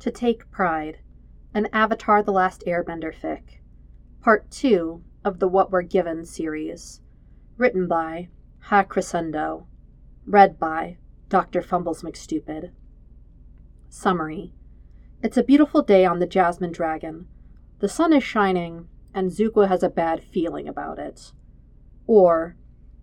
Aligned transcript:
To 0.00 0.10
Take 0.10 0.50
Pride, 0.50 0.98
an 1.54 1.66
Avatar 1.72 2.22
The 2.22 2.32
Last 2.32 2.64
Airbender 2.66 3.14
fic. 3.14 3.60
Part 4.20 4.50
2 4.50 5.02
of 5.24 5.38
the 5.38 5.48
What 5.48 5.70
We're 5.70 5.82
Given 5.82 6.26
series. 6.26 7.00
Written 7.56 7.88
by 7.88 8.28
Haicrescendo. 8.66 9.66
Read 10.26 10.58
by 10.58 10.98
Dr. 11.30 11.62
Fumbles 11.62 12.02
McStupid. 12.02 12.72
Summary 13.88 14.52
It's 15.22 15.38
a 15.38 15.42
beautiful 15.42 15.80
day 15.80 16.04
on 16.04 16.18
the 16.18 16.26
Jasmine 16.26 16.72
Dragon. 16.72 17.26
The 17.78 17.88
sun 17.88 18.12
is 18.12 18.24
shining, 18.24 18.88
and 19.14 19.30
Zuko 19.30 19.68
has 19.68 19.82
a 19.82 19.88
bad 19.88 20.22
feeling 20.22 20.68
about 20.68 20.98
it. 20.98 21.32
Or, 22.06 22.56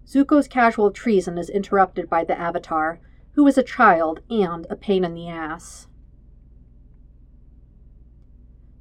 Zuko's 0.05 0.47
casual 0.47 0.91
treason 0.91 1.37
is 1.37 1.49
interrupted 1.49 2.09
by 2.09 2.25
the 2.25 2.37
Avatar, 2.37 2.99
who 3.31 3.47
is 3.47 3.57
a 3.57 3.63
child 3.63 4.19
and 4.29 4.67
a 4.69 4.75
pain 4.75 5.03
in 5.03 5.15
the 5.15 5.29
ass. 5.29 5.87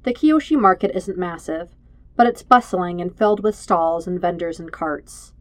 The 0.03 0.13
Kyoshi 0.13 0.59
market 0.59 0.95
isn't 0.95 1.17
massive, 1.17 1.75
but 2.15 2.27
it's 2.27 2.43
bustling 2.43 2.99
and 3.01 3.15
filled 3.15 3.43
with 3.43 3.55
stalls 3.55 4.07
and 4.07 4.19
vendors 4.19 4.59
and 4.59 4.71
carts. 4.71 5.33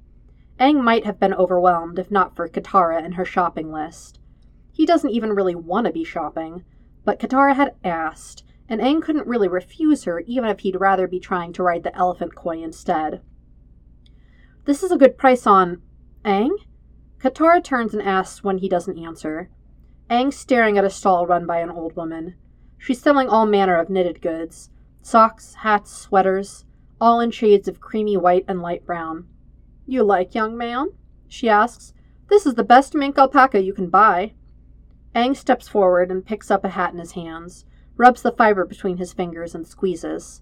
Aang 0.58 0.82
might 0.82 1.06
have 1.06 1.18
been 1.18 1.32
overwhelmed 1.32 1.98
if 1.98 2.10
not 2.10 2.36
for 2.36 2.46
Katara 2.46 3.02
and 3.02 3.14
her 3.14 3.24
shopping 3.24 3.72
list. 3.72 4.20
He 4.70 4.84
doesn't 4.84 5.10
even 5.10 5.32
really 5.32 5.54
want 5.54 5.86
to 5.86 5.92
be 5.92 6.04
shopping, 6.04 6.64
but 7.04 7.18
Katara 7.18 7.56
had 7.56 7.74
asked, 7.82 8.44
and 8.68 8.80
Aang 8.80 9.02
couldn't 9.02 9.26
really 9.26 9.48
refuse 9.48 10.04
her 10.04 10.20
even 10.20 10.50
if 10.50 10.60
he'd 10.60 10.78
rather 10.78 11.08
be 11.08 11.18
trying 11.18 11.52
to 11.54 11.62
ride 11.62 11.82
the 11.82 11.96
elephant 11.96 12.34
koi 12.34 12.62
instead. 12.62 13.22
This 14.66 14.82
is 14.82 14.92
a 14.92 14.98
good 14.98 15.16
price 15.16 15.46
on. 15.46 15.80
Aang? 16.24 16.50
Katara 17.18 17.64
turns 17.64 17.94
and 17.94 18.02
asks 18.02 18.44
when 18.44 18.58
he 18.58 18.68
doesn't 18.68 18.98
answer. 18.98 19.48
Aang's 20.10 20.36
staring 20.36 20.76
at 20.76 20.84
a 20.84 20.90
stall 20.90 21.26
run 21.26 21.46
by 21.46 21.60
an 21.60 21.70
old 21.70 21.96
woman. 21.96 22.34
She's 22.82 22.98
selling 22.98 23.28
all 23.28 23.44
manner 23.44 23.76
of 23.76 23.90
knitted 23.90 24.22
goods 24.22 24.70
socks, 25.02 25.54
hats, 25.56 25.92
sweaters, 25.92 26.64
all 26.98 27.20
in 27.20 27.30
shades 27.30 27.68
of 27.68 27.78
creamy 27.78 28.16
white 28.16 28.46
and 28.48 28.62
light 28.62 28.86
brown. 28.86 29.28
You 29.86 30.02
like, 30.02 30.34
young 30.34 30.56
man? 30.56 30.88
she 31.28 31.48
asks. 31.48 31.92
This 32.28 32.46
is 32.46 32.54
the 32.54 32.64
best 32.64 32.94
mink 32.94 33.18
alpaca 33.18 33.60
you 33.60 33.74
can 33.74 33.90
buy. 33.90 34.32
Aang 35.14 35.36
steps 35.36 35.68
forward 35.68 36.10
and 36.10 36.24
picks 36.24 36.50
up 36.50 36.64
a 36.64 36.70
hat 36.70 36.94
in 36.94 36.98
his 36.98 37.12
hands, 37.12 37.66
rubs 37.96 38.22
the 38.22 38.32
fiber 38.32 38.64
between 38.64 38.96
his 38.96 39.12
fingers, 39.12 39.54
and 39.54 39.66
squeezes. 39.66 40.40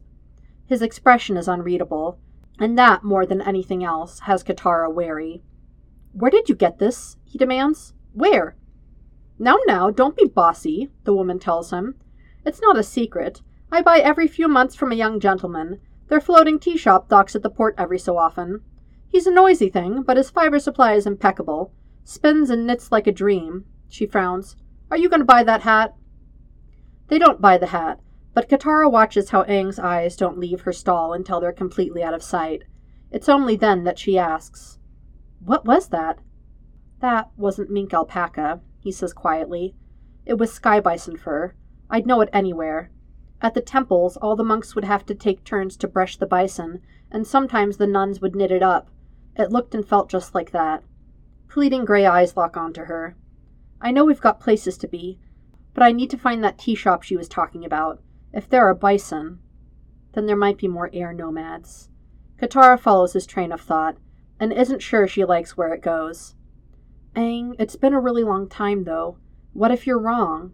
His 0.64 0.80
expression 0.80 1.36
is 1.36 1.48
unreadable, 1.48 2.20
and 2.60 2.78
that, 2.78 3.02
more 3.02 3.26
than 3.26 3.42
anything 3.42 3.82
else, 3.82 4.20
has 4.20 4.44
Katara 4.44 4.92
wary. 4.92 5.42
Where 6.12 6.30
did 6.30 6.48
you 6.48 6.54
get 6.54 6.78
this? 6.78 7.16
he 7.24 7.36
demands. 7.36 7.94
Where? 8.12 8.54
Now, 9.40 9.58
now, 9.66 9.90
don't 9.90 10.16
be 10.16 10.26
bossy, 10.26 10.90
the 11.02 11.14
woman 11.14 11.38
tells 11.40 11.72
him. 11.72 11.96
It's 12.48 12.62
not 12.62 12.78
a 12.78 12.82
secret. 12.82 13.42
I 13.70 13.82
buy 13.82 13.98
every 13.98 14.26
few 14.26 14.48
months 14.48 14.74
from 14.74 14.90
a 14.90 14.94
young 14.94 15.20
gentleman. 15.20 15.82
Their 16.08 16.18
floating 16.18 16.58
tea 16.58 16.78
shop 16.78 17.06
docks 17.06 17.36
at 17.36 17.42
the 17.42 17.50
port 17.50 17.74
every 17.76 17.98
so 17.98 18.16
often. 18.16 18.62
He's 19.06 19.26
a 19.26 19.30
noisy 19.30 19.68
thing, 19.68 20.00
but 20.00 20.16
his 20.16 20.30
fiber 20.30 20.58
supply 20.58 20.94
is 20.94 21.06
impeccable. 21.06 21.74
Spins 22.04 22.48
and 22.48 22.66
knits 22.66 22.90
like 22.90 23.06
a 23.06 23.12
dream. 23.12 23.66
She 23.90 24.06
frowns. 24.06 24.56
Are 24.90 24.96
you 24.96 25.10
going 25.10 25.20
to 25.20 25.26
buy 25.26 25.44
that 25.44 25.60
hat? 25.60 25.94
They 27.08 27.18
don't 27.18 27.42
buy 27.42 27.58
the 27.58 27.66
hat, 27.66 28.00
but 28.32 28.48
Katara 28.48 28.90
watches 28.90 29.28
how 29.28 29.44
Aang's 29.44 29.78
eyes 29.78 30.16
don't 30.16 30.38
leave 30.38 30.62
her 30.62 30.72
stall 30.72 31.12
until 31.12 31.42
they're 31.42 31.52
completely 31.52 32.02
out 32.02 32.14
of 32.14 32.22
sight. 32.22 32.62
It's 33.10 33.28
only 33.28 33.56
then 33.56 33.84
that 33.84 33.98
she 33.98 34.16
asks, 34.16 34.78
What 35.44 35.66
was 35.66 35.88
that? 35.88 36.20
That 37.00 37.28
wasn't 37.36 37.68
mink 37.70 37.92
alpaca, 37.92 38.62
he 38.80 38.90
says 38.90 39.12
quietly. 39.12 39.74
It 40.24 40.38
was 40.38 40.50
sky 40.50 40.80
bison 40.80 41.18
fur. 41.18 41.52
I'd 41.90 42.06
know 42.06 42.20
it 42.20 42.28
anywhere. 42.32 42.90
At 43.40 43.54
the 43.54 43.60
temples, 43.60 44.16
all 44.16 44.36
the 44.36 44.44
monks 44.44 44.74
would 44.74 44.84
have 44.84 45.06
to 45.06 45.14
take 45.14 45.44
turns 45.44 45.76
to 45.78 45.88
brush 45.88 46.16
the 46.16 46.26
bison, 46.26 46.82
and 47.10 47.26
sometimes 47.26 47.76
the 47.76 47.86
nuns 47.86 48.20
would 48.20 48.34
knit 48.34 48.50
it 48.50 48.62
up. 48.62 48.90
It 49.36 49.52
looked 49.52 49.74
and 49.74 49.86
felt 49.86 50.10
just 50.10 50.34
like 50.34 50.50
that. 50.50 50.82
Pleading 51.48 51.84
gray 51.84 52.04
eyes 52.04 52.36
lock 52.36 52.56
onto 52.56 52.84
her. 52.84 53.16
I 53.80 53.92
know 53.92 54.04
we've 54.04 54.20
got 54.20 54.40
places 54.40 54.76
to 54.78 54.88
be, 54.88 55.18
but 55.72 55.82
I 55.82 55.92
need 55.92 56.10
to 56.10 56.18
find 56.18 56.42
that 56.42 56.58
tea 56.58 56.74
shop 56.74 57.02
she 57.02 57.16
was 57.16 57.28
talking 57.28 57.64
about. 57.64 58.02
If 58.32 58.48
there 58.48 58.66
are 58.66 58.74
bison, 58.74 59.38
then 60.12 60.26
there 60.26 60.36
might 60.36 60.58
be 60.58 60.68
more 60.68 60.90
air 60.92 61.12
nomads. 61.12 61.88
Katara 62.40 62.78
follows 62.78 63.12
his 63.12 63.26
train 63.26 63.52
of 63.52 63.60
thought, 63.60 63.96
and 64.40 64.52
isn't 64.52 64.82
sure 64.82 65.06
she 65.06 65.24
likes 65.24 65.56
where 65.56 65.72
it 65.72 65.82
goes. 65.82 66.34
Aang, 67.14 67.54
it's 67.58 67.76
been 67.76 67.94
a 67.94 68.00
really 68.00 68.24
long 68.24 68.48
time, 68.48 68.84
though. 68.84 69.18
What 69.52 69.70
if 69.70 69.86
you're 69.86 69.98
wrong? 69.98 70.52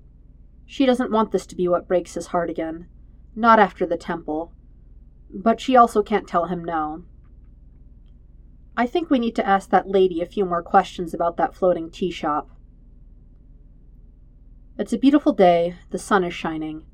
She 0.66 0.86
doesn't 0.86 1.10
want 1.10 1.30
this 1.30 1.46
to 1.46 1.56
be 1.56 1.68
what 1.68 1.88
breaks 1.88 2.14
his 2.14 2.28
heart 2.28 2.50
again. 2.50 2.88
Not 3.36 3.58
after 3.58 3.86
the 3.86 3.96
temple. 3.96 4.52
But 5.30 5.60
she 5.60 5.76
also 5.76 6.02
can't 6.02 6.28
tell 6.28 6.46
him 6.46 6.64
no. 6.64 7.04
I 8.76 8.86
think 8.86 9.08
we 9.08 9.18
need 9.18 9.36
to 9.36 9.46
ask 9.46 9.70
that 9.70 9.88
lady 9.88 10.20
a 10.20 10.26
few 10.26 10.44
more 10.44 10.62
questions 10.62 11.14
about 11.14 11.36
that 11.36 11.54
floating 11.54 11.90
tea 11.90 12.10
shop. 12.10 12.50
It's 14.76 14.92
a 14.92 14.98
beautiful 14.98 15.32
day, 15.32 15.76
the 15.90 15.98
sun 15.98 16.24
is 16.24 16.34
shining, 16.34 16.84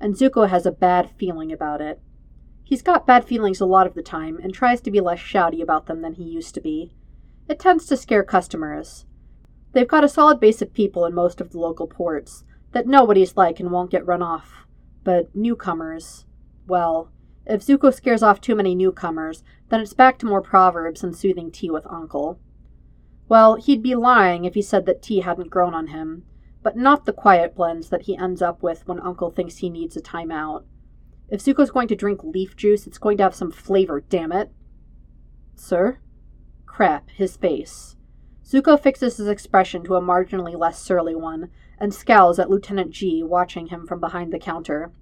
and 0.00 0.16
Zuko 0.16 0.48
has 0.48 0.66
a 0.66 0.72
bad 0.72 1.10
feeling 1.16 1.52
about 1.52 1.80
it. 1.80 2.00
He's 2.64 2.82
got 2.82 3.06
bad 3.06 3.24
feelings 3.24 3.60
a 3.60 3.66
lot 3.66 3.86
of 3.86 3.94
the 3.94 4.02
time 4.02 4.38
and 4.42 4.52
tries 4.52 4.80
to 4.80 4.90
be 4.90 5.00
less 5.00 5.20
shouty 5.20 5.62
about 5.62 5.86
them 5.86 6.02
than 6.02 6.14
he 6.14 6.24
used 6.24 6.54
to 6.56 6.60
be. 6.60 6.92
It 7.48 7.60
tends 7.60 7.86
to 7.86 7.96
scare 7.96 8.24
customers. 8.24 9.06
They've 9.72 9.86
got 9.86 10.04
a 10.04 10.08
solid 10.08 10.40
base 10.40 10.60
of 10.60 10.74
people 10.74 11.06
in 11.06 11.14
most 11.14 11.40
of 11.40 11.50
the 11.50 11.60
local 11.60 11.86
ports, 11.86 12.42
that 12.78 12.86
nobody's 12.86 13.36
like 13.36 13.58
and 13.58 13.72
won't 13.72 13.90
get 13.90 14.06
run 14.06 14.22
off. 14.22 14.64
But 15.02 15.34
newcomers, 15.34 16.26
well, 16.68 17.10
if 17.44 17.66
Zuko 17.66 17.92
scares 17.92 18.22
off 18.22 18.40
too 18.40 18.54
many 18.54 18.76
newcomers, 18.76 19.42
then 19.68 19.80
it's 19.80 19.94
back 19.94 20.16
to 20.20 20.26
more 20.26 20.40
proverbs 20.40 21.02
and 21.02 21.16
soothing 21.16 21.50
tea 21.50 21.72
with 21.72 21.84
Uncle. 21.90 22.38
Well, 23.28 23.56
he'd 23.56 23.82
be 23.82 23.96
lying 23.96 24.44
if 24.44 24.54
he 24.54 24.62
said 24.62 24.86
that 24.86 25.02
tea 25.02 25.22
hadn't 25.22 25.50
grown 25.50 25.74
on 25.74 25.88
him, 25.88 26.22
but 26.62 26.76
not 26.76 27.04
the 27.04 27.12
quiet 27.12 27.56
blends 27.56 27.88
that 27.88 28.02
he 28.02 28.16
ends 28.16 28.40
up 28.40 28.62
with 28.62 28.86
when 28.86 29.00
Uncle 29.00 29.32
thinks 29.32 29.56
he 29.56 29.70
needs 29.70 29.96
a 29.96 30.00
timeout. 30.00 30.62
If 31.28 31.42
Zuko's 31.42 31.72
going 31.72 31.88
to 31.88 31.96
drink 31.96 32.22
leaf 32.22 32.54
juice, 32.54 32.86
it's 32.86 32.98
going 32.98 33.16
to 33.16 33.24
have 33.24 33.34
some 33.34 33.50
flavor, 33.50 34.02
damn 34.08 34.30
it. 34.30 34.52
Sir? 35.56 35.98
Crap, 36.64 37.10
his 37.10 37.36
face. 37.36 37.96
Zuko 38.44 38.80
fixes 38.80 39.16
his 39.16 39.26
expression 39.26 39.82
to 39.82 39.96
a 39.96 40.00
marginally 40.00 40.56
less 40.56 40.80
surly 40.80 41.16
one, 41.16 41.50
and 41.80 41.94
scowls 41.94 42.38
at 42.38 42.50
Lieutenant 42.50 42.90
Jee 42.90 43.22
watching 43.22 43.68
him 43.68 43.86
from 43.86 44.00
behind 44.00 44.32
the 44.32 44.38
counter. 44.38 44.92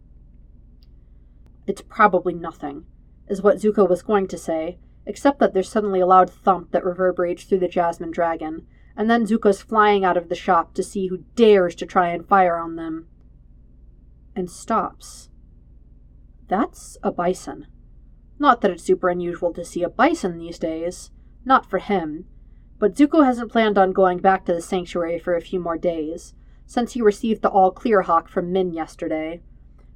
It's 1.66 1.82
probably 1.82 2.34
nothing, 2.34 2.84
is 3.28 3.42
what 3.42 3.56
Zuko 3.56 3.88
was 3.88 4.02
going 4.02 4.28
to 4.28 4.38
say, 4.38 4.78
except 5.06 5.38
that 5.40 5.54
there's 5.54 5.68
suddenly 5.68 6.00
a 6.00 6.06
loud 6.06 6.30
thump 6.30 6.72
that 6.72 6.84
reverberates 6.84 7.44
through 7.44 7.60
the 7.60 7.68
Jasmine 7.68 8.10
Dragon, 8.10 8.66
and 8.96 9.10
then 9.10 9.26
Zuko's 9.26 9.62
flying 9.62 10.04
out 10.04 10.16
of 10.16 10.28
the 10.28 10.34
shop 10.34 10.74
to 10.74 10.82
see 10.82 11.08
who 11.08 11.24
dares 11.34 11.74
to 11.76 11.86
try 11.86 12.08
and 12.08 12.26
fire 12.26 12.56
on 12.56 12.76
them. 12.76 13.08
And 14.34 14.50
stops. 14.50 15.28
That's 16.48 16.96
a 17.02 17.10
bison. 17.10 17.66
Not 18.38 18.60
that 18.60 18.70
it's 18.70 18.84
super 18.84 19.08
unusual 19.08 19.52
to 19.54 19.64
see 19.64 19.82
a 19.82 19.88
bison 19.88 20.38
these 20.38 20.58
days. 20.58 21.10
Not 21.44 21.68
for 21.68 21.78
him. 21.78 22.26
But 22.78 22.94
Zuko 22.94 23.24
hasn't 23.24 23.50
planned 23.50 23.78
on 23.78 23.92
going 23.92 24.18
back 24.18 24.44
to 24.44 24.54
the 24.54 24.60
sanctuary 24.60 25.18
for 25.18 25.34
a 25.34 25.40
few 25.40 25.58
more 25.58 25.78
days, 25.78 26.34
since 26.66 26.92
he 26.92 27.02
received 27.02 27.42
the 27.42 27.48
all 27.48 27.70
clear 27.70 28.02
hawk 28.02 28.28
from 28.28 28.52
Min 28.52 28.72
yesterday. 28.72 29.40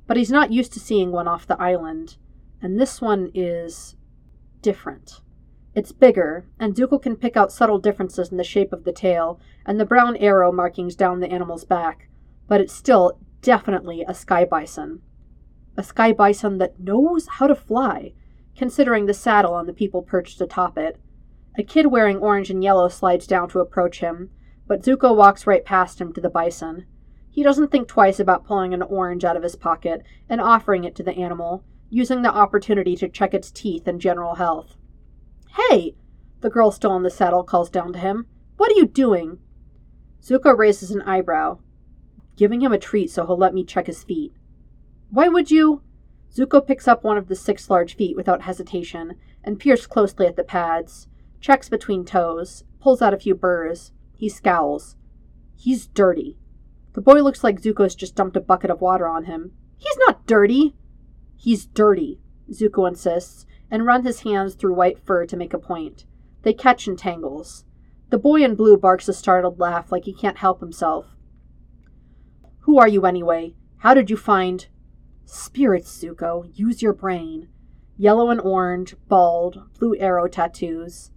But 0.06 0.16
he's 0.16 0.30
not 0.30 0.52
used 0.52 0.72
to 0.72 0.80
seeing 0.80 1.12
one 1.12 1.28
off 1.28 1.46
the 1.46 1.60
island, 1.60 2.16
and 2.62 2.80
this 2.80 3.00
one 3.00 3.30
is 3.34 3.96
different. 4.62 5.20
It's 5.74 5.92
bigger, 5.92 6.46
and 6.58 6.74
Zuko 6.74 7.00
can 7.00 7.16
pick 7.16 7.36
out 7.36 7.52
subtle 7.52 7.78
differences 7.78 8.30
in 8.30 8.36
the 8.36 8.44
shape 8.44 8.72
of 8.72 8.84
the 8.84 8.92
tail 8.92 9.38
and 9.64 9.78
the 9.78 9.84
brown 9.84 10.16
arrow 10.16 10.50
markings 10.50 10.96
down 10.96 11.20
the 11.20 11.30
animal's 11.30 11.64
back, 11.64 12.08
but 12.48 12.60
it's 12.60 12.72
still 12.72 13.18
definitely 13.40 14.04
a 14.06 14.14
sky 14.14 14.44
bison. 14.44 15.00
A 15.76 15.82
sky 15.84 16.12
bison 16.12 16.58
that 16.58 16.80
knows 16.80 17.28
how 17.28 17.46
to 17.46 17.54
fly, 17.54 18.12
considering 18.56 19.06
the 19.06 19.14
saddle 19.14 19.54
on 19.54 19.66
the 19.66 19.72
people 19.72 20.02
perched 20.02 20.40
atop 20.40 20.76
it. 20.76 20.98
A 21.56 21.62
kid 21.62 21.86
wearing 21.86 22.18
orange 22.18 22.50
and 22.50 22.62
yellow 22.62 22.88
slides 22.88 23.26
down 23.26 23.48
to 23.50 23.60
approach 23.60 24.00
him, 24.00 24.30
but 24.70 24.82
Zuko 24.82 25.12
walks 25.12 25.48
right 25.48 25.64
past 25.64 26.00
him 26.00 26.12
to 26.12 26.20
the 26.20 26.30
bison. 26.30 26.86
He 27.28 27.42
doesn't 27.42 27.72
think 27.72 27.88
twice 27.88 28.20
about 28.20 28.44
pulling 28.44 28.72
an 28.72 28.82
orange 28.82 29.24
out 29.24 29.36
of 29.36 29.42
his 29.42 29.56
pocket 29.56 30.04
and 30.28 30.40
offering 30.40 30.84
it 30.84 30.94
to 30.94 31.02
the 31.02 31.16
animal, 31.16 31.64
using 31.88 32.22
the 32.22 32.32
opportunity 32.32 32.94
to 32.94 33.08
check 33.08 33.34
its 33.34 33.50
teeth 33.50 33.88
and 33.88 34.00
general 34.00 34.36
health. 34.36 34.76
Hey! 35.56 35.96
The 36.40 36.50
girl 36.50 36.70
still 36.70 36.94
in 36.94 37.02
the 37.02 37.10
saddle 37.10 37.42
calls 37.42 37.68
down 37.68 37.92
to 37.94 37.98
him. 37.98 38.26
What 38.58 38.70
are 38.70 38.76
you 38.76 38.86
doing? 38.86 39.40
Zuko 40.22 40.56
raises 40.56 40.92
an 40.92 41.02
eyebrow. 41.02 41.58
Giving 42.36 42.60
him 42.60 42.72
a 42.72 42.78
treat 42.78 43.10
so 43.10 43.26
he'll 43.26 43.36
let 43.36 43.54
me 43.54 43.64
check 43.64 43.88
his 43.88 44.04
feet. 44.04 44.32
Why 45.10 45.26
would 45.26 45.50
you? 45.50 45.82
Zuko 46.32 46.64
picks 46.64 46.86
up 46.86 47.02
one 47.02 47.18
of 47.18 47.26
the 47.26 47.34
six 47.34 47.68
large 47.70 47.96
feet 47.96 48.14
without 48.14 48.42
hesitation 48.42 49.16
and 49.42 49.58
peers 49.58 49.88
closely 49.88 50.28
at 50.28 50.36
the 50.36 50.44
pads, 50.44 51.08
checks 51.40 51.68
between 51.68 52.04
toes, 52.04 52.62
pulls 52.78 53.02
out 53.02 53.12
a 53.12 53.18
few 53.18 53.34
burrs. 53.34 53.90
He 54.20 54.28
scowls. 54.28 54.96
He's 55.56 55.86
dirty. 55.86 56.36
The 56.92 57.00
boy 57.00 57.22
looks 57.22 57.42
like 57.42 57.62
Zuko's 57.62 57.94
just 57.94 58.14
dumped 58.14 58.36
a 58.36 58.40
bucket 58.42 58.68
of 58.70 58.82
water 58.82 59.08
on 59.08 59.24
him. 59.24 59.52
He's 59.78 59.96
not 60.06 60.26
dirty. 60.26 60.76
He's 61.38 61.64
dirty, 61.64 62.20
Zuko 62.50 62.86
insists, 62.86 63.46
and 63.70 63.86
runs 63.86 64.06
his 64.06 64.20
hands 64.20 64.56
through 64.56 64.74
white 64.74 64.98
fur 64.98 65.24
to 65.24 65.38
make 65.38 65.54
a 65.54 65.58
point. 65.58 66.04
They 66.42 66.52
catch 66.52 66.86
in 66.86 66.96
tangles. 66.96 67.64
The 68.10 68.18
boy 68.18 68.44
in 68.44 68.56
blue 68.56 68.76
barks 68.76 69.08
a 69.08 69.14
startled 69.14 69.58
laugh 69.58 69.90
like 69.90 70.04
he 70.04 70.12
can't 70.12 70.36
help 70.36 70.60
himself. 70.60 71.16
Who 72.64 72.78
are 72.78 72.88
you 72.88 73.06
anyway? 73.06 73.54
How 73.78 73.94
did 73.94 74.10
you 74.10 74.18
find. 74.18 74.66
Spirits, 75.24 75.98
Zuko. 75.98 76.50
Use 76.52 76.82
your 76.82 76.92
brain. 76.92 77.48
Yellow 77.96 78.28
and 78.28 78.42
orange, 78.42 78.96
bald, 79.08 79.62
blue 79.78 79.96
arrow 79.96 80.28
tattoos. 80.28 81.10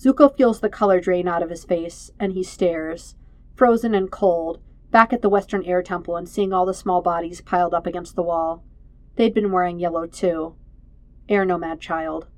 Zuko 0.00 0.34
feels 0.34 0.60
the 0.60 0.70
color 0.70 0.98
drain 0.98 1.28
out 1.28 1.42
of 1.42 1.50
his 1.50 1.64
face, 1.64 2.10
and 2.18 2.32
he 2.32 2.42
stares, 2.42 3.16
frozen 3.54 3.94
and 3.94 4.10
cold, 4.10 4.58
back 4.90 5.12
at 5.12 5.20
the 5.20 5.28
Western 5.28 5.62
Air 5.64 5.82
Temple 5.82 6.16
and 6.16 6.26
seeing 6.26 6.54
all 6.54 6.64
the 6.64 6.72
small 6.72 7.02
bodies 7.02 7.42
piled 7.42 7.74
up 7.74 7.86
against 7.86 8.16
the 8.16 8.22
wall. 8.22 8.64
They'd 9.16 9.34
been 9.34 9.52
wearing 9.52 9.78
yellow 9.78 10.06
too. 10.06 10.54
Air 11.28 11.44
Nomad 11.44 11.80
child. 11.80 12.28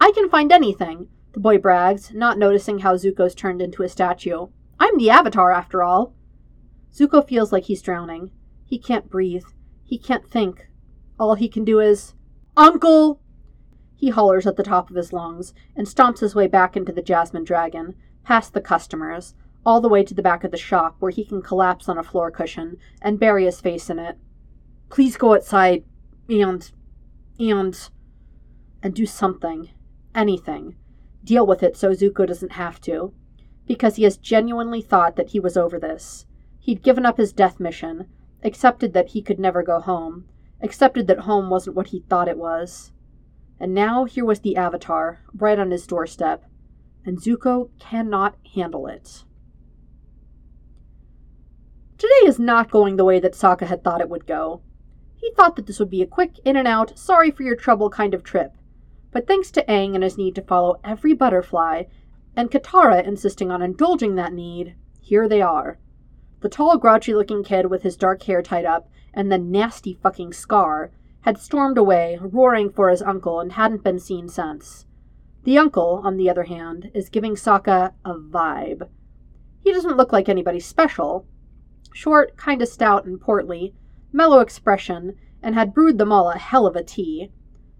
I 0.00 0.12
can 0.12 0.30
find 0.30 0.52
anything, 0.52 1.08
the 1.32 1.40
boy 1.40 1.58
brags, 1.58 2.12
not 2.14 2.38
noticing 2.38 2.78
how 2.78 2.94
Zuko's 2.94 3.34
turned 3.34 3.60
into 3.60 3.82
a 3.82 3.88
statue. 3.88 4.46
I'm 4.78 4.96
the 4.96 5.10
Avatar, 5.10 5.50
after 5.50 5.82
all. 5.82 6.14
Zuko 6.92 7.26
feels 7.26 7.50
like 7.50 7.64
he's 7.64 7.82
drowning. 7.82 8.30
He 8.64 8.78
can't 8.78 9.10
breathe. 9.10 9.46
He 9.82 9.98
can't 9.98 10.30
think. 10.30 10.68
All 11.18 11.34
he 11.34 11.48
can 11.48 11.64
do 11.64 11.80
is, 11.80 12.14
Uncle! 12.56 13.20
He 13.96 14.10
hollers 14.10 14.46
at 14.46 14.56
the 14.56 14.62
top 14.62 14.90
of 14.90 14.96
his 14.96 15.12
lungs 15.12 15.54
and 15.76 15.86
stomps 15.86 16.20
his 16.20 16.34
way 16.34 16.46
back 16.46 16.76
into 16.76 16.92
the 16.92 17.02
Jasmine 17.02 17.44
Dragon, 17.44 17.94
past 18.24 18.52
the 18.52 18.60
customers, 18.60 19.34
all 19.64 19.80
the 19.80 19.88
way 19.88 20.02
to 20.02 20.14
the 20.14 20.22
back 20.22 20.44
of 20.44 20.50
the 20.50 20.56
shop 20.56 20.96
where 20.98 21.10
he 21.10 21.24
can 21.24 21.40
collapse 21.42 21.88
on 21.88 21.98
a 21.98 22.02
floor 22.02 22.30
cushion 22.30 22.76
and 23.00 23.20
bury 23.20 23.44
his 23.44 23.60
face 23.60 23.88
in 23.88 23.98
it. 23.98 24.18
Please 24.90 25.16
go 25.16 25.34
outside 25.34 25.84
and. 26.28 26.70
and. 27.38 27.90
and 28.82 28.94
do 28.94 29.06
something. 29.06 29.70
Anything. 30.14 30.76
Deal 31.24 31.46
with 31.46 31.62
it 31.62 31.76
so 31.76 31.90
Zuko 31.90 32.26
doesn't 32.26 32.52
have 32.52 32.80
to. 32.82 33.14
Because 33.66 33.96
he 33.96 34.02
has 34.02 34.18
genuinely 34.18 34.82
thought 34.82 35.16
that 35.16 35.30
he 35.30 35.40
was 35.40 35.56
over 35.56 35.78
this. 35.78 36.26
He'd 36.60 36.82
given 36.82 37.06
up 37.06 37.16
his 37.16 37.32
death 37.32 37.58
mission, 37.58 38.08
accepted 38.42 38.92
that 38.92 39.08
he 39.08 39.22
could 39.22 39.38
never 39.38 39.62
go 39.62 39.80
home, 39.80 40.26
accepted 40.60 41.06
that 41.06 41.20
home 41.20 41.48
wasn't 41.48 41.76
what 41.76 41.88
he 41.88 42.00
thought 42.00 42.28
it 42.28 42.38
was. 42.38 42.92
And 43.60 43.72
now 43.72 44.04
here 44.04 44.24
was 44.24 44.40
the 44.40 44.56
Avatar, 44.56 45.20
right 45.36 45.58
on 45.58 45.70
his 45.70 45.86
doorstep, 45.86 46.44
and 47.04 47.20
Zuko 47.20 47.70
cannot 47.78 48.36
handle 48.54 48.86
it. 48.86 49.24
Today 51.96 52.26
is 52.26 52.38
not 52.38 52.70
going 52.70 52.96
the 52.96 53.04
way 53.04 53.20
that 53.20 53.34
Sokka 53.34 53.66
had 53.66 53.84
thought 53.84 54.00
it 54.00 54.08
would 54.08 54.26
go. 54.26 54.62
He 55.16 55.32
thought 55.32 55.56
that 55.56 55.66
this 55.66 55.78
would 55.78 55.90
be 55.90 56.02
a 56.02 56.06
quick, 56.06 56.38
in 56.44 56.56
and 56.56 56.68
out, 56.68 56.98
sorry 56.98 57.30
for 57.30 57.44
your 57.44 57.56
trouble 57.56 57.88
kind 57.88 58.12
of 58.12 58.24
trip. 58.24 58.52
But 59.10 59.26
thanks 59.26 59.50
to 59.52 59.64
Aang 59.66 59.94
and 59.94 60.02
his 60.02 60.18
need 60.18 60.34
to 60.34 60.42
follow 60.42 60.80
every 60.82 61.14
butterfly, 61.14 61.84
and 62.36 62.50
Katara 62.50 63.06
insisting 63.06 63.50
on 63.50 63.62
indulging 63.62 64.16
that 64.16 64.32
need, 64.32 64.74
here 65.00 65.28
they 65.28 65.40
are. 65.40 65.78
The 66.40 66.48
tall, 66.48 66.76
grouchy 66.76 67.14
looking 67.14 67.44
kid 67.44 67.66
with 67.66 67.82
his 67.82 67.96
dark 67.96 68.22
hair 68.24 68.42
tied 68.42 68.64
up 68.64 68.90
and 69.14 69.30
the 69.30 69.38
nasty 69.38 69.94
fucking 69.94 70.32
scar 70.32 70.90
had 71.24 71.38
stormed 71.38 71.78
away, 71.78 72.18
roaring 72.20 72.68
for 72.68 72.90
his 72.90 73.00
uncle, 73.00 73.40
and 73.40 73.52
hadn't 73.52 73.82
been 73.82 73.98
seen 73.98 74.28
since. 74.28 74.84
The 75.44 75.56
uncle, 75.56 76.02
on 76.04 76.18
the 76.18 76.28
other 76.28 76.42
hand, 76.42 76.90
is 76.92 77.08
giving 77.08 77.34
Sokka 77.34 77.94
a 78.04 78.14
vibe. 78.14 78.90
He 79.60 79.72
doesn't 79.72 79.96
look 79.96 80.12
like 80.12 80.28
anybody 80.28 80.60
special. 80.60 81.26
Short, 81.94 82.36
kinda 82.36 82.66
stout 82.66 83.06
and 83.06 83.18
portly, 83.18 83.74
mellow 84.12 84.40
expression, 84.40 85.14
and 85.42 85.54
had 85.54 85.72
brewed 85.72 85.96
them 85.96 86.12
all 86.12 86.30
a 86.30 86.36
hell 86.36 86.66
of 86.66 86.76
a 86.76 86.84
tea. 86.84 87.32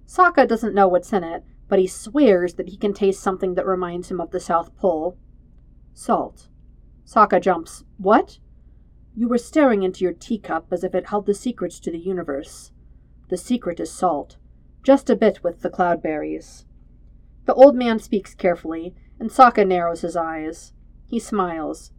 Sokka 0.06 0.48
doesn't 0.48 0.74
know 0.74 0.88
what's 0.88 1.12
in 1.12 1.22
it, 1.22 1.44
but 1.68 1.78
he 1.78 1.86
swears 1.86 2.54
that 2.54 2.70
he 2.70 2.78
can 2.78 2.94
taste 2.94 3.20
something 3.20 3.56
that 3.56 3.66
reminds 3.66 4.10
him 4.10 4.22
of 4.22 4.30
the 4.30 4.40
South 4.40 4.74
Pole. 4.76 5.18
Salt. 5.92 6.48
Sokka 7.04 7.42
jumps. 7.42 7.84
What? 7.98 8.38
You 9.14 9.28
were 9.28 9.36
staring 9.36 9.82
into 9.82 10.02
your 10.02 10.14
teacup 10.14 10.68
as 10.70 10.82
if 10.82 10.94
it 10.94 11.08
held 11.08 11.26
the 11.26 11.34
secrets 11.34 11.78
to 11.80 11.90
the 11.90 11.98
universe. 11.98 12.70
The 13.28 13.36
secret 13.36 13.80
is 13.80 13.90
salt. 13.90 14.36
Just 14.82 15.08
a 15.08 15.16
bit 15.16 15.42
with 15.42 15.62
the 15.62 15.70
cloudberries. 15.70 16.64
The 17.46 17.54
old 17.54 17.74
man 17.74 17.98
speaks 17.98 18.34
carefully, 18.34 18.94
and 19.18 19.30
Sokka 19.30 19.66
narrows 19.66 20.02
his 20.02 20.16
eyes. 20.16 20.72
He 21.06 21.18
smiles. 21.18 21.92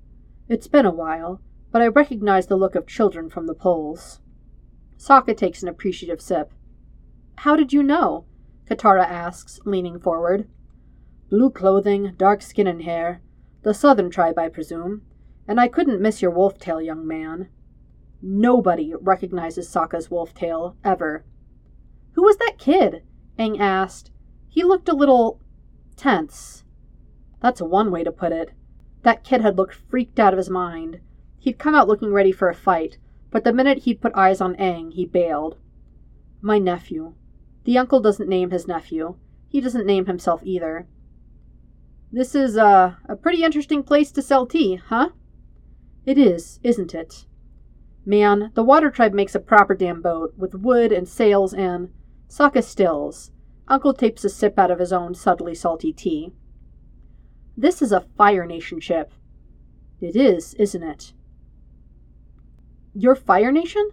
It's 0.47 0.67
been 0.67 0.85
a 0.85 0.91
while, 0.91 1.41
but 1.71 1.81
I 1.81 1.87
recognize 1.87 2.47
the 2.47 2.55
look 2.55 2.75
of 2.75 2.87
children 2.87 3.29
from 3.29 3.47
the 3.47 3.53
poles. 3.53 4.19
Sokka 4.97 5.35
takes 5.35 5.61
an 5.61 5.69
appreciative 5.69 6.21
sip. 6.21 6.51
How 7.37 7.55
did 7.55 7.73
you 7.73 7.83
know? 7.83 8.25
Katara 8.69 9.05
asks, 9.05 9.59
leaning 9.65 9.99
forward. 9.99 10.47
Blue 11.29 11.49
clothing, 11.49 12.13
dark 12.17 12.41
skin 12.41 12.67
and 12.67 12.83
hair. 12.83 13.21
The 13.63 13.73
southern 13.73 14.09
tribe, 14.09 14.37
I 14.37 14.49
presume. 14.49 15.01
And 15.47 15.59
I 15.59 15.67
couldn't 15.67 16.01
miss 16.01 16.21
your 16.21 16.31
wolf 16.31 16.57
tail, 16.57 16.81
young 16.81 17.07
man. 17.07 17.49
Nobody 18.27 18.91
recognizes 18.99 19.69
Sokka's 19.69 20.09
wolf 20.09 20.33
tail, 20.33 20.75
ever. 20.83 21.23
Who 22.13 22.23
was 22.23 22.37
that 22.37 22.57
kid? 22.57 23.03
Aang 23.37 23.59
asked. 23.59 24.09
He 24.49 24.63
looked 24.63 24.89
a 24.89 24.95
little 24.95 25.39
tense. 25.95 26.63
That's 27.39 27.61
one 27.61 27.91
way 27.91 28.03
to 28.03 28.11
put 28.11 28.31
it. 28.31 28.49
That 29.03 29.23
kid 29.23 29.41
had 29.41 29.57
looked 29.57 29.75
freaked 29.75 30.19
out 30.19 30.33
of 30.33 30.39
his 30.39 30.49
mind. 30.49 31.01
He'd 31.37 31.59
come 31.59 31.75
out 31.75 31.87
looking 31.87 32.11
ready 32.11 32.31
for 32.31 32.49
a 32.49 32.55
fight, 32.55 32.97
but 33.29 33.43
the 33.43 33.53
minute 33.53 33.83
he'd 33.83 34.01
put 34.01 34.15
eyes 34.15 34.41
on 34.41 34.55
Aang, 34.55 34.93
he 34.93 35.05
bailed. 35.05 35.57
My 36.41 36.57
nephew. 36.57 37.13
The 37.65 37.77
uncle 37.77 37.99
doesn't 37.99 38.27
name 38.27 38.49
his 38.49 38.67
nephew. 38.67 39.17
He 39.49 39.61
doesn't 39.61 39.85
name 39.85 40.07
himself 40.07 40.41
either. 40.43 40.87
This 42.11 42.33
is 42.33 42.57
uh, 42.57 42.95
a 43.07 43.15
pretty 43.15 43.43
interesting 43.43 43.83
place 43.83 44.11
to 44.13 44.23
sell 44.23 44.47
tea, 44.47 44.77
huh? 44.77 45.09
It 46.07 46.17
is, 46.17 46.59
isn't 46.63 46.95
it? 46.95 47.27
Man, 48.05 48.51
the 48.53 48.63
water 48.63 48.91
tribe 48.91 49.13
makes 49.13 49.33
a 49.33 49.39
proper 49.39 49.73
damn 49.73 50.01
boat, 50.01 50.33
with 50.37 50.53
wood 50.53 50.91
and 50.91 51.07
sails 51.07 51.53
and. 51.53 51.89
Sokka 52.29 52.63
stills. 52.63 53.31
Uncle 53.67 53.93
takes 53.93 54.23
a 54.23 54.29
sip 54.29 54.59
out 54.59 54.69
of 54.69 54.79
his 54.79 54.93
own 54.93 55.15
subtly 55.15 55.55
salty 55.55 55.91
tea. 55.91 56.31
This 57.57 57.81
is 57.81 57.91
a 57.91 58.05
Fire 58.17 58.45
Nation 58.45 58.79
ship. 58.79 59.13
It 59.99 60.15
is, 60.15 60.53
isn't 60.55 60.83
it? 60.83 61.13
Your 62.93 63.15
Fire 63.15 63.51
Nation? 63.51 63.89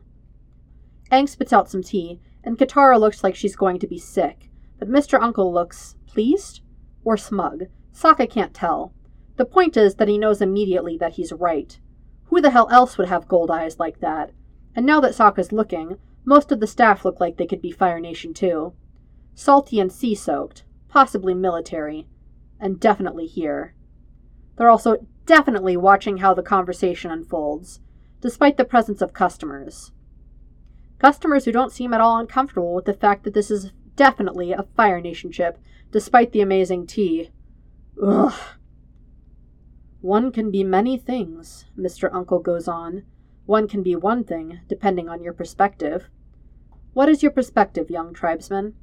Aang 1.10 1.28
spits 1.28 1.52
out 1.52 1.70
some 1.70 1.82
tea 1.82 2.20
and 2.44 2.58
Katara 2.58 2.98
looks 2.98 3.22
like 3.22 3.34
she's 3.34 3.56
going 3.56 3.78
to 3.78 3.86
be 3.86 3.98
sick, 3.98 4.50
but 4.78 4.88
Mr. 4.88 5.20
Uncle 5.20 5.52
looks 5.52 5.94
pleased 6.06 6.60
or 7.04 7.16
smug. 7.16 7.64
Sokka 7.94 8.28
can't 8.28 8.52
tell. 8.52 8.92
The 9.36 9.44
point 9.44 9.76
is 9.76 9.94
that 9.96 10.08
he 10.08 10.18
knows 10.18 10.42
immediately 10.42 10.98
that 10.98 11.14
he's 11.14 11.32
right. 11.32 11.78
Who 12.32 12.40
the 12.40 12.48
hell 12.48 12.66
else 12.70 12.96
would 12.96 13.08
have 13.08 13.28
gold 13.28 13.50
eyes 13.50 13.78
like 13.78 14.00
that? 14.00 14.30
And 14.74 14.86
now 14.86 15.00
that 15.00 15.12
Sokka's 15.12 15.52
looking, 15.52 15.98
most 16.24 16.50
of 16.50 16.60
the 16.60 16.66
staff 16.66 17.04
look 17.04 17.20
like 17.20 17.36
they 17.36 17.46
could 17.46 17.60
be 17.60 17.70
Fire 17.70 18.00
Nation 18.00 18.32
too. 18.32 18.72
Salty 19.34 19.78
and 19.78 19.92
sea 19.92 20.14
soaked, 20.14 20.64
possibly 20.88 21.34
military, 21.34 22.06
and 22.58 22.80
definitely 22.80 23.26
here. 23.26 23.74
They're 24.56 24.70
also 24.70 25.06
definitely 25.26 25.76
watching 25.76 26.16
how 26.16 26.32
the 26.32 26.42
conversation 26.42 27.10
unfolds, 27.10 27.80
despite 28.22 28.56
the 28.56 28.64
presence 28.64 29.02
of 29.02 29.12
customers. 29.12 29.92
Customers 30.98 31.44
who 31.44 31.52
don't 31.52 31.70
seem 31.70 31.92
at 31.92 32.00
all 32.00 32.16
uncomfortable 32.16 32.74
with 32.74 32.86
the 32.86 32.94
fact 32.94 33.24
that 33.24 33.34
this 33.34 33.50
is 33.50 33.72
definitely 33.94 34.52
a 34.52 34.66
Fire 34.74 35.02
Nation 35.02 35.32
ship, 35.32 35.58
despite 35.90 36.32
the 36.32 36.40
amazing 36.40 36.86
tea. 36.86 37.28
Ugh. 38.02 38.32
One 40.02 40.32
can 40.32 40.50
be 40.50 40.64
many 40.64 40.98
things, 40.98 41.66
Mr. 41.78 42.12
Uncle 42.12 42.40
goes 42.40 42.66
on. 42.66 43.04
One 43.46 43.68
can 43.68 43.84
be 43.84 43.94
one 43.94 44.24
thing, 44.24 44.58
depending 44.66 45.08
on 45.08 45.22
your 45.22 45.32
perspective. 45.32 46.10
What 46.92 47.08
is 47.08 47.22
your 47.22 47.30
perspective, 47.30 47.88
young 47.88 48.12
tribesman? 48.12 48.74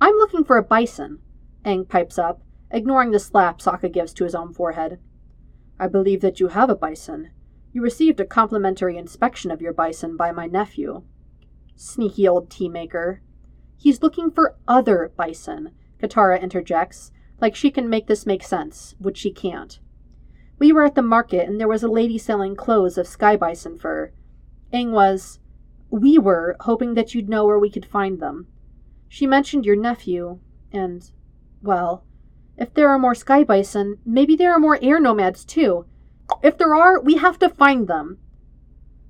I'm 0.00 0.14
looking 0.14 0.44
for 0.44 0.56
a 0.56 0.62
bison, 0.62 1.18
Aang 1.64 1.88
pipes 1.88 2.18
up, 2.18 2.40
ignoring 2.70 3.10
the 3.10 3.18
slap 3.18 3.58
Sokka 3.58 3.92
gives 3.92 4.12
to 4.14 4.22
his 4.22 4.34
own 4.36 4.54
forehead. 4.54 5.00
I 5.80 5.88
believe 5.88 6.20
that 6.20 6.38
you 6.38 6.46
have 6.46 6.70
a 6.70 6.76
bison. 6.76 7.30
You 7.72 7.82
received 7.82 8.20
a 8.20 8.24
complimentary 8.24 8.96
inspection 8.96 9.50
of 9.50 9.60
your 9.60 9.72
bison 9.72 10.16
by 10.16 10.30
my 10.30 10.46
nephew. 10.46 11.02
Sneaky 11.74 12.28
old 12.28 12.48
tea 12.48 12.68
maker. 12.68 13.22
He's 13.76 14.02
looking 14.02 14.30
for 14.30 14.56
other 14.68 15.10
bison, 15.16 15.72
Katara 16.00 16.40
interjects, 16.40 17.10
like 17.40 17.56
she 17.56 17.72
can 17.72 17.90
make 17.90 18.06
this 18.06 18.24
make 18.24 18.44
sense, 18.44 18.94
which 19.00 19.18
she 19.18 19.32
can't. 19.32 19.80
We 20.58 20.72
were 20.72 20.84
at 20.84 20.94
the 20.94 21.02
market 21.02 21.48
and 21.48 21.60
there 21.60 21.68
was 21.68 21.82
a 21.82 21.88
lady 21.88 22.18
selling 22.18 22.56
clothes 22.56 22.96
of 22.96 23.06
sky 23.06 23.36
bison 23.36 23.78
fur. 23.78 24.12
Aang 24.72 24.92
was, 24.92 25.38
we 25.90 26.18
were, 26.18 26.56
hoping 26.60 26.94
that 26.94 27.14
you'd 27.14 27.28
know 27.28 27.44
where 27.44 27.58
we 27.58 27.70
could 27.70 27.86
find 27.86 28.20
them. 28.20 28.46
She 29.08 29.26
mentioned 29.26 29.64
your 29.64 29.76
nephew, 29.76 30.40
and, 30.72 31.08
well, 31.62 32.04
if 32.56 32.74
there 32.74 32.88
are 32.88 32.98
more 32.98 33.14
sky 33.14 33.44
bison, 33.44 33.98
maybe 34.04 34.34
there 34.34 34.52
are 34.52 34.58
more 34.58 34.78
air 34.82 34.98
nomads 34.98 35.44
too. 35.44 35.86
If 36.42 36.58
there 36.58 36.74
are, 36.74 37.00
we 37.00 37.16
have 37.16 37.38
to 37.40 37.48
find 37.48 37.86
them. 37.86 38.18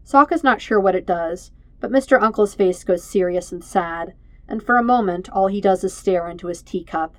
Sokka's 0.04 0.44
not 0.44 0.60
sure 0.60 0.80
what 0.80 0.94
it 0.94 1.06
does, 1.06 1.52
but 1.80 1.90
Mr. 1.90 2.20
Uncle's 2.20 2.54
face 2.54 2.84
goes 2.84 3.02
serious 3.02 3.52
and 3.52 3.64
sad, 3.64 4.14
and 4.46 4.62
for 4.62 4.76
a 4.76 4.82
moment 4.82 5.30
all 5.30 5.46
he 5.46 5.60
does 5.60 5.84
is 5.84 5.94
stare 5.94 6.28
into 6.28 6.48
his 6.48 6.62
teacup. 6.62 7.16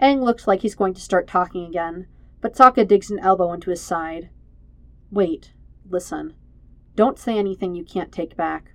Aang 0.00 0.22
looks 0.22 0.46
like 0.46 0.60
he's 0.60 0.74
going 0.74 0.94
to 0.94 1.00
start 1.00 1.26
talking 1.26 1.66
again, 1.66 2.06
but 2.44 2.52
Sokka 2.52 2.86
digs 2.86 3.10
an 3.10 3.18
elbow 3.20 3.54
into 3.54 3.70
his 3.70 3.80
side. 3.80 4.28
Wait, 5.10 5.54
listen. 5.88 6.34
Don't 6.94 7.18
say 7.18 7.38
anything 7.38 7.74
you 7.74 7.86
can't 7.86 8.12
take 8.12 8.36
back. 8.36 8.72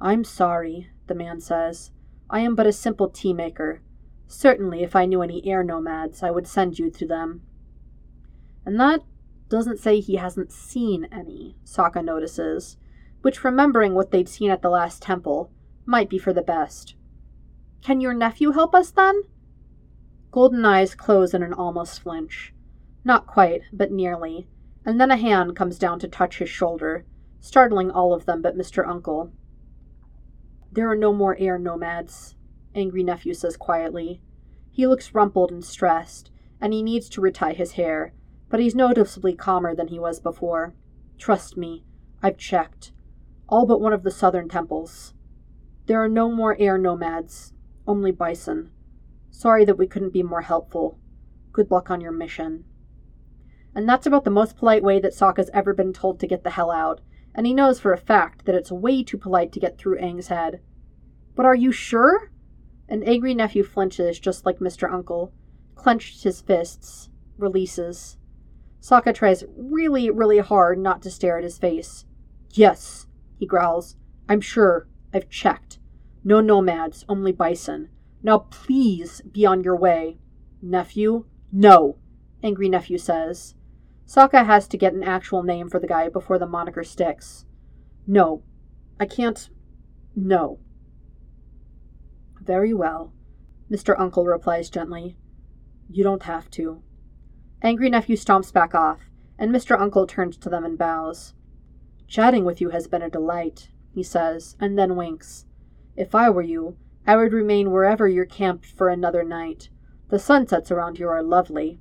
I'm 0.00 0.24
sorry, 0.24 0.88
the 1.06 1.14
man 1.14 1.42
says. 1.42 1.90
I 2.30 2.40
am 2.40 2.54
but 2.54 2.66
a 2.66 2.72
simple 2.72 3.10
tea 3.10 3.34
maker. 3.34 3.82
Certainly, 4.28 4.82
if 4.82 4.96
I 4.96 5.04
knew 5.04 5.20
any 5.20 5.46
air 5.46 5.62
nomads, 5.62 6.22
I 6.22 6.30
would 6.30 6.46
send 6.46 6.78
you 6.78 6.88
to 6.88 7.06
them. 7.06 7.42
And 8.64 8.80
that 8.80 9.00
doesn't 9.50 9.78
say 9.78 10.00
he 10.00 10.16
hasn't 10.16 10.50
seen 10.50 11.06
any, 11.12 11.58
Sokka 11.66 12.02
notices, 12.02 12.78
which, 13.20 13.44
remembering 13.44 13.92
what 13.92 14.10
they'd 14.10 14.26
seen 14.26 14.50
at 14.50 14.62
the 14.62 14.70
last 14.70 15.02
temple, 15.02 15.50
might 15.84 16.08
be 16.08 16.16
for 16.16 16.32
the 16.32 16.40
best. 16.40 16.94
Can 17.82 18.00
your 18.00 18.14
nephew 18.14 18.52
help 18.52 18.74
us 18.74 18.90
then? 18.90 19.24
Golden 20.34 20.64
eyes 20.64 20.96
close 20.96 21.32
in 21.32 21.44
an 21.44 21.52
almost 21.52 22.00
flinch. 22.00 22.52
Not 23.04 23.24
quite, 23.24 23.62
but 23.72 23.92
nearly, 23.92 24.48
and 24.84 25.00
then 25.00 25.12
a 25.12 25.16
hand 25.16 25.54
comes 25.54 25.78
down 25.78 26.00
to 26.00 26.08
touch 26.08 26.40
his 26.40 26.48
shoulder, 26.48 27.06
startling 27.38 27.88
all 27.88 28.12
of 28.12 28.26
them 28.26 28.42
but 28.42 28.58
Mr. 28.58 28.84
Uncle. 28.84 29.30
There 30.72 30.90
are 30.90 30.96
no 30.96 31.12
more 31.12 31.36
air 31.38 31.56
nomads, 31.56 32.34
Angry 32.74 33.04
Nephew 33.04 33.32
says 33.32 33.56
quietly. 33.56 34.20
He 34.72 34.88
looks 34.88 35.14
rumpled 35.14 35.52
and 35.52 35.64
stressed, 35.64 36.32
and 36.60 36.72
he 36.72 36.82
needs 36.82 37.08
to 37.10 37.20
retie 37.20 37.54
his 37.54 37.74
hair, 37.74 38.12
but 38.48 38.58
he's 38.58 38.74
noticeably 38.74 39.36
calmer 39.36 39.72
than 39.72 39.86
he 39.86 40.00
was 40.00 40.18
before. 40.18 40.74
Trust 41.16 41.56
me, 41.56 41.84
I've 42.24 42.38
checked. 42.38 42.90
All 43.48 43.66
but 43.66 43.80
one 43.80 43.92
of 43.92 44.02
the 44.02 44.10
southern 44.10 44.48
temples. 44.48 45.14
There 45.86 46.02
are 46.02 46.08
no 46.08 46.28
more 46.28 46.56
air 46.58 46.76
nomads, 46.76 47.52
only 47.86 48.10
bison. 48.10 48.72
Sorry 49.34 49.64
that 49.64 49.76
we 49.76 49.88
couldn't 49.88 50.12
be 50.12 50.22
more 50.22 50.42
helpful. 50.42 50.96
Good 51.52 51.68
luck 51.68 51.90
on 51.90 52.00
your 52.00 52.12
mission. 52.12 52.64
And 53.74 53.88
that's 53.88 54.06
about 54.06 54.22
the 54.22 54.30
most 54.30 54.56
polite 54.56 54.84
way 54.84 55.00
that 55.00 55.12
Sokka's 55.12 55.50
ever 55.52 55.74
been 55.74 55.92
told 55.92 56.20
to 56.20 56.28
get 56.28 56.44
the 56.44 56.50
hell 56.50 56.70
out, 56.70 57.00
and 57.34 57.44
he 57.44 57.52
knows 57.52 57.80
for 57.80 57.92
a 57.92 57.98
fact 57.98 58.44
that 58.44 58.54
it's 58.54 58.70
way 58.70 59.02
too 59.02 59.18
polite 59.18 59.50
to 59.52 59.58
get 59.58 59.76
through 59.76 59.98
Aang's 59.98 60.28
head. 60.28 60.60
But 61.34 61.46
are 61.46 61.54
you 61.54 61.72
sure? 61.72 62.30
An 62.88 63.02
angry 63.02 63.34
nephew 63.34 63.64
flinches 63.64 64.20
just 64.20 64.46
like 64.46 64.60
Mr. 64.60 64.90
Uncle, 64.90 65.32
clenched 65.74 66.22
his 66.22 66.40
fists, 66.40 67.10
releases. 67.36 68.16
Sokka 68.80 69.12
tries 69.12 69.42
really, 69.56 70.10
really 70.10 70.38
hard 70.38 70.78
not 70.78 71.02
to 71.02 71.10
stare 71.10 71.38
at 71.38 71.44
his 71.44 71.58
face. 71.58 72.04
Yes, 72.52 73.08
he 73.36 73.46
growls. 73.46 73.96
I'm 74.28 74.40
sure. 74.40 74.86
I've 75.12 75.28
checked. 75.28 75.80
No 76.22 76.40
nomads, 76.40 77.04
only 77.08 77.32
bison. 77.32 77.88
Now 78.24 78.38
please 78.38 79.20
be 79.20 79.46
on 79.46 79.62
your 79.62 79.76
way. 79.76 80.18
Nephew? 80.60 81.26
No, 81.52 81.98
Angry 82.42 82.68
Nephew 82.68 82.98
says. 82.98 83.54
Sokka 84.06 84.44
has 84.44 84.66
to 84.68 84.76
get 84.76 84.94
an 84.94 85.04
actual 85.04 85.42
name 85.42 85.68
for 85.68 85.78
the 85.78 85.86
guy 85.86 86.08
before 86.08 86.38
the 86.38 86.46
moniker 86.46 86.82
sticks. 86.82 87.44
No, 88.06 88.42
I 88.98 89.06
can't. 89.06 89.48
No. 90.16 90.58
Very 92.40 92.74
well, 92.74 93.12
Mr. 93.70 93.94
Uncle 93.98 94.24
replies 94.24 94.68
gently. 94.68 95.16
You 95.88 96.02
don't 96.02 96.24
have 96.24 96.50
to. 96.52 96.82
Angry 97.62 97.90
Nephew 97.90 98.16
stomps 98.16 98.52
back 98.52 98.74
off, 98.74 99.10
and 99.38 99.52
Mr. 99.52 99.78
Uncle 99.78 100.06
turns 100.06 100.36
to 100.38 100.48
them 100.48 100.64
and 100.64 100.76
bows. 100.76 101.34
Chatting 102.08 102.44
with 102.44 102.60
you 102.60 102.70
has 102.70 102.86
been 102.86 103.02
a 103.02 103.08
delight 103.08 103.68
he 103.94 104.02
says, 104.02 104.56
and 104.60 104.76
then 104.76 104.96
winks. 104.96 105.46
If 105.96 106.14
I 106.14 106.28
were 106.28 106.42
you, 106.42 106.76
I 107.06 107.16
would 107.16 107.32
remain 107.32 107.70
wherever 107.70 108.08
you're 108.08 108.24
camped 108.24 108.66
for 108.66 108.88
another 108.88 109.22
night. 109.24 109.68
The 110.08 110.18
sunsets 110.18 110.70
around 110.70 110.98
here 110.98 111.10
are 111.10 111.22
lovely. 111.22 111.78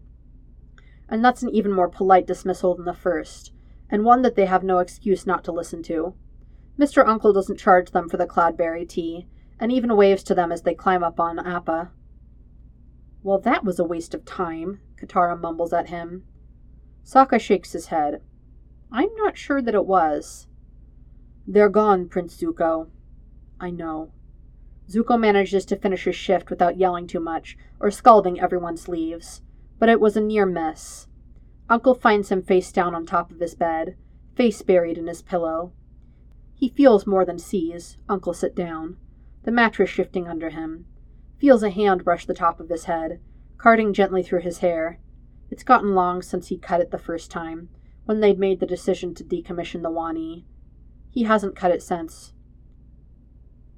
And 1.07 1.23
that's 1.23 1.43
an 1.43 1.49
even 1.49 1.71
more 1.71 1.89
polite 1.89 2.27
dismissal 2.27 2.75
than 2.75 2.85
the 2.85 2.93
first, 2.93 3.53
and 3.89 4.03
one 4.03 4.21
that 4.23 4.35
they 4.35 4.45
have 4.45 4.63
no 4.63 4.79
excuse 4.79 5.25
not 5.25 5.43
to 5.45 5.51
listen 5.51 5.83
to. 5.83 6.15
Mr. 6.77 7.07
Uncle 7.07 7.31
doesn't 7.31 7.59
charge 7.59 7.91
them 7.91 8.09
for 8.09 8.17
the 8.17 8.25
cloudberry 8.25 8.87
tea, 8.87 9.27
and 9.59 9.71
even 9.71 9.95
waves 9.95 10.23
to 10.23 10.35
them 10.35 10.51
as 10.51 10.63
they 10.63 10.73
climb 10.73 11.03
up 11.03 11.19
on 11.19 11.39
Appa. 11.39 11.91
Well, 13.21 13.39
that 13.39 13.63
was 13.63 13.79
a 13.79 13.85
waste 13.85 14.13
of 14.13 14.25
time, 14.25 14.81
Katara 14.99 15.39
mumbles 15.39 15.71
at 15.71 15.89
him. 15.89 16.23
Sokka 17.05 17.39
shakes 17.39 17.71
his 17.71 17.87
head. 17.87 18.21
I'm 18.91 19.13
not 19.15 19.37
sure 19.37 19.61
that 19.61 19.75
it 19.75 19.85
was. 19.85 20.47
They're 21.47 21.69
gone, 21.69 22.09
Prince 22.09 22.35
Zuko. 22.35 22.89
I 23.59 23.69
know. 23.69 24.11
Zuko 24.89 25.19
manages 25.19 25.65
to 25.65 25.75
finish 25.75 26.03
his 26.03 26.15
shift 26.15 26.49
without 26.49 26.77
yelling 26.77 27.07
too 27.07 27.19
much 27.19 27.57
or 27.79 27.89
scalding 27.89 28.39
everyone's 28.39 28.87
leaves, 28.87 29.41
but 29.79 29.89
it 29.89 29.99
was 29.99 30.15
a 30.17 30.21
near 30.21 30.45
miss. 30.45 31.07
Uncle 31.69 31.95
finds 31.95 32.29
him 32.29 32.41
face 32.41 32.71
down 32.71 32.93
on 32.93 33.05
top 33.05 33.31
of 33.31 33.39
his 33.39 33.55
bed, 33.55 33.95
face 34.35 34.61
buried 34.61 34.97
in 34.97 35.07
his 35.07 35.21
pillow. 35.21 35.71
He 36.53 36.69
feels 36.69 37.07
more 37.07 37.25
than 37.25 37.39
sees 37.39 37.97
Uncle 38.07 38.33
sit 38.33 38.55
down, 38.55 38.97
the 39.43 39.51
mattress 39.51 39.89
shifting 39.89 40.27
under 40.27 40.49
him, 40.49 40.85
feels 41.37 41.63
a 41.63 41.69
hand 41.69 42.03
brush 42.03 42.25
the 42.25 42.33
top 42.33 42.59
of 42.59 42.69
his 42.69 42.85
head, 42.85 43.19
carding 43.57 43.93
gently 43.93 44.23
through 44.23 44.41
his 44.41 44.59
hair. 44.59 44.99
It's 45.49 45.63
gotten 45.63 45.95
long 45.95 46.21
since 46.21 46.47
he 46.47 46.57
cut 46.57 46.81
it 46.81 46.91
the 46.91 46.97
first 46.97 47.31
time, 47.31 47.69
when 48.05 48.19
they'd 48.19 48.39
made 48.39 48.59
the 48.59 48.65
decision 48.65 49.13
to 49.15 49.23
decommission 49.23 49.81
the 49.81 49.89
Wani. 49.89 50.45
He 51.09 51.23
hasn't 51.23 51.55
cut 51.55 51.71
it 51.71 51.83
since. 51.83 52.33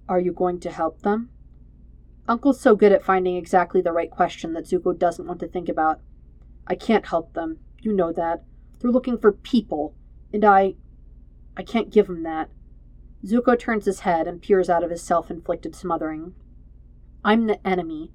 Are 0.07 0.19
you 0.19 0.31
going 0.31 0.59
to 0.62 0.71
help 0.71 1.01
them? 1.01 1.29
Uncle's 2.27 2.59
so 2.59 2.75
good 2.75 2.91
at 2.91 3.03
finding 3.03 3.35
exactly 3.35 3.81
the 3.81 3.91
right 3.91 4.09
question 4.09 4.53
that 4.53 4.65
Zuko 4.65 4.97
doesn't 4.97 5.27
want 5.27 5.39
to 5.41 5.47
think 5.47 5.69
about. 5.69 6.01
I 6.67 6.75
can't 6.75 7.05
help 7.05 7.33
them. 7.33 7.59
You 7.79 7.93
know 7.93 8.12
that. 8.13 8.43
They're 8.79 8.91
looking 8.91 9.17
for 9.17 9.31
people, 9.31 9.95
and 10.33 10.43
I. 10.43 10.75
I 11.57 11.63
can't 11.63 11.91
give 11.91 12.07
them 12.07 12.24
that. 12.24 12.50
Zuko 13.25 13.57
turns 13.57 13.85
his 13.85 14.01
head 14.01 14.27
and 14.27 14.41
peers 14.41 14.69
out 14.69 14.83
of 14.83 14.91
his 14.91 15.01
self 15.01 15.31
inflicted 15.31 15.75
smothering. 15.75 16.33
I'm 17.24 17.47
the 17.47 17.65
enemy. 17.65 18.12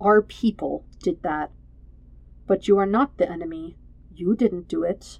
Our 0.00 0.22
people 0.22 0.84
did 1.00 1.22
that. 1.22 1.50
But 2.46 2.66
you 2.66 2.78
are 2.78 2.86
not 2.86 3.18
the 3.18 3.30
enemy. 3.30 3.76
You 4.14 4.34
didn't 4.34 4.68
do 4.68 4.82
it. 4.82 5.18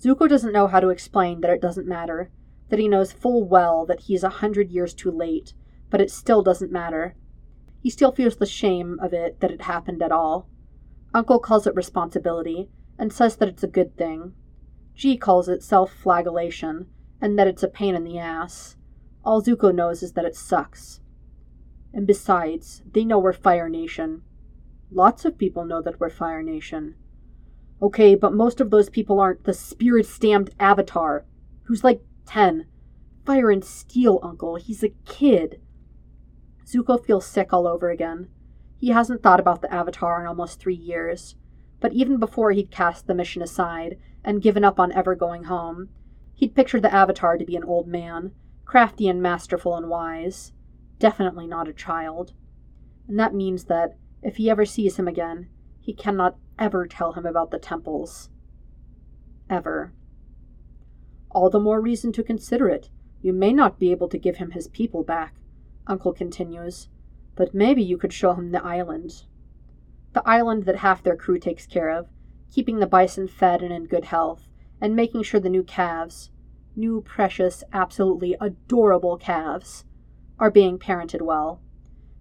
Zuko 0.00 0.28
doesn't 0.28 0.52
know 0.52 0.68
how 0.68 0.78
to 0.78 0.90
explain 0.90 1.40
that 1.40 1.50
it 1.50 1.60
doesn't 1.60 1.88
matter, 1.88 2.30
that 2.68 2.78
he 2.78 2.88
knows 2.88 3.12
full 3.12 3.44
well 3.44 3.86
that 3.86 4.00
he's 4.00 4.22
a 4.22 4.28
hundred 4.28 4.70
years 4.70 4.94
too 4.94 5.10
late, 5.10 5.52
but 5.90 6.00
it 6.00 6.10
still 6.10 6.42
doesn't 6.42 6.72
matter. 6.72 7.16
He 7.80 7.90
still 7.90 8.12
feels 8.12 8.36
the 8.36 8.46
shame 8.46 8.98
of 9.00 9.12
it 9.12 9.40
that 9.40 9.50
it 9.50 9.62
happened 9.62 10.02
at 10.02 10.12
all. 10.12 10.48
Uncle 11.14 11.38
calls 11.38 11.66
it 11.66 11.74
responsibility, 11.74 12.68
and 12.98 13.12
says 13.12 13.36
that 13.36 13.48
it's 13.48 13.62
a 13.62 13.68
good 13.68 13.96
thing. 13.96 14.34
Jee 14.94 15.16
calls 15.16 15.48
it 15.48 15.62
self 15.62 15.92
flagellation, 15.92 16.86
and 17.20 17.38
that 17.38 17.46
it's 17.46 17.62
a 17.62 17.68
pain 17.68 17.94
in 17.94 18.04
the 18.04 18.18
ass. 18.18 18.76
All 19.24 19.42
Zuko 19.42 19.74
knows 19.74 20.02
is 20.02 20.12
that 20.12 20.24
it 20.24 20.36
sucks. 20.36 21.00
And 21.92 22.06
besides, 22.06 22.82
they 22.92 23.04
know 23.04 23.18
we're 23.18 23.32
Fire 23.32 23.68
Nation. 23.68 24.22
Lots 24.90 25.24
of 25.24 25.38
people 25.38 25.64
know 25.64 25.80
that 25.82 26.00
we're 26.00 26.10
Fire 26.10 26.42
Nation. 26.42 26.96
Okay, 27.80 28.14
but 28.14 28.34
most 28.34 28.60
of 28.60 28.70
those 28.70 28.90
people 28.90 29.20
aren't 29.20 29.44
the 29.44 29.52
spirit 29.52 30.06
stamped 30.06 30.54
avatar, 30.58 31.24
who's 31.64 31.84
like 31.84 32.02
10. 32.28 32.66
Fire 33.24 33.50
and 33.50 33.64
steel, 33.64 34.20
Uncle. 34.22 34.56
He's 34.56 34.84
a 34.84 34.94
kid. 35.06 35.60
Zuko 36.64 37.04
feels 37.04 37.26
sick 37.26 37.52
all 37.52 37.66
over 37.66 37.90
again. 37.90 38.28
He 38.76 38.90
hasn't 38.90 39.22
thought 39.22 39.40
about 39.40 39.62
the 39.62 39.72
Avatar 39.72 40.20
in 40.20 40.26
almost 40.26 40.60
three 40.60 40.74
years. 40.74 41.34
But 41.80 41.92
even 41.92 42.18
before 42.18 42.52
he'd 42.52 42.70
cast 42.70 43.06
the 43.06 43.14
mission 43.14 43.42
aside 43.42 43.98
and 44.22 44.42
given 44.42 44.64
up 44.64 44.78
on 44.78 44.92
ever 44.92 45.14
going 45.14 45.44
home, 45.44 45.88
he'd 46.34 46.54
pictured 46.54 46.82
the 46.82 46.94
Avatar 46.94 47.38
to 47.38 47.44
be 47.44 47.56
an 47.56 47.64
old 47.64 47.88
man, 47.88 48.32
crafty 48.64 49.08
and 49.08 49.22
masterful 49.22 49.74
and 49.76 49.88
wise. 49.88 50.52
Definitely 50.98 51.46
not 51.46 51.68
a 51.68 51.72
child. 51.72 52.34
And 53.08 53.18
that 53.18 53.34
means 53.34 53.64
that, 53.64 53.96
if 54.22 54.36
he 54.36 54.50
ever 54.50 54.66
sees 54.66 54.96
him 54.96 55.08
again, 55.08 55.48
he 55.80 55.92
cannot 55.94 56.36
ever 56.58 56.86
tell 56.86 57.12
him 57.12 57.24
about 57.24 57.50
the 57.50 57.58
temples. 57.58 58.28
Ever. 59.48 59.92
All 61.30 61.50
the 61.50 61.60
more 61.60 61.80
reason 61.80 62.12
to 62.12 62.22
consider 62.22 62.68
it. 62.68 62.90
You 63.20 63.32
may 63.32 63.52
not 63.52 63.78
be 63.78 63.90
able 63.90 64.08
to 64.08 64.18
give 64.18 64.36
him 64.36 64.52
his 64.52 64.68
people 64.68 65.02
back, 65.02 65.34
Uncle 65.86 66.12
continues, 66.12 66.88
but 67.34 67.54
maybe 67.54 67.82
you 67.82 67.98
could 67.98 68.12
show 68.12 68.34
him 68.34 68.52
the 68.52 68.64
island. 68.64 69.24
The 70.12 70.26
island 70.28 70.64
that 70.64 70.76
half 70.76 71.02
their 71.02 71.16
crew 71.16 71.38
takes 71.38 71.66
care 71.66 71.90
of, 71.90 72.08
keeping 72.50 72.78
the 72.78 72.86
bison 72.86 73.28
fed 73.28 73.62
and 73.62 73.72
in 73.72 73.86
good 73.86 74.06
health, 74.06 74.48
and 74.80 74.94
making 74.94 75.22
sure 75.22 75.40
the 75.40 75.48
new 75.48 75.62
calves, 75.62 76.30
new, 76.76 77.00
precious, 77.00 77.64
absolutely 77.72 78.36
adorable 78.40 79.16
calves, 79.16 79.84
are 80.38 80.50
being 80.50 80.78
parented 80.78 81.22
well. 81.22 81.60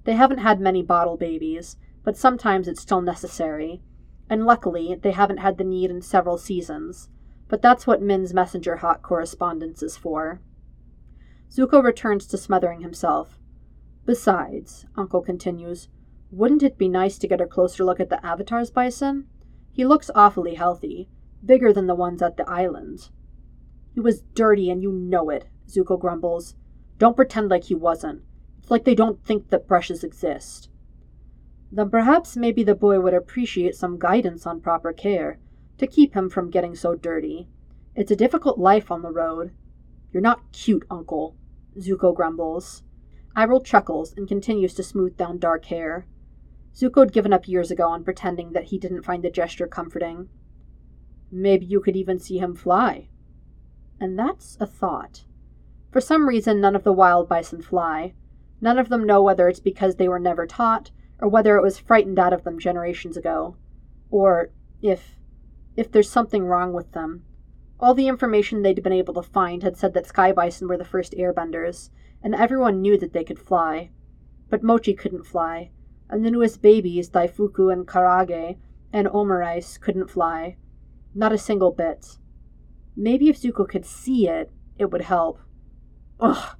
They 0.04 0.14
haven't 0.14 0.40
had 0.40 0.60
many 0.60 0.82
bottle 0.82 1.18
babies, 1.18 1.78
but 2.04 2.18
sometimes 2.18 2.68
it's 2.68 2.82
still 2.82 3.02
necessary, 3.02 3.82
And 4.30 4.46
luckily, 4.46 4.96
they 5.02 5.12
haven't 5.12 5.38
had 5.38 5.58
the 5.58 5.64
need 5.64 5.90
in 5.90 6.02
several 6.02 6.38
seasons. 6.38 7.10
But 7.48 7.62
that's 7.62 7.88
what 7.88 8.02
Min's 8.02 8.34
messenger 8.34 8.78
hot 8.78 9.02
correspondence 9.02 9.82
is 9.82 9.96
for. 9.98 10.42
Zuko 11.50 11.84
returns 11.84 12.28
to 12.28 12.38
smothering 12.38 12.82
himself. 12.82 13.40
Besides, 14.06 14.86
Uncle 14.96 15.22
continues, 15.22 15.88
wouldn't 16.30 16.64
it 16.64 16.78
be 16.78 16.90
nice 16.90 17.18
to 17.20 17.28
get 17.28 17.42
a 17.42 17.48
closer 17.48 17.84
look 17.86 18.00
at 18.00 18.10
the 18.10 18.26
Avatar's 18.26 18.70
bison? 18.70 19.28
He 19.72 19.86
looks 19.86 20.12
awfully 20.14 20.56
healthy, 20.56 21.10
bigger 21.46 21.72
than 21.72 21.88
the 21.88 21.96
ones 21.96 22.22
at 22.22 22.36
the 22.36 22.50
island. 22.50 23.10
He 23.94 24.00
was 24.00 24.22
dirty 24.34 24.70
and 24.70 24.84
you 24.84 24.92
know 24.92 25.30
it, 25.30 25.46
Zuko 25.68 26.00
grumbles. 26.00 26.56
Don't 26.98 27.16
pretend 27.16 27.50
like 27.50 27.66
he 27.66 27.76
wasn't. 27.76 28.24
It's 28.60 28.72
like 28.72 28.84
they 28.84 28.96
don't 28.96 29.24
think 29.24 29.50
that 29.50 29.68
brushes 29.68 30.04
exist. 30.04 30.70
Then 31.72 31.90
perhaps 31.90 32.36
maybe 32.36 32.64
the 32.64 32.76
boy 32.76 33.00
would 33.00 33.14
appreciate 33.14 33.76
some 33.76 34.00
guidance 34.00 34.46
on 34.46 34.62
proper 34.62 34.94
care, 34.94 35.40
to 35.78 35.88
keep 35.88 36.14
him 36.14 36.30
from 36.30 36.50
getting 36.50 36.76
so 36.76 36.96
dirty. 36.96 37.48
It's 37.96 38.12
a 38.12 38.16
difficult 38.16 38.60
life 38.60 38.92
on 38.92 39.02
the 39.02 39.12
road. 39.12 39.52
You're 40.12 40.22
not 40.22 40.52
cute, 40.52 40.86
uncle, 40.90 41.36
Zuko 41.78 42.16
grumbles. 42.16 42.84
Iroh 43.36 43.64
chuckles 43.64 44.14
and 44.18 44.28
continues 44.28 44.74
to 44.76 44.84
smooth 44.84 45.16
down 45.16 45.38
dark 45.38 45.66
hair. 45.66 46.08
Zuko'd 46.74 47.12
given 47.12 47.34
up 47.34 47.48
years 47.48 47.72
ago 47.72 47.90
on 47.90 48.04
pretending 48.04 48.54
that 48.54 48.66
he 48.66 48.80
didn't 48.80 49.04
find 49.04 49.24
the 49.24 49.30
gesture 49.30 49.68
comforting. 49.68 50.30
Maybe 51.32 51.66
you 51.66 51.80
could 51.80 51.96
even 51.96 52.20
see 52.20 52.38
him 52.38 52.56
fly. 52.56 53.10
And 54.00 54.18
that's 54.18 54.58
a 54.60 54.66
thought. 54.66 55.26
For 55.92 56.02
some 56.02 56.28
reason, 56.28 56.62
none 56.62 56.76
of 56.76 56.84
the 56.84 56.94
wild 56.94 57.28
bison 57.28 57.62
fly. 57.62 58.14
None 58.62 58.78
of 58.78 58.90
them 58.90 59.06
know 59.06 59.22
whether 59.22 59.48
it's 59.48 59.60
because 59.60 59.96
they 59.96 60.08
were 60.08 60.20
never 60.20 60.46
taught, 60.46 60.92
or 61.20 61.28
whether 61.28 61.58
it 61.58 61.64
was 61.64 61.80
frightened 61.80 62.20
out 62.20 62.34
of 62.34 62.44
them 62.44 62.60
generations 62.60 63.18
ago. 63.18 63.56
Or 64.10 64.52
if. 64.82 65.17
If 65.78 65.92
there's 65.92 66.10
something 66.10 66.44
wrong 66.44 66.74
with 66.74 66.92
them. 66.92 67.24
All 67.80 67.94
the 67.94 68.08
information 68.08 68.64
they'd 68.64 68.82
been 68.82 68.92
able 68.92 69.14
to 69.14 69.22
find 69.22 69.62
had 69.62 69.78
said 69.78 69.94
that 69.94 70.08
sky 70.08 70.32
bison 70.32 70.68
were 70.68 70.78
the 70.78 70.84
first 70.84 71.14
airbenders, 71.14 71.92
and 72.24 72.34
everyone 72.34 72.82
knew 72.82 72.98
that 72.98 73.14
they 73.14 73.24
could 73.24 73.40
fly. 73.40 73.92
But 74.50 74.64
Mochi 74.64 74.96
couldn't 74.96 75.28
fly, 75.28 75.70
and 76.10 76.26
the 76.26 76.32
newest 76.32 76.62
babies, 76.62 77.10
Daifuku 77.10 77.72
and 77.72 77.88
Karage, 77.88 78.58
and 78.92 79.08
Omurice, 79.08 79.80
couldn't 79.80 80.10
fly. 80.10 80.58
Not 81.14 81.32
a 81.32 81.38
single 81.38 81.72
bit. 81.72 82.18
Maybe 82.96 83.30
if 83.30 83.40
Zuko 83.40 83.68
could 83.70 83.86
see 83.86 84.28
it, 84.28 84.52
it 84.80 84.92
would 84.92 85.02
help. 85.02 85.40
Ugh! 86.20 86.56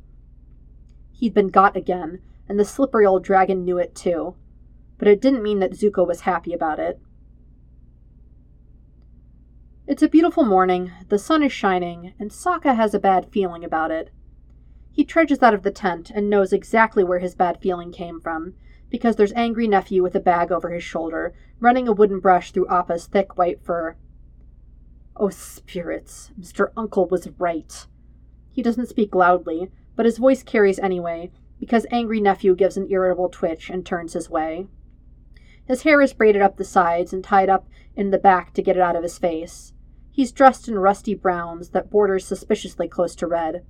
He'd 1.12 1.34
been 1.34 1.50
got 1.50 1.76
again, 1.76 2.22
and 2.48 2.60
the 2.60 2.66
slippery 2.66 3.06
old 3.06 3.24
dragon 3.24 3.66
knew 3.66 3.80
it 3.80 3.96
too. 3.96 4.36
But 5.00 5.08
it 5.08 5.22
didn't 5.22 5.44
mean 5.44 5.60
that 5.60 5.74
Zuko 5.74 6.06
was 6.06 6.22
happy 6.22 6.54
about 6.54 6.80
it. 6.80 7.00
It's 9.90 10.04
a 10.04 10.10
beautiful 10.10 10.44
morning, 10.44 10.92
the 11.08 11.18
sun 11.18 11.42
is 11.42 11.54
shining, 11.54 12.14
and 12.20 12.30
Sokka 12.30 12.76
has 12.76 12.94
a 12.94 13.00
bad 13.00 13.32
feeling 13.32 13.64
about 13.64 13.90
it. 13.90 14.12
He 14.92 15.06
trudges 15.06 15.42
out 15.42 15.54
of 15.54 15.64
the 15.64 15.72
tent 15.72 16.12
and 16.14 16.30
knows 16.30 16.52
exactly 16.52 17.06
where 17.06 17.20
his 17.20 17.36
bad 17.36 17.62
feeling 17.62 17.94
came 17.94 18.20
from, 18.20 18.56
because 18.90 19.16
there's 19.16 19.32
angry 19.32 19.66
nephew 19.66 20.04
with 20.04 20.14
a 20.14 20.20
bag 20.20 20.52
over 20.52 20.72
his 20.72 20.84
shoulder, 20.84 21.34
running 21.62 21.88
a 21.88 21.94
wooden 21.94 22.20
brush 22.20 22.52
through 22.52 22.68
Appa's 22.68 23.08
thick 23.08 23.38
white 23.38 23.64
fur. 23.64 23.96
Oh, 25.16 25.30
spirits, 25.30 26.32
Mr. 26.38 26.72
Uncle 26.76 27.06
was 27.08 27.30
right. 27.38 27.88
He 28.52 28.62
doesn't 28.62 28.90
speak 28.90 29.16
loudly, 29.16 29.72
but 29.96 30.06
his 30.06 30.18
voice 30.18 30.44
carries 30.44 30.80
anyway, 30.80 31.32
because 31.62 31.86
angry 31.92 32.20
nephew 32.20 32.58
gives 32.58 32.76
an 32.76 32.92
irritable 32.92 33.30
twitch 33.30 33.70
and 33.70 33.86
turns 33.86 34.12
his 34.12 34.30
way. 34.30 34.68
His 35.66 35.84
hair 35.84 36.02
is 36.02 36.12
braided 36.12 36.42
up 36.42 36.58
the 36.58 36.66
sides 36.66 37.14
and 37.14 37.24
tied 37.24 37.48
up 37.48 37.70
in 37.96 38.12
the 38.12 38.18
back 38.18 38.54
to 38.56 38.62
get 38.62 38.76
it 38.76 38.82
out 38.82 38.98
of 38.98 39.04
his 39.04 39.18
face. 39.18 39.72
He's 40.18 40.32
dressed 40.32 40.68
in 40.68 40.80
rusty 40.80 41.14
browns 41.14 41.70
that 41.70 41.92
borders 41.92 42.26
suspiciously 42.26 42.88
close 42.88 43.14
to 43.18 43.28
red. 43.28 43.64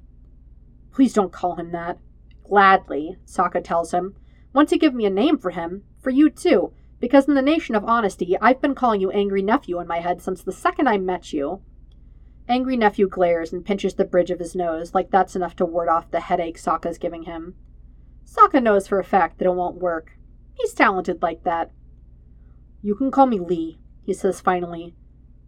Please 0.93 1.11
don't 1.11 1.33
call 1.33 1.55
him 1.55 1.73
that. 1.73 1.97
Gladly, 2.45 3.17
Sokka 3.25 3.61
tells 3.61 3.91
him. 3.91 4.15
Once 4.53 4.71
you 4.71 4.79
give 4.79 4.93
me 4.93 5.05
a 5.05 5.09
name 5.09 5.37
for 5.37 5.49
him, 5.49 5.83
for 5.99 6.09
you 6.09 6.29
too, 6.29 6.71
because 7.01 7.27
in 7.27 7.33
the 7.33 7.41
nation 7.41 7.75
of 7.75 7.83
honesty, 7.83 8.37
I've 8.39 8.61
been 8.61 8.75
calling 8.75 9.01
you 9.01 9.11
Angry 9.11 9.41
Nephew 9.41 9.77
in 9.81 9.87
my 9.87 9.99
head 9.99 10.21
since 10.21 10.41
the 10.41 10.53
second 10.53 10.87
I 10.87 10.97
met 10.97 11.33
you. 11.33 11.63
Angry 12.47 12.77
Nephew 12.77 13.09
glares 13.09 13.51
and 13.51 13.65
pinches 13.65 13.95
the 13.95 14.05
bridge 14.05 14.31
of 14.31 14.39
his 14.39 14.55
nose, 14.55 14.93
like 14.93 15.11
that's 15.11 15.35
enough 15.35 15.57
to 15.57 15.65
ward 15.65 15.89
off 15.89 16.11
the 16.11 16.21
headache 16.21 16.57
Sokka's 16.57 16.97
giving 16.97 17.23
him. 17.23 17.55
Sokka 18.23 18.63
knows 18.63 18.87
for 18.87 18.99
a 18.99 19.03
fact 19.03 19.39
that 19.39 19.47
it 19.47 19.53
won't 19.53 19.81
work. 19.81 20.13
He's 20.53 20.71
talented 20.71 21.21
like 21.21 21.43
that. 21.43 21.71
You 22.81 22.95
can 22.95 23.11
call 23.11 23.25
me 23.25 23.37
Lee, 23.37 23.81
he 24.01 24.13
says 24.13 24.39
finally. 24.39 24.95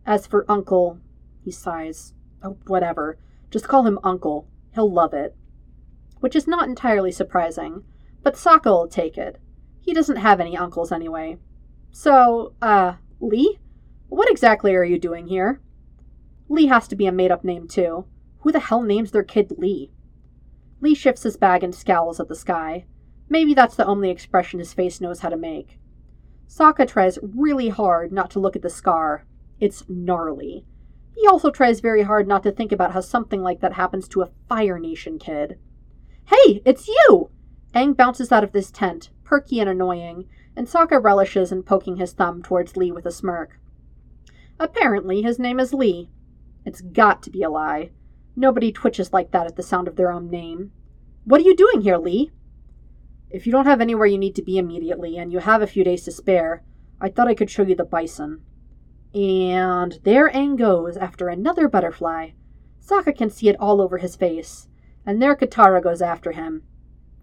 As 0.05 0.27
for 0.27 0.45
Uncle, 0.49 0.99
he 1.43 1.51
sighs. 1.51 2.13
Oh, 2.41 2.57
whatever. 2.67 3.17
Just 3.51 3.67
call 3.67 3.85
him 3.85 3.99
Uncle. 4.03 4.47
He'll 4.73 4.91
love 4.91 5.13
it 5.13 5.35
which 6.19 6.35
is 6.35 6.47
not 6.47 6.67
entirely 6.67 7.11
surprising, 7.11 7.83
but 8.23 8.35
Sokka 8.35 8.65
will 8.65 8.87
take 8.87 9.17
it. 9.17 9.39
He 9.81 9.93
doesn't 9.93 10.17
have 10.17 10.39
any 10.39 10.57
uncles 10.57 10.91
anyway. 10.91 11.37
So, 11.91 12.53
uh, 12.61 12.95
Lee? 13.19 13.59
What 14.09 14.29
exactly 14.29 14.75
are 14.75 14.83
you 14.83 14.99
doing 14.99 15.27
here? 15.27 15.61
Lee 16.49 16.67
has 16.67 16.87
to 16.89 16.95
be 16.95 17.05
a 17.05 17.11
made 17.11 17.31
up 17.31 17.43
name, 17.43 17.67
too. 17.67 18.05
Who 18.39 18.51
the 18.51 18.59
hell 18.59 18.81
names 18.81 19.11
their 19.11 19.23
kid 19.23 19.53
Lee? 19.57 19.91
Lee 20.81 20.95
shifts 20.95 21.23
his 21.23 21.37
bag 21.37 21.63
and 21.63 21.73
scowls 21.73 22.19
at 22.19 22.27
the 22.27 22.35
sky. 22.35 22.85
Maybe 23.29 23.53
that's 23.53 23.75
the 23.75 23.85
only 23.85 24.09
expression 24.09 24.59
his 24.59 24.73
face 24.73 24.99
knows 24.99 25.19
how 25.19 25.29
to 25.29 25.37
make. 25.37 25.79
Sokka 26.47 26.87
tries 26.87 27.19
really 27.21 27.69
hard 27.69 28.11
not 28.11 28.31
to 28.31 28.39
look 28.39 28.55
at 28.55 28.61
the 28.63 28.69
scar. 28.69 29.25
It's 29.59 29.83
gnarly. 29.89 30.65
He 31.15 31.27
also 31.27 31.51
tries 31.51 31.81
very 31.81 32.03
hard 32.03 32.27
not 32.27 32.43
to 32.43 32.51
think 32.51 32.71
about 32.71 32.93
how 32.93 33.01
something 33.01 33.41
like 33.41 33.59
that 33.59 33.73
happens 33.73 34.07
to 34.09 34.21
a 34.21 34.31
Fire 34.47 34.79
Nation 34.79 35.19
kid. 35.19 35.59
Hey, 36.25 36.61
it's 36.63 36.87
you! 36.87 37.29
Aang 37.75 37.95
bounces 37.95 38.31
out 38.31 38.43
of 38.43 38.51
this 38.51 38.71
tent, 38.71 39.09
perky 39.23 39.59
and 39.59 39.69
annoying, 39.69 40.27
and 40.55 40.67
Sokka 40.67 41.03
relishes 41.03 41.51
in 41.51 41.63
poking 41.63 41.97
his 41.97 42.13
thumb 42.13 42.41
towards 42.41 42.77
Lee 42.77 42.91
with 42.91 43.05
a 43.05 43.11
smirk. 43.11 43.59
Apparently, 44.59 45.21
his 45.21 45.39
name 45.39 45.59
is 45.59 45.73
Lee. 45.73 46.09
It's 46.65 46.81
got 46.81 47.21
to 47.23 47.29
be 47.29 47.43
a 47.43 47.49
lie. 47.49 47.91
Nobody 48.35 48.71
twitches 48.71 49.11
like 49.11 49.31
that 49.31 49.47
at 49.47 49.55
the 49.55 49.63
sound 49.63 49.87
of 49.87 49.95
their 49.95 50.11
own 50.11 50.29
name. 50.29 50.71
What 51.25 51.41
are 51.41 51.45
you 51.45 51.55
doing 51.55 51.81
here, 51.81 51.97
Lee? 51.97 52.31
If 53.29 53.45
you 53.45 53.51
don't 53.51 53.65
have 53.65 53.81
anywhere 53.81 54.07
you 54.07 54.17
need 54.17 54.35
to 54.35 54.41
be 54.41 54.57
immediately, 54.57 55.17
and 55.17 55.31
you 55.31 55.39
have 55.39 55.61
a 55.61 55.67
few 55.67 55.83
days 55.83 56.03
to 56.03 56.11
spare, 56.11 56.63
I 57.01 57.09
thought 57.09 57.27
I 57.27 57.35
could 57.35 57.49
show 57.49 57.63
you 57.63 57.75
the 57.75 57.83
bison. 57.83 58.41
And 59.13 59.99
there 60.03 60.29
Aang 60.29 60.57
goes 60.57 60.97
after 60.97 61.29
another 61.29 61.67
butterfly. 61.67 62.31
Sokka 62.81 63.17
can 63.17 63.29
see 63.29 63.49
it 63.49 63.59
all 63.59 63.81
over 63.81 63.97
his 63.97 64.15
face 64.15 64.69
and 65.09 65.19
there 65.19 65.35
Katara 65.35 65.81
goes 65.81 66.03
after 66.03 66.33
him. 66.33 66.61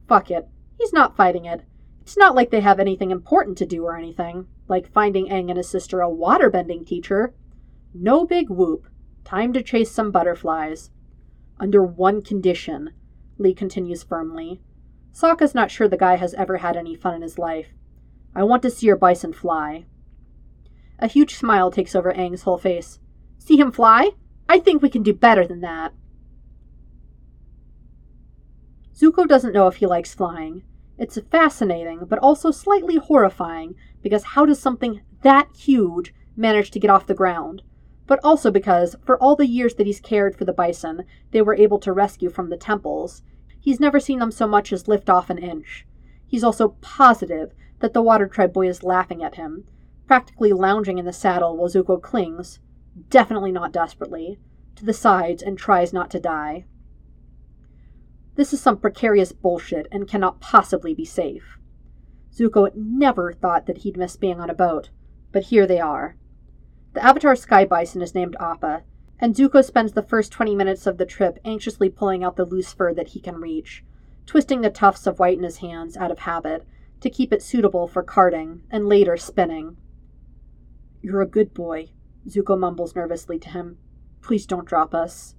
Fuck 0.09 0.31
it. 0.31 0.49
He's 0.77 0.93
not 0.93 1.17
fighting 1.17 1.45
it. 1.45 1.63
It's 2.03 2.17
not 2.17 2.35
like 2.35 2.51
they 2.51 2.61
have 2.61 2.81
anything 2.81 3.13
important 3.13 3.57
to 3.59 3.67
do 3.67 3.85
or 3.85 3.97
anything, 3.97 4.49
like 4.67 4.93
finding 4.93 5.29
Aang 5.29 5.49
and 5.51 5.57
his 5.57 5.69
sister 5.69 6.01
a 6.01 6.11
waterbending 6.11 6.85
teacher. 6.85 7.33
No 7.95 8.27
big 8.27 8.51
whoop. 8.51 8.89
Time 9.25 9.53
to 9.53 9.63
chase 9.63 9.93
some 9.93 10.11
butterflies. 10.11 10.91
Under 11.61 11.83
one 11.83 12.23
condition, 12.23 12.93
Lee 13.39 13.55
continues 13.55 14.03
firmly. 14.03 14.61
Sokka's 15.13 15.55
not 15.55 15.71
sure 15.71 15.87
the 15.87 15.97
guy 15.97 16.17
has 16.17 16.35
ever 16.35 16.57
had 16.57 16.77
any 16.77 16.97
fun 16.97 17.15
in 17.15 17.23
his 17.23 17.39
life. 17.39 17.69
I 18.35 18.43
want 18.43 18.63
to 18.63 18.71
see 18.71 18.87
your 18.87 18.97
bison 18.97 19.33
fly. 19.33 19.87
A 20.99 21.07
huge 21.07 21.35
smile 21.35 21.71
takes 21.71 21.95
over 21.95 22.13
Aang's 22.13 22.43
whole 22.43 22.59
face. 22.59 22.99
See 23.39 23.59
him 23.59 23.71
fly? 23.71 24.11
I 24.49 24.59
think 24.59 24.81
we 24.81 24.89
can 24.89 25.03
do 25.03 25.13
better 25.13 25.47
than 25.47 25.61
that. 25.61 25.93
Zuko 28.95 29.29
doesn't 29.29 29.53
know 29.53 29.67
if 29.67 29.77
he 29.77 29.87
likes 29.87 30.15
flying. 30.15 30.63
It's 30.99 31.19
fascinating, 31.31 32.07
but 32.09 32.19
also 32.21 32.51
slightly 32.51 32.97
horrifying, 32.97 33.75
because 34.03 34.25
how 34.25 34.47
does 34.47 34.59
something 34.59 35.03
that 35.23 35.49
huge 35.55 36.15
manage 36.35 36.71
to 36.71 36.81
get 36.81 36.91
off 36.91 37.07
the 37.07 37.15
ground? 37.15 37.63
But 38.07 38.21
also 38.25 38.51
because, 38.51 38.97
for 39.05 39.19
all 39.19 39.37
the 39.37 39.47
years 39.47 39.75
that 39.75 39.87
he's 39.87 40.01
cared 40.01 40.35
for 40.37 40.45
the 40.47 40.53
bison 40.53 41.05
they 41.33 41.43
were 41.43 41.57
able 41.57 41.79
to 41.81 41.93
rescue 41.93 42.31
from 42.31 42.49
the 42.49 42.57
temples, 42.57 43.23
he's 43.61 43.81
never 43.81 44.01
seen 44.01 44.21
them 44.21 44.31
so 44.31 44.47
much 44.47 44.73
as 44.73 44.89
lift 44.89 45.11
off 45.11 45.29
an 45.29 45.39
inch. 45.39 45.87
He's 46.27 46.45
also 46.45 46.77
positive 46.81 47.53
that 47.81 47.93
the 47.93 48.03
Water 48.03 48.27
Tribe 48.27 48.55
boy 48.55 48.69
is 48.69 48.83
laughing 48.83 49.23
at 49.23 49.35
him, 49.35 49.65
practically 50.07 50.53
lounging 50.53 50.99
in 50.99 51.05
the 51.05 51.13
saddle 51.13 51.57
while 51.57 51.69
Zuko 51.69 52.01
clings, 52.01 52.61
definitely 53.11 53.53
not 53.53 53.73
desperately, 53.73 54.39
to 54.77 54.85
the 54.85 54.93
sides 54.93 55.43
and 55.43 55.59
tries 55.59 55.93
not 55.93 56.11
to 56.11 56.21
die. 56.21 56.65
This 58.37 58.53
is 58.53 58.61
some 58.61 58.79
precarious 58.79 59.33
bullshit 59.33 59.89
and 59.91 60.07
cannot 60.07 60.41
possibly 60.41 60.95
be 60.95 61.05
safe. 61.05 61.59
Zuko 62.33 62.71
never 62.75 63.33
thought 63.33 63.67
that 63.67 63.79
he'd 63.79 63.97
miss 63.97 64.17
being 64.17 64.41
on 64.41 64.51
a 64.51 64.55
boat, 64.55 64.91
but 65.33 65.45
here 65.45 65.67
they 65.67 65.81
are. 65.81 66.17
The 66.93 67.05
Avatar 67.05 67.35
Sky 67.35 67.65
Bison 67.65 68.03
is 68.03 68.15
named 68.15 68.37
Appa, 68.39 68.83
and 69.19 69.35
Zuko 69.35 69.65
spends 69.65 69.93
the 69.93 70.03
first 70.03 70.33
20 70.33 70.55
minutes 70.55 70.87
of 70.87 70.99
the 70.99 71.07
trip 71.07 71.39
anxiously 71.45 71.89
pulling 71.89 72.23
out 72.23 72.37
the 72.37 72.45
loose 72.45 72.73
fur 72.75 72.93
that 72.93 73.09
he 73.09 73.21
can 73.21 73.41
reach, 73.41 73.83
twisting 74.27 74.61
the 74.61 74.71
tufts 74.71 75.07
of 75.07 75.19
white 75.19 75.39
in 75.39 75.45
his 75.45 75.59
hands 75.59 75.97
out 75.97 76.11
of 76.11 76.21
habit 76.21 76.67
to 77.01 77.11
keep 77.11 77.33
it 77.33 77.43
suitable 77.43 77.89
for 77.89 78.03
carding 78.03 78.63
and 78.71 78.87
later 78.87 79.17
spinning. 79.17 79.77
You're 81.07 81.23
a 81.23 81.27
good 81.29 81.55
boy, 81.55 81.91
Zuko 82.27 82.59
mumbles 82.59 82.97
nervously 82.97 83.39
to 83.39 83.51
him. 83.51 83.79
Please 84.23 84.45
don't 84.45 84.67
drop 84.67 84.93
us. 84.93 85.37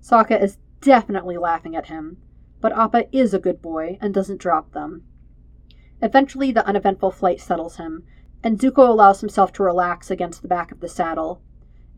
Sokka 0.00 0.40
is 0.40 0.58
definitely 0.80 1.36
laughing 1.36 1.74
at 1.74 1.86
him, 1.86 2.18
but 2.60 2.70
Appa 2.70 3.06
is 3.10 3.34
a 3.34 3.40
good 3.40 3.60
boy 3.60 3.98
and 4.00 4.14
doesn't 4.14 4.40
drop 4.40 4.70
them. 4.70 5.02
Eventually, 6.00 6.52
the 6.52 6.64
uneventful 6.64 7.10
flight 7.10 7.40
settles 7.40 7.78
him, 7.78 8.04
and 8.44 8.60
Zuko 8.60 8.88
allows 8.88 9.20
himself 9.20 9.52
to 9.54 9.64
relax 9.64 10.08
against 10.08 10.42
the 10.42 10.46
back 10.46 10.70
of 10.70 10.78
the 10.78 10.88
saddle. 10.88 11.42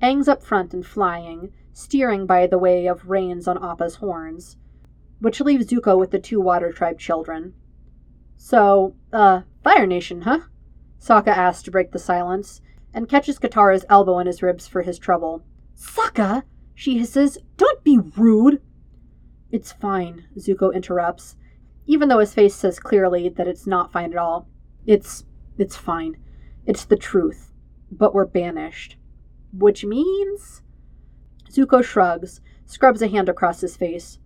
Aang's 0.03 0.27
up 0.27 0.43
front 0.43 0.73
and 0.73 0.87
flying, 0.87 1.53
steering 1.75 2.25
by 2.25 2.47
the 2.47 2.57
way 2.57 2.87
of 2.87 3.11
reins 3.11 3.47
on 3.47 3.63
Appa's 3.63 3.97
horns, 3.97 4.57
which 5.19 5.43
leaves 5.43 5.67
Zuko 5.67 5.99
with 5.99 6.11
the 6.11 6.19
two 6.19 6.41
Water 6.41 6.73
Tribe 6.73 6.99
children. 6.99 7.53
So, 8.39 8.95
uh, 9.13 9.43
Fire 9.63 9.87
Nation, 9.87 10.23
huh? 10.23 10.41
Sokka 10.99 11.29
asks 11.29 11.63
to 11.65 11.71
break 11.71 11.93
the 11.93 11.99
silence, 11.99 12.63
and 12.93 13.09
catches 13.09 13.39
Katara's 13.39 13.85
elbow 13.89 14.19
in 14.19 14.27
his 14.27 14.43
ribs 14.43 14.67
for 14.67 14.83
his 14.83 14.99
trouble. 14.99 15.45
Sokka, 15.77 16.43
she 16.75 16.99
hisses, 16.99 17.39
don't 17.57 17.85
be 17.85 17.99
rude. 18.17 18.61
It's 19.51 19.73
fine, 19.73 20.27
Zuko 20.37 20.75
interrupts, 20.75 21.37
even 21.87 22.09
though 22.09 22.19
his 22.19 22.35
face 22.35 22.55
says 22.55 22.79
clearly 22.79 23.29
that 23.29 23.49
it's 23.49 23.67
not 23.67 23.93
fine 23.93 24.13
at 24.13 24.19
all. 24.19 24.49
It's 24.87 25.25
it's 25.59 25.77
fine. 25.77 26.17
It's 26.65 26.85
the 26.85 26.97
truth. 26.97 27.53
But 27.91 28.15
we're 28.15 28.27
banished. 28.27 28.97
Which 29.53 29.85
means 29.85 30.63
Zuko 31.51 31.83
shrugs, 31.83 32.41
scrubs 32.65 33.03
a 33.03 33.09
hand 33.09 33.29
across 33.29 33.61
his 33.61 33.77
face. 33.77 34.19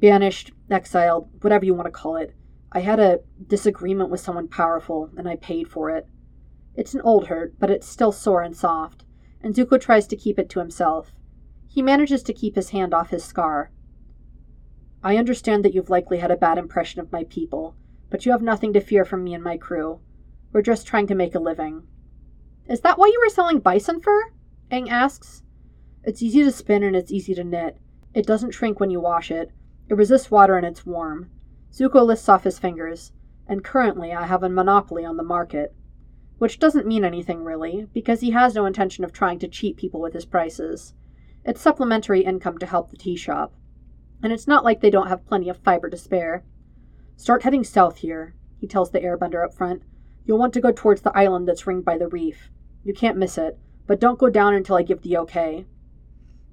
Banished, 0.00 0.52
exiled, 0.70 1.30
whatever 1.40 1.64
you 1.64 1.74
want 1.74 1.86
to 1.86 1.90
call 1.90 2.16
it. 2.16 2.34
I 2.70 2.80
had 2.80 3.00
a 3.00 3.20
disagreement 3.46 4.10
with 4.10 4.20
someone 4.20 4.48
powerful, 4.48 5.10
and 5.16 5.28
I 5.28 5.36
paid 5.36 5.68
for 5.68 5.90
it. 5.90 6.06
It's 6.74 6.94
an 6.94 7.02
old 7.02 7.26
hurt, 7.26 7.58
but 7.58 7.70
it's 7.70 7.86
still 7.86 8.12
sore 8.12 8.42
and 8.42 8.56
soft, 8.56 9.04
and 9.42 9.54
Zuko 9.54 9.80
tries 9.80 10.06
to 10.06 10.16
keep 10.16 10.38
it 10.38 10.48
to 10.50 10.60
himself. 10.60 11.12
He 11.68 11.82
manages 11.82 12.22
to 12.24 12.32
keep 12.32 12.54
his 12.54 12.70
hand 12.70 12.94
off 12.94 13.10
his 13.10 13.24
scar. 13.24 13.70
I 15.02 15.16
understand 15.16 15.64
that 15.64 15.74
you've 15.74 15.90
likely 15.90 16.18
had 16.18 16.30
a 16.30 16.36
bad 16.36 16.58
impression 16.58 17.00
of 17.00 17.12
my 17.12 17.24
people, 17.24 17.74
but 18.10 18.24
you 18.24 18.32
have 18.32 18.42
nothing 18.42 18.72
to 18.74 18.80
fear 18.80 19.04
from 19.04 19.24
me 19.24 19.34
and 19.34 19.42
my 19.42 19.56
crew. 19.56 20.00
We're 20.52 20.62
just 20.62 20.86
trying 20.86 21.06
to 21.08 21.14
make 21.14 21.34
a 21.34 21.40
living. 21.40 21.82
Is 22.68 22.80
that 22.82 22.98
why 22.98 23.06
you 23.06 23.20
were 23.22 23.30
selling 23.30 23.58
bison 23.58 24.00
fur? 24.00 24.32
Aang 24.70 24.88
asks. 24.88 25.42
It's 26.04 26.22
easy 26.22 26.42
to 26.44 26.52
spin 26.52 26.82
and 26.82 26.94
it's 26.94 27.12
easy 27.12 27.34
to 27.34 27.44
knit. 27.44 27.78
It 28.14 28.26
doesn't 28.26 28.52
shrink 28.52 28.78
when 28.78 28.90
you 28.90 29.00
wash 29.00 29.30
it. 29.30 29.50
It 29.88 29.94
resists 29.94 30.30
water 30.30 30.56
and 30.56 30.66
it's 30.66 30.86
warm. 30.86 31.30
Zuko 31.72 32.04
lists 32.04 32.28
off 32.28 32.44
his 32.44 32.58
fingers. 32.58 33.12
And 33.48 33.64
currently 33.64 34.12
I 34.12 34.26
have 34.26 34.42
a 34.42 34.48
monopoly 34.48 35.04
on 35.04 35.16
the 35.16 35.22
market. 35.22 35.74
Which 36.42 36.58
doesn't 36.58 36.88
mean 36.88 37.04
anything 37.04 37.44
really, 37.44 37.86
because 37.94 38.18
he 38.18 38.32
has 38.32 38.56
no 38.56 38.66
intention 38.66 39.04
of 39.04 39.12
trying 39.12 39.38
to 39.38 39.46
cheat 39.46 39.76
people 39.76 40.00
with 40.00 40.12
his 40.12 40.24
prices. 40.24 40.92
It's 41.44 41.60
supplementary 41.60 42.24
income 42.24 42.58
to 42.58 42.66
help 42.66 42.90
the 42.90 42.96
tea 42.96 43.14
shop. 43.14 43.54
And 44.24 44.32
it's 44.32 44.48
not 44.48 44.64
like 44.64 44.80
they 44.80 44.90
don't 44.90 45.06
have 45.06 45.24
plenty 45.24 45.48
of 45.48 45.58
fiber 45.58 45.88
to 45.88 45.96
spare. 45.96 46.42
Start 47.14 47.44
heading 47.44 47.62
south 47.62 47.98
here, 47.98 48.34
he 48.58 48.66
tells 48.66 48.90
the 48.90 48.98
airbender 48.98 49.44
up 49.44 49.54
front. 49.54 49.84
You'll 50.24 50.40
want 50.40 50.52
to 50.54 50.60
go 50.60 50.72
towards 50.72 51.02
the 51.02 51.16
island 51.16 51.46
that's 51.46 51.64
ringed 51.64 51.84
by 51.84 51.96
the 51.96 52.08
reef. 52.08 52.50
You 52.82 52.92
can't 52.92 53.18
miss 53.18 53.38
it, 53.38 53.56
but 53.86 54.00
don't 54.00 54.18
go 54.18 54.28
down 54.28 54.52
until 54.52 54.74
I 54.74 54.82
give 54.82 55.02
the 55.02 55.18
okay. 55.18 55.64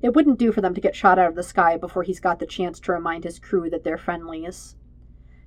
It 0.03 0.13
wouldn't 0.13 0.37
do 0.37 0.51
for 0.51 0.61
them 0.61 0.75
to 0.75 0.81
get 0.81 0.95
shot 0.95 1.17
out 1.17 1.29
of 1.29 1.35
the 1.35 1.41
sky 1.41 1.77
before 1.77 2.03
he's 2.03 2.19
got 2.19 2.37
the 2.37 2.45
chance 2.45 2.79
to 2.81 2.91
remind 2.91 3.23
his 3.23 3.39
crew 3.39 3.71
that 3.71 3.83
they're 3.83 3.97
friendlies. 3.97 4.75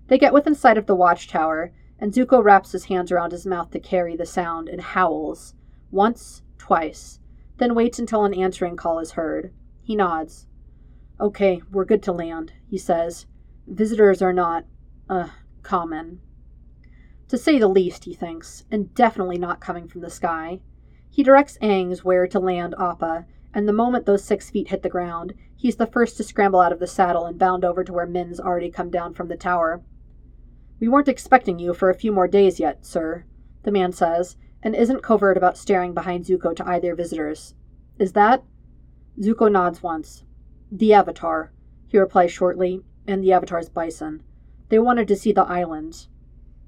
They 0.09 0.19
get 0.19 0.33
within 0.33 0.57
sight 0.57 0.79
of 0.79 0.87
the 0.87 0.97
watchtower, 0.97 1.73
and 2.03 2.13
Zuko 2.13 2.43
wraps 2.43 2.73
his 2.73 2.87
hands 2.87 3.13
around 3.13 3.31
his 3.31 3.47
mouth 3.47 3.71
to 3.71 3.79
carry 3.79 4.17
the 4.17 4.27
sound 4.27 4.69
and 4.69 4.81
howls. 4.81 5.55
Once, 5.93 6.43
twice, 6.59 7.21
then 7.59 7.77
waits 7.77 8.01
until 8.01 8.25
an 8.25 8.35
answering 8.35 8.75
call 8.75 8.99
is 8.99 9.13
heard. 9.13 9.53
He 9.85 9.95
nods. 9.95 10.49
Okay, 11.21 11.63
we're 11.71 11.85
good 11.85 12.03
to 12.03 12.13
land, 12.13 12.55
he 12.69 12.77
says. 12.77 13.27
Visitors 13.69 14.21
are 14.21 14.33
not, 14.33 14.65
uh, 15.09 15.29
common. 15.63 16.19
To 17.29 17.39
say 17.39 17.57
the 17.57 17.69
least, 17.69 18.05
he 18.05 18.15
thinks, 18.15 18.65
and 18.69 18.93
definitely 18.97 19.39
not 19.39 19.61
coming 19.61 19.87
from 19.87 20.01
the 20.01 20.11
sky. 20.11 20.59
He 21.09 21.23
directs 21.23 21.57
Aang's 21.63 22.03
where 22.03 22.27
to 22.27 22.41
land 22.41 22.75
Appa, 22.81 23.27
and 23.55 23.69
the 23.69 23.73
moment 23.73 24.07
those 24.07 24.25
six 24.25 24.51
feet 24.51 24.71
hit 24.71 24.83
the 24.83 24.89
ground, 24.89 25.35
he's 25.55 25.77
the 25.77 25.87
first 25.87 26.17
to 26.17 26.25
scramble 26.25 26.59
out 26.59 26.73
of 26.73 26.81
the 26.81 26.89
saddle 26.89 27.27
and 27.27 27.39
bound 27.39 27.65
over 27.65 27.85
to 27.85 27.93
where 27.93 28.09
Min's 28.09 28.41
already 28.41 28.73
come 28.73 28.91
down 28.91 29.15
from 29.15 29.29
the 29.29 29.37
tower. 29.37 29.85
We 30.83 30.89
weren't 30.89 31.07
expecting 31.07 31.61
you 31.61 31.75
for 31.75 31.91
a 31.91 31.95
few 31.95 32.11
more 32.11 32.27
days 32.27 32.59
yet, 32.59 32.85
sir, 32.85 33.25
the 33.63 33.71
man 33.71 33.93
says, 33.93 34.37
and 34.65 34.75
isn't 34.75 35.01
covert 35.01 35.37
about 35.37 35.57
staring 35.57 35.95
behind 35.95 36.25
Zuko 36.25 36.57
to 36.57 36.69
eye 36.69 36.81
their 36.81 36.97
visitors. 36.97 37.55
Is 38.01 38.15
that? 38.15 38.43
Zuko 39.17 39.49
nods 39.49 39.85
once. 39.85 40.25
The 40.73 40.93
Avatar, 40.93 41.53
he 41.87 42.01
replies 42.01 42.33
shortly, 42.33 42.83
and 43.07 43.23
the 43.23 43.33
Avatar's 43.33 43.69
bison. 43.69 44.25
They 44.71 44.81
wanted 44.81 45.07
to 45.07 45.15
see 45.15 45.31
the 45.31 45.45
island. 45.45 46.09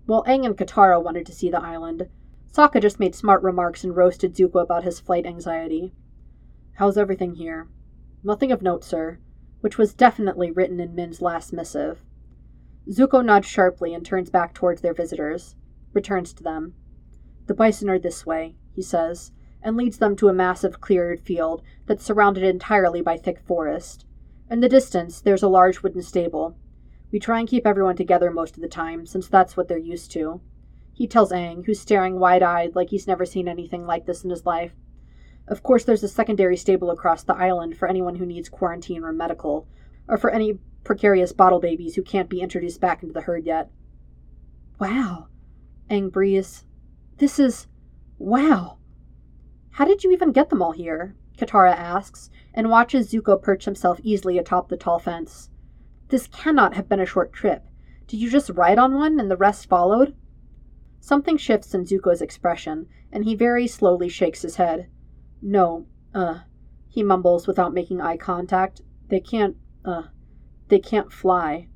Well, 0.07 0.23
Aang 0.29 0.47
and 0.47 0.57
Katara 0.57 1.03
wanted 1.03 1.27
to 1.27 1.33
see 1.33 1.51
the 1.51 1.61
island, 1.61 2.09
Sokka 2.53 2.81
just 2.81 3.01
made 3.01 3.17
smart 3.17 3.43
remarks 3.43 3.83
and 3.83 3.97
roasted 3.97 4.37
Zuko 4.37 4.63
about 4.63 4.85
his 4.85 5.01
flight 5.01 5.27
anxiety. 5.27 5.93
How's 6.75 6.97
everything 6.97 7.35
here? 7.35 7.67
Nothing 8.23 8.53
of 8.53 8.63
note, 8.63 8.85
sir, 8.85 9.19
which 9.61 9.77
was 9.77 9.93
definitely 9.93 10.53
written 10.53 10.79
in 10.79 10.95
Min's 10.95 11.21
last 11.21 11.53
missive. 11.53 12.05
Zuko 12.89 13.25
nods 13.25 13.47
sharply 13.47 13.95
and 13.95 14.05
turns 14.05 14.31
back 14.31 14.55
towards 14.55 14.81
their 14.81 14.95
visitors, 14.95 15.57
returns 15.93 16.33
to 16.35 16.43
them. 16.43 16.75
The 17.47 17.55
bison 17.55 17.89
are 17.89 17.99
this 17.99 18.27
way, 18.27 18.57
he 18.73 18.83
says, 18.83 19.33
and 19.63 19.77
leads 19.77 19.99
them 19.99 20.17
to 20.17 20.29
a 20.29 20.35
massive 20.35 20.81
cleared 20.81 21.21
field 21.21 21.63
that's 21.87 22.05
surrounded 22.05 22.45
entirely 22.45 23.01
by 23.01 23.17
thick 23.17 23.41
forest. 23.41 24.05
In 24.51 24.61
the 24.61 24.69
distance, 24.69 25.21
there's 25.21 25.43
a 25.43 25.49
large 25.49 25.83
wooden 25.83 26.03
stable. 26.03 26.57
We 27.11 27.19
try 27.19 27.39
and 27.39 27.49
keep 27.49 27.67
everyone 27.67 27.97
together 27.97 28.31
most 28.31 28.57
of 28.57 28.63
the 28.63 28.69
time, 28.69 29.07
since 29.07 29.29
that's 29.29 29.57
what 29.57 29.69
they're 29.69 29.79
used 29.79 30.11
to 30.13 30.41
he 30.95 31.09
tells 31.09 31.33
Aang, 31.33 31.67
who's 31.67 31.81
staring 31.81 32.21
wide 32.21 32.43
eyed 32.43 32.77
like 32.77 32.91
he's 32.91 33.09
never 33.09 33.27
seen 33.27 33.49
anything 33.49 33.85
like 33.85 34.07
this 34.07 34.23
in 34.23 34.31
his 34.31 34.47
life. 34.47 34.73
Of 35.49 35.63
course, 35.63 35.85
there's 35.85 36.05
a 36.05 36.09
secondary 36.09 36.57
stable 36.57 36.91
across 36.91 37.25
the 37.25 37.35
island 37.35 37.77
for 37.77 37.89
anyone 37.89 38.15
who 38.15 38.25
needs 38.25 38.49
quarantine 38.49 39.03
or 39.03 39.13
medical, 39.13 39.67
or 40.09 40.17
for 40.17 40.31
any 40.31 40.61
precarious 40.85 41.33
bottle 41.33 41.61
babies 41.61 41.95
who 41.95 42.03
can't 42.03 42.29
be 42.29 42.41
introduced 42.41 42.81
back 42.81 43.03
into 43.03 43.13
the 43.13 43.23
herd 43.23 43.45
yet. 43.45 43.71
Wow, 44.79 45.29
Aang 45.91 46.13
breathes. 46.13 46.65
This 47.19 47.39
is. 47.39 47.67
wow. 48.19 48.79
How 49.71 49.85
did 49.85 50.05
you 50.05 50.13
even 50.13 50.33
get 50.33 50.51
them 50.51 50.63
all 50.63 50.73
here? 50.73 51.17
Katara 51.37 51.73
asks, 51.73 52.31
and 52.53 52.71
watches 52.71 53.11
Zuko 53.11 53.41
perch 53.41 53.65
himself 53.65 53.99
easily 54.03 54.39
atop 54.39 54.69
the 54.69 54.77
tall 54.77 55.01
fence. 55.01 55.51
This 56.09 56.29
cannot 56.29 56.75
have 56.75 56.89
been 56.89 57.01
a 57.01 57.07
short 57.07 57.33
trip. 57.33 57.65
Did 58.07 58.21
you 58.21 58.31
just 58.31 58.51
ride 58.51 58.79
on 58.79 58.95
one 58.95 59.19
and 59.19 59.31
the 59.31 59.37
rest 59.37 59.69
followed? 59.69 60.15
Something 61.01 61.37
shifts 61.37 61.75
in 61.75 61.85
Zuko's 61.85 62.23
expression, 62.23 62.87
and 63.11 63.25
he 63.25 63.35
very 63.35 63.67
slowly 63.67 64.09
shakes 64.09 64.43
his 64.43 64.57
head. 64.57 64.89
No, 65.43 65.87
uh, 66.15 66.41
he 66.89 67.03
mumbles 67.03 67.47
without 67.47 67.75
making 67.75 68.01
eye 68.01 68.17
contact. 68.17 68.81
They 69.09 69.21
can't, 69.21 69.57
uh, 69.85 70.05
they 70.69 70.79
can't 70.79 71.13
fly. 71.13 71.69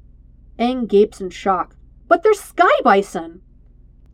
Aang 0.59 0.89
gapes 0.89 1.21
in 1.21 1.31
shock. 1.31 1.77
But 2.09 2.23
they're 2.23 2.35
sky 2.35 2.81
bison! 2.83 3.43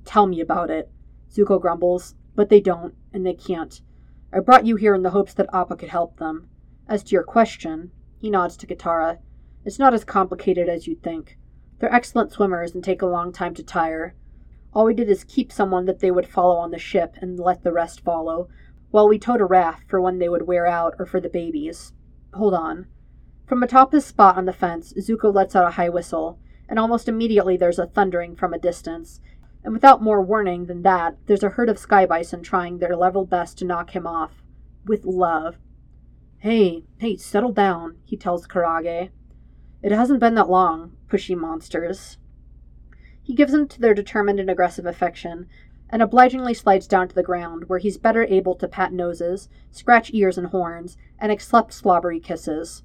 Tell 0.05 0.27
me 0.27 0.41
about 0.41 0.71
it, 0.71 0.91
Zuko 1.31 1.61
grumbles, 1.61 2.15
but 2.35 2.49
they 2.49 2.61
don't, 2.61 2.95
and 3.13 3.25
they 3.25 3.35
can't. 3.35 3.81
I 4.33 4.41
brought 4.41 4.67
you 4.67 4.77
here 4.77 4.95
in 4.95 5.03
the 5.03 5.11
hopes 5.11 5.33
that 5.35 5.49
Appa 5.53 5.77
could 5.77 5.89
help 5.91 6.19
them. 6.19 6.49
As 6.89 7.03
to 7.05 7.13
your 7.13 7.23
question, 7.23 7.93
he 8.19 8.31
nods 8.31 8.57
to 8.59 8.67
Katara, 8.67 9.19
it's 9.65 9.79
not 9.79 9.95
as 9.95 10.05
complicated 10.05 10.69
as 10.69 10.87
you'd 10.87 11.03
think. 11.03 11.39
They're 11.79 11.95
excellent 11.95 12.33
swimmers 12.33 12.75
and 12.75 12.85
take 12.85 13.01
a 13.01 13.07
long 13.07 13.33
time 13.33 13.55
to 13.55 13.63
tire. 13.63 14.15
All 14.75 14.85
we 14.85 14.95
did 14.95 15.09
is 15.09 15.25
keep 15.25 15.51
someone 15.53 15.87
that 15.87 16.01
they 16.01 16.11
would 16.11 16.29
follow 16.29 16.57
on 16.57 16.71
the 16.71 16.79
ship 16.79 17.17
and 17.21 17.39
let 17.39 17.63
the 17.63 17.73
rest 17.73 18.01
follow, 18.01 18.49
while 18.91 19.09
we 19.09 19.19
towed 19.19 19.41
a 19.41 19.45
raft 19.45 19.89
for 19.89 20.01
when 20.01 20.19
they 20.19 20.29
would 20.29 20.47
wear 20.47 20.67
out 20.67 20.95
or 20.99 21.07
for 21.07 21.21
the 21.21 21.29
babies. 21.29 21.93
Hold 22.35 22.55
on. 22.55 22.87
From 23.47 23.63
atop 23.63 23.93
his 23.93 24.07
spot 24.07 24.39
on 24.39 24.47
the 24.47 24.53
fence, 24.53 24.95
Zuko 24.95 25.33
lets 25.33 25.55
out 25.55 25.67
a 25.67 25.73
high 25.73 25.91
whistle, 25.91 26.39
and 26.67 26.79
almost 26.79 27.09
immediately 27.09 27.59
there's 27.59 27.79
a 27.79 27.87
thundering 27.87 28.35
from 28.35 28.55
a 28.55 28.59
distance. 28.59 29.21
And 29.63 29.73
without 29.73 30.03
more 30.03 30.23
warning 30.23 30.67
than 30.67 30.83
that, 30.83 31.17
there's 31.27 31.43
a 31.43 31.51
herd 31.51 31.69
of 31.69 31.79
sky 31.79 32.07
bison 32.07 32.43
trying 32.43 32.79
their 32.79 32.97
level 32.97 33.27
best 33.27 33.59
to 33.59 33.65
knock 33.65 33.91
him 33.91 34.07
off. 34.07 34.43
With 34.87 35.05
love. 35.05 35.57
Hey, 36.39 36.85
hey, 36.99 37.17
settle 37.17 37.53
down, 37.53 37.97
he 38.05 38.17
tells 38.17 38.47
Karage. 38.47 39.11
It 39.83 39.93
hasn't 39.93 40.21
been 40.21 40.35
that 40.37 40.49
long, 40.49 40.97
pushy 41.09 41.37
monsters. 41.37 42.17
He 43.23 43.35
gives 43.35 43.53
in 43.53 43.69
to 43.69 43.81
their 43.81 43.95
determined 43.95 44.41
and 44.41 44.51
aggressive 44.51 44.87
affection, 44.87 45.49
and 45.91 46.03
obligingly 46.03 46.55
slides 46.55 46.87
down 46.87 47.09
to 47.09 47.15
the 47.15 47.23
ground, 47.23 47.65
where 47.69 47.79
he's 47.79 47.99
better 47.99 48.25
able 48.25 48.55
to 48.55 48.69
pat 48.69 48.93
noses, 48.93 49.51
scratch 49.71 50.11
ears 50.15 50.39
and 50.39 50.49
horns, 50.49 50.97
and 51.19 51.31
accept 51.31 51.75
slobbery 51.75 52.21
kisses. 52.21 52.83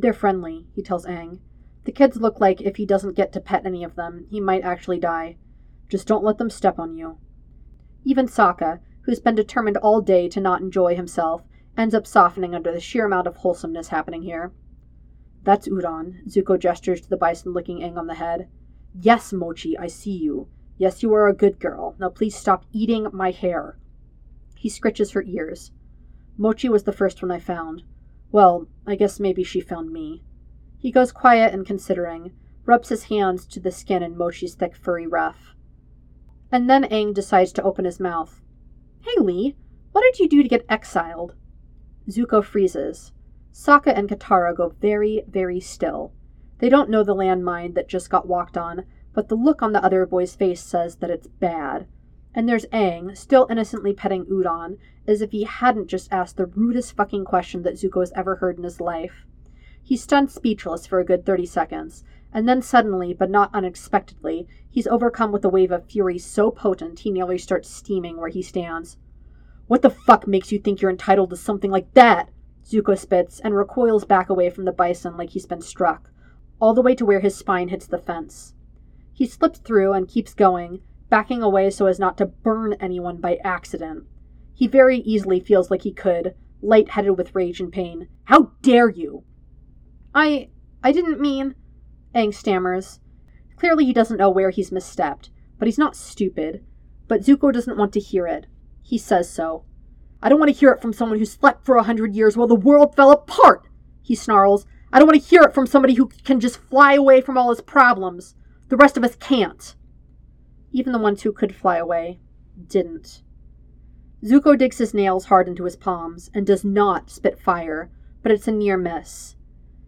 They're 0.00 0.12
friendly, 0.12 0.64
he 0.76 0.80
tells 0.80 1.06
Aang. 1.06 1.40
The 1.82 1.90
kids 1.90 2.18
look 2.18 2.38
like 2.38 2.60
if 2.60 2.76
he 2.76 2.86
doesn't 2.86 3.16
get 3.16 3.32
to 3.32 3.40
pet 3.40 3.66
any 3.66 3.82
of 3.82 3.96
them, 3.96 4.26
he 4.30 4.38
might 4.38 4.62
actually 4.62 5.00
die. 5.00 5.38
Just 5.88 6.06
don't 6.06 6.22
let 6.22 6.38
them 6.38 6.50
step 6.50 6.78
on 6.78 6.96
you. 6.96 7.18
Even 8.04 8.28
Sokka, 8.28 8.78
who's 9.00 9.18
been 9.18 9.34
determined 9.34 9.76
all 9.78 10.00
day 10.00 10.28
to 10.28 10.40
not 10.40 10.60
enjoy 10.60 10.94
himself, 10.94 11.42
ends 11.76 11.96
up 11.96 12.06
softening 12.06 12.54
under 12.54 12.70
the 12.70 12.78
sheer 12.78 13.06
amount 13.06 13.26
of 13.26 13.38
wholesomeness 13.38 13.88
happening 13.88 14.22
here. 14.22 14.52
That's 15.42 15.66
Udon. 15.66 16.28
Zuko 16.28 16.60
gestures 16.60 17.00
to 17.00 17.10
the 17.10 17.16
bison 17.16 17.52
licking 17.52 17.80
Aang 17.80 17.96
on 17.96 18.06
the 18.06 18.14
head. 18.14 18.48
Yes, 19.00 19.32
Mochi, 19.32 19.76
I 19.76 19.88
see 19.88 20.16
you. 20.16 20.46
Yes, 20.76 21.02
you 21.02 21.12
are 21.12 21.26
a 21.26 21.34
good 21.34 21.58
girl. 21.58 21.96
Now 21.98 22.10
please 22.10 22.36
stop 22.36 22.64
eating 22.70 23.08
my 23.12 23.32
hair. 23.32 23.76
He 24.54 24.70
scritches 24.70 25.14
her 25.14 25.24
ears. 25.24 25.72
Mochi 26.36 26.68
was 26.68 26.84
the 26.84 26.92
first 26.92 27.20
one 27.20 27.32
I 27.32 27.40
found. 27.40 27.82
Well, 28.30 28.68
I 28.86 28.94
guess 28.94 29.18
maybe 29.18 29.42
she 29.42 29.60
found 29.60 29.90
me. 29.90 30.22
He 30.78 30.92
goes 30.92 31.12
quiet 31.12 31.52
and 31.54 31.66
considering, 31.66 32.32
rubs 32.64 32.90
his 32.90 33.04
hands 33.04 33.46
to 33.46 33.60
the 33.60 33.70
skin 33.70 34.02
in 34.02 34.14
Mochi's 34.14 34.54
thick 34.54 34.76
furry 34.76 35.06
ruff. 35.06 35.54
And 36.52 36.68
then 36.68 36.84
Aang 36.84 37.14
decides 37.14 37.52
to 37.52 37.62
open 37.62 37.84
his 37.84 37.98
mouth. 37.98 38.40
Hey 39.00 39.20
Lee, 39.20 39.56
what 39.92 40.02
did 40.02 40.18
you 40.18 40.28
do 40.28 40.42
to 40.42 40.48
get 40.48 40.66
exiled? 40.68 41.34
Zuko 42.08 42.44
freezes. 42.44 43.12
Sokka 43.52 43.92
and 43.96 44.08
Katara 44.08 44.54
go 44.54 44.74
very, 44.80 45.24
very 45.28 45.60
still. 45.60 46.12
They 46.58 46.68
don't 46.68 46.90
know 46.90 47.02
the 47.02 47.14
landmine 47.14 47.74
that 47.74 47.88
just 47.88 48.10
got 48.10 48.28
walked 48.28 48.56
on, 48.56 48.84
but 49.14 49.28
the 49.28 49.34
look 49.34 49.62
on 49.62 49.72
the 49.72 49.82
other 49.82 50.06
boy's 50.06 50.36
face 50.36 50.62
says 50.62 50.96
that 50.96 51.10
it's 51.10 51.26
bad. 51.26 51.86
And 52.34 52.48
there's 52.48 52.66
Aang, 52.66 53.16
still 53.16 53.46
innocently 53.50 53.92
petting 53.92 54.26
Udon, 54.26 54.78
as 55.06 55.22
if 55.22 55.32
he 55.32 55.44
hadn't 55.44 55.88
just 55.88 56.12
asked 56.12 56.36
the 56.36 56.46
rudest 56.46 56.94
fucking 56.94 57.24
question 57.24 57.62
that 57.62 57.74
Zuko's 57.74 58.12
ever 58.14 58.36
heard 58.36 58.58
in 58.58 58.64
his 58.64 58.80
life. 58.80 59.24
He's 59.82 60.02
stunned 60.02 60.30
speechless 60.30 60.86
for 60.86 61.00
a 61.00 61.04
good 61.04 61.24
30 61.24 61.46
seconds, 61.46 62.04
and 62.32 62.46
then 62.46 62.60
suddenly, 62.60 63.14
but 63.14 63.30
not 63.30 63.54
unexpectedly, 63.54 64.46
he's 64.68 64.86
overcome 64.86 65.32
with 65.32 65.44
a 65.44 65.48
wave 65.48 65.72
of 65.72 65.86
fury 65.86 66.18
so 66.18 66.50
potent 66.50 67.00
he 67.00 67.10
nearly 67.10 67.38
starts 67.38 67.70
steaming 67.70 68.18
where 68.18 68.28
he 68.28 68.42
stands. 68.42 68.98
What 69.66 69.82
the 69.82 69.90
fuck 69.90 70.26
makes 70.26 70.52
you 70.52 70.58
think 70.58 70.82
you're 70.82 70.90
entitled 70.90 71.30
to 71.30 71.36
something 71.36 71.70
like 71.70 71.92
that? 71.94 72.30
Zuko 72.64 72.98
spits 72.98 73.40
and 73.40 73.54
recoils 73.54 74.04
back 74.04 74.28
away 74.28 74.50
from 74.50 74.66
the 74.66 74.72
bison 74.72 75.16
like 75.16 75.30
he's 75.30 75.46
been 75.46 75.62
struck, 75.62 76.10
all 76.60 76.74
the 76.74 76.82
way 76.82 76.94
to 76.94 77.06
where 77.06 77.20
his 77.20 77.34
spine 77.34 77.68
hits 77.68 77.86
the 77.86 77.98
fence. 77.98 78.54
He 79.12 79.26
slips 79.26 79.58
through 79.58 79.94
and 79.94 80.06
keeps 80.06 80.34
going, 80.34 80.82
backing 81.10 81.42
away 81.42 81.70
so 81.70 81.86
as 81.86 81.98
not 81.98 82.16
to 82.18 82.26
burn 82.26 82.74
anyone 82.74 83.18
by 83.18 83.38
accident. 83.44 84.04
He 84.54 84.66
very 84.66 84.98
easily 84.98 85.40
feels 85.40 85.70
like 85.70 85.82
he 85.82 85.92
could, 85.92 86.34
light-headed 86.60 87.16
with 87.16 87.34
rage 87.34 87.60
and 87.60 87.72
pain. 87.72 88.08
How 88.24 88.52
dare 88.62 88.88
you? 88.88 89.24
I. 90.14 90.48
I 90.82 90.92
didn't 90.92 91.20
mean. 91.20 91.54
Aang 92.14 92.34
stammers. 92.34 93.00
Clearly, 93.56 93.84
he 93.84 93.92
doesn't 93.92 94.16
know 94.16 94.30
where 94.30 94.50
he's 94.50 94.70
misstepped, 94.70 95.30
but 95.58 95.66
he's 95.66 95.78
not 95.78 95.96
stupid. 95.96 96.64
But 97.08 97.22
Zuko 97.22 97.52
doesn't 97.52 97.76
want 97.76 97.92
to 97.94 98.00
hear 98.00 98.26
it. 98.26 98.46
He 98.82 98.98
says 98.98 99.30
so. 99.30 99.64
I 100.22 100.28
don't 100.28 100.38
want 100.38 100.52
to 100.52 100.58
hear 100.58 100.70
it 100.70 100.82
from 100.82 100.92
someone 100.92 101.18
who 101.18 101.24
slept 101.24 101.64
for 101.64 101.76
a 101.76 101.82
hundred 101.82 102.14
years 102.14 102.36
while 102.36 102.48
the 102.48 102.54
world 102.54 102.96
fell 102.96 103.10
apart, 103.12 103.68
he 104.02 104.14
snarls. 104.14 104.66
I 104.92 104.98
don't 104.98 105.06
want 105.06 105.22
to 105.22 105.28
hear 105.28 105.42
it 105.42 105.54
from 105.54 105.66
somebody 105.66 105.94
who 105.94 106.08
can 106.24 106.40
just 106.40 106.58
fly 106.58 106.94
away 106.94 107.20
from 107.20 107.36
all 107.36 107.50
his 107.50 107.60
problems. 107.60 108.34
The 108.68 108.76
rest 108.76 108.96
of 108.96 109.04
us 109.04 109.16
can't. 109.16 109.74
Even 110.78 110.92
the 110.92 110.98
ones 111.00 111.22
who 111.22 111.32
could 111.32 111.56
fly 111.56 111.76
away 111.76 112.20
didn't. 112.68 113.24
Zuko 114.24 114.56
digs 114.56 114.78
his 114.78 114.94
nails 114.94 115.24
hard 115.24 115.48
into 115.48 115.64
his 115.64 115.74
palms 115.74 116.30
and 116.32 116.46
does 116.46 116.64
not 116.64 117.10
spit 117.10 117.36
fire, 117.36 117.90
but 118.22 118.30
it's 118.30 118.46
a 118.46 118.52
near 118.52 118.76
miss. 118.76 119.34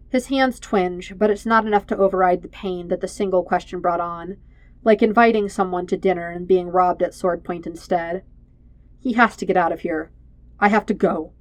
His 0.09 0.27
hands 0.27 0.59
twinge, 0.59 1.17
but 1.17 1.29
it's 1.29 1.45
not 1.45 1.65
enough 1.65 1.87
to 1.87 1.97
override 1.97 2.41
the 2.41 2.49
pain 2.49 2.89
that 2.89 2.99
the 2.99 3.07
single 3.07 3.41
question 3.41 3.79
brought 3.79 4.01
on, 4.01 4.35
like 4.83 5.01
inviting 5.01 5.47
someone 5.47 5.87
to 5.87 5.95
dinner 5.95 6.29
and 6.29 6.45
being 6.45 6.67
robbed 6.67 7.01
at 7.01 7.13
sword 7.13 7.45
point 7.45 7.65
instead. 7.65 8.25
He 8.99 9.13
has 9.13 9.37
to 9.37 9.45
get 9.45 9.55
out 9.55 9.71
of 9.71 9.79
here. 9.79 10.11
I 10.59 10.67
have 10.67 10.85
to 10.87 10.93
go. 10.93 11.31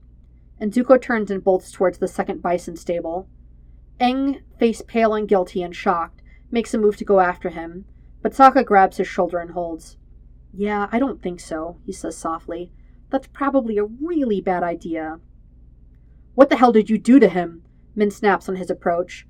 And 0.61 0.73
Zuko 0.73 1.03
turns 1.03 1.29
and 1.29 1.43
bolts 1.43 1.73
towards 1.73 1.99
the 1.99 2.07
second 2.07 2.41
bison 2.41 2.77
stable. 2.77 3.29
Aang, 4.01 4.43
face 4.61 4.81
pale 4.87 5.13
and 5.13 5.27
guilty 5.27 5.61
and 5.61 5.75
shocked, 5.75 6.23
makes 6.53 6.73
a 6.73 6.79
move 6.79 6.97
to 6.99 7.05
go 7.05 7.19
after 7.19 7.49
him, 7.49 7.85
but 8.23 8.33
Sokka 8.33 8.65
grabs 8.65 8.97
his 8.99 9.09
shoulder 9.09 9.39
and 9.39 9.53
holds. 9.53 9.97
Yeah, 10.53 10.89
I 10.91 10.99
don't 10.99 11.23
think 11.23 11.41
so, 11.41 11.79
he 11.85 11.93
says 11.93 12.17
softly. 12.17 12.73
That's 13.11 13.29
probably 13.29 13.79
a 13.79 13.85
really 13.85 14.41
bad 14.41 14.63
idea. 14.63 15.21
What 16.35 16.49
the 16.51 16.57
hell 16.57 16.73
did 16.73 16.91
you 16.91 16.99
do 16.99 17.19
to 17.19 17.29
him? 17.29 17.63
Min 17.95 18.11
snaps 18.11 18.49
on 18.49 18.57
his 18.57 18.71
approach, 18.71 19.27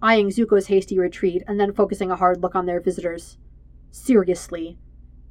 eyeing 0.00 0.28
Zuko's 0.28 0.68
hasty 0.68 0.98
retreat 0.98 1.42
and 1.46 1.58
then 1.58 1.72
focusing 1.72 2.10
a 2.10 2.16
hard 2.16 2.42
look 2.42 2.54
on 2.54 2.66
their 2.66 2.80
visitors. 2.80 3.38
Seriously. 3.90 4.78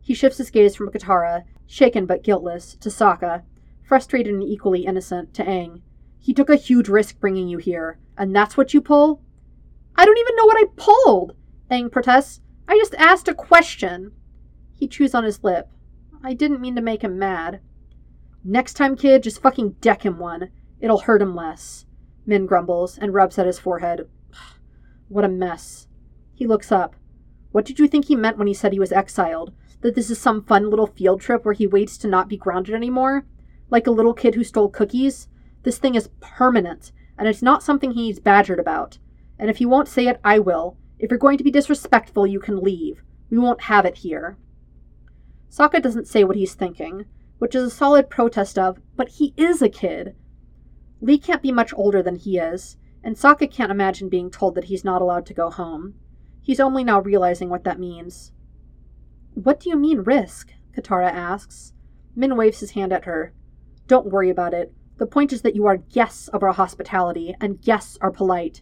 He 0.01 0.13
shifts 0.13 0.37
his 0.37 0.51
gaze 0.51 0.75
from 0.75 0.89
Katara 0.89 1.43
shaken 1.67 2.05
but 2.05 2.23
guiltless, 2.23 2.75
to 2.77 2.89
Sokka, 2.89 3.43
frustrated 3.83 4.33
and 4.33 4.43
equally 4.43 4.85
innocent, 4.85 5.33
to 5.35 5.43
Aang. 5.43 5.81
He 6.17 6.33
took 6.33 6.49
a 6.49 6.55
huge 6.55 6.89
risk 6.89 7.19
bringing 7.19 7.47
you 7.47 7.57
here, 7.57 7.99
and 8.17 8.35
that's 8.35 8.57
what 8.57 8.73
you 8.73 8.81
pull? 8.81 9.21
I 9.95 10.05
don't 10.05 10.17
even 10.17 10.35
know 10.35 10.45
what 10.45 10.57
I 10.57 10.65
pulled, 10.75 11.35
Aang 11.69 11.91
protests. 11.91 12.41
I 12.67 12.77
just 12.77 12.95
asked 12.95 13.27
a 13.27 13.33
question. 13.33 14.11
He 14.73 14.87
chews 14.87 15.15
on 15.15 15.23
his 15.23 15.43
lip. 15.43 15.69
I 16.23 16.33
didn't 16.33 16.61
mean 16.61 16.75
to 16.75 16.81
make 16.81 17.03
him 17.03 17.17
mad. 17.17 17.61
Next 18.43 18.73
time, 18.73 18.95
kid, 18.95 19.23
just 19.23 19.41
fucking 19.41 19.71
deck 19.81 20.05
him 20.05 20.19
one. 20.19 20.49
It'll 20.79 20.99
hurt 20.99 21.21
him 21.21 21.35
less. 21.35 21.85
Min 22.25 22.45
grumbles 22.45 22.97
and 22.97 23.13
rubs 23.13 23.37
at 23.37 23.45
his 23.45 23.59
forehead. 23.59 24.07
What 25.09 25.23
a 25.23 25.29
mess. 25.29 25.87
He 26.33 26.45
looks 26.45 26.69
up. 26.71 26.95
What 27.53 27.63
did 27.63 27.79
you 27.79 27.87
think 27.87 28.05
he 28.05 28.15
meant 28.15 28.37
when 28.37 28.47
he 28.47 28.53
said 28.53 28.73
he 28.73 28.79
was 28.79 28.91
exiled? 28.91 29.53
that 29.81 29.95
this 29.95 30.09
is 30.09 30.19
some 30.19 30.43
fun 30.43 30.69
little 30.69 30.87
field 30.87 31.21
trip 31.21 31.45
where 31.45 31.53
he 31.53 31.67
waits 31.67 31.97
to 31.97 32.07
not 32.07 32.27
be 32.27 32.37
grounded 32.37 32.73
anymore, 32.73 33.25
like 33.69 33.87
a 33.87 33.91
little 33.91 34.13
kid 34.13 34.35
who 34.35 34.43
stole 34.43 34.69
cookies. 34.69 35.27
This 35.63 35.77
thing 35.77 35.95
is 35.95 36.09
permanent, 36.19 36.91
and 37.17 37.27
it's 37.27 37.41
not 37.41 37.63
something 37.63 37.91
he's 37.91 38.19
badgered 38.19 38.59
about. 38.59 38.97
And 39.37 39.49
if 39.49 39.57
he 39.57 39.65
won't 39.65 39.87
say 39.87 40.07
it, 40.07 40.19
I 40.23 40.39
will. 40.39 40.77
If 40.99 41.11
you're 41.11 41.19
going 41.19 41.37
to 41.37 41.43
be 41.43 41.51
disrespectful, 41.51 42.25
you 42.25 42.39
can 42.39 42.59
leave. 42.59 43.03
We 43.29 43.37
won't 43.37 43.61
have 43.61 43.85
it 43.85 43.97
here. 43.97 44.37
Sokka 45.49 45.81
doesn't 45.81 46.07
say 46.07 46.23
what 46.23 46.35
he's 46.35 46.55
thinking, 46.55 47.05
which 47.39 47.55
is 47.55 47.63
a 47.63 47.69
solid 47.69 48.09
protest 48.09 48.57
of, 48.57 48.79
but 48.95 49.09
he 49.09 49.33
is 49.37 49.61
a 49.61 49.69
kid. 49.69 50.15
Lee 51.01 51.17
can't 51.17 51.41
be 51.41 51.51
much 51.51 51.73
older 51.75 52.01
than 52.01 52.15
he 52.15 52.37
is, 52.37 52.77
and 53.03 53.15
Sokka 53.15 53.49
can't 53.51 53.71
imagine 53.71 54.09
being 54.09 54.31
told 54.31 54.55
that 54.55 54.65
he's 54.65 54.83
not 54.83 55.01
allowed 55.01 55.25
to 55.27 55.33
go 55.33 55.49
home. 55.49 55.93
He's 56.41 56.59
only 56.59 56.83
now 56.83 57.01
realizing 57.01 57.49
what 57.49 57.63
that 57.65 57.79
means. 57.79 58.31
What 59.33 59.59
do 59.59 59.69
you 59.69 59.75
mean, 59.75 59.99
risk? 59.99 60.51
Katara 60.75 61.11
asks. 61.11 61.73
Min 62.15 62.35
waves 62.35 62.59
his 62.59 62.71
hand 62.71 62.91
at 62.91 63.05
her. 63.05 63.33
Don't 63.85 64.11
worry 64.11 64.29
about 64.29 64.53
it. 64.53 64.73
The 64.97 65.05
point 65.05 65.31
is 65.31 65.43
that 65.43 65.55
you 65.55 65.67
are 65.67 65.77
guests 65.77 66.27
of 66.29 66.41
our 66.41 66.53
hospitality, 66.53 67.35
and 67.39 67.61
guests 67.61 67.97
are 68.01 68.11
polite. 68.11 68.61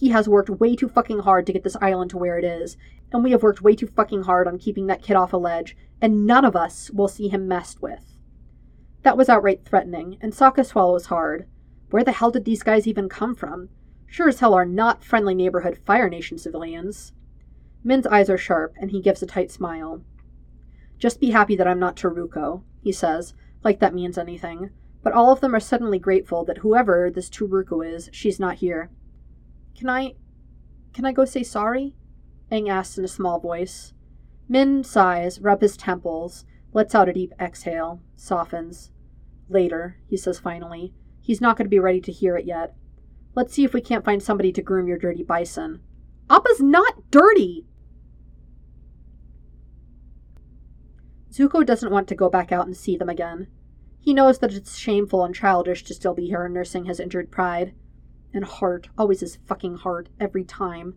He 0.00 0.08
has 0.08 0.30
worked 0.30 0.48
way 0.48 0.76
too 0.76 0.88
fucking 0.88 1.18
hard 1.18 1.44
to 1.44 1.52
get 1.52 1.62
this 1.62 1.76
island 1.78 2.08
to 2.12 2.16
where 2.16 2.38
it 2.38 2.44
is, 2.44 2.78
and 3.12 3.22
we 3.22 3.32
have 3.32 3.42
worked 3.42 3.60
way 3.60 3.76
too 3.76 3.86
fucking 3.86 4.22
hard 4.22 4.48
on 4.48 4.56
keeping 4.56 4.86
that 4.86 5.02
kid 5.02 5.14
off 5.14 5.34
a 5.34 5.36
ledge, 5.36 5.76
and 6.00 6.26
none 6.26 6.46
of 6.46 6.56
us 6.56 6.90
will 6.90 7.06
see 7.06 7.28
him 7.28 7.46
messed 7.46 7.82
with. 7.82 8.14
That 9.02 9.18
was 9.18 9.28
outright 9.28 9.66
threatening, 9.66 10.16
and 10.22 10.32
Sokka 10.32 10.64
swallows 10.64 11.04
hard. 11.06 11.46
Where 11.90 12.02
the 12.02 12.12
hell 12.12 12.30
did 12.30 12.46
these 12.46 12.62
guys 12.62 12.86
even 12.86 13.10
come 13.10 13.34
from? 13.34 13.68
Sure 14.06 14.30
as 14.30 14.40
hell 14.40 14.54
are 14.54 14.64
not 14.64 15.04
friendly 15.04 15.34
neighborhood 15.34 15.76
Fire 15.84 16.08
Nation 16.08 16.38
civilians. 16.38 17.12
Min's 17.84 18.06
eyes 18.06 18.30
are 18.30 18.38
sharp, 18.38 18.72
and 18.80 18.92
he 18.92 19.02
gives 19.02 19.22
a 19.22 19.26
tight 19.26 19.50
smile. 19.50 20.02
Just 20.98 21.20
be 21.20 21.32
happy 21.32 21.56
that 21.56 21.68
I'm 21.68 21.78
not 21.78 21.96
Tsuruko, 21.96 22.62
he 22.80 22.90
says, 22.90 23.34
like 23.62 23.80
that 23.80 23.92
means 23.92 24.16
anything. 24.16 24.70
But 25.02 25.12
all 25.12 25.30
of 25.30 25.40
them 25.40 25.54
are 25.54 25.60
suddenly 25.60 25.98
grateful 25.98 26.46
that 26.46 26.58
whoever 26.58 27.10
this 27.10 27.28
Tsuruko 27.28 27.86
is, 27.86 28.08
she's 28.14 28.40
not 28.40 28.56
here. 28.56 28.88
Can 29.80 29.88
I. 29.88 30.12
can 30.92 31.06
I 31.06 31.12
go 31.12 31.24
say 31.24 31.42
sorry? 31.42 31.96
Aang 32.52 32.68
asks 32.68 32.98
in 32.98 33.04
a 33.04 33.08
small 33.08 33.40
voice. 33.40 33.94
Min 34.46 34.84
sighs, 34.84 35.40
rubs 35.40 35.62
his 35.62 35.76
temples, 35.78 36.44
lets 36.74 36.94
out 36.94 37.08
a 37.08 37.14
deep 37.14 37.32
exhale, 37.40 38.02
softens. 38.14 38.90
Later, 39.48 39.96
he 40.06 40.18
says 40.18 40.38
finally. 40.38 40.92
He's 41.22 41.40
not 41.40 41.56
going 41.56 41.64
to 41.64 41.70
be 41.70 41.78
ready 41.78 42.02
to 42.02 42.12
hear 42.12 42.36
it 42.36 42.44
yet. 42.44 42.74
Let's 43.34 43.54
see 43.54 43.64
if 43.64 43.72
we 43.72 43.80
can't 43.80 44.04
find 44.04 44.22
somebody 44.22 44.52
to 44.52 44.60
groom 44.60 44.86
your 44.86 44.98
dirty 44.98 45.22
bison. 45.22 45.80
Appa's 46.28 46.60
not 46.60 47.10
dirty! 47.10 47.66
Zuko 51.32 51.64
doesn't 51.64 51.90
want 51.90 52.06
to 52.08 52.14
go 52.14 52.28
back 52.28 52.52
out 52.52 52.66
and 52.66 52.76
see 52.76 52.98
them 52.98 53.08
again. 53.08 53.46
He 53.98 54.12
knows 54.12 54.40
that 54.40 54.52
it's 54.52 54.76
shameful 54.76 55.24
and 55.24 55.34
childish 55.34 55.84
to 55.84 55.94
still 55.94 56.12
be 56.12 56.26
here 56.26 56.46
nursing 56.50 56.84
his 56.84 57.00
injured 57.00 57.30
pride. 57.30 57.72
And 58.32 58.44
heart, 58.44 58.88
always 58.96 59.20
his 59.20 59.38
fucking 59.46 59.76
heart, 59.78 60.08
every 60.20 60.44
time. 60.44 60.94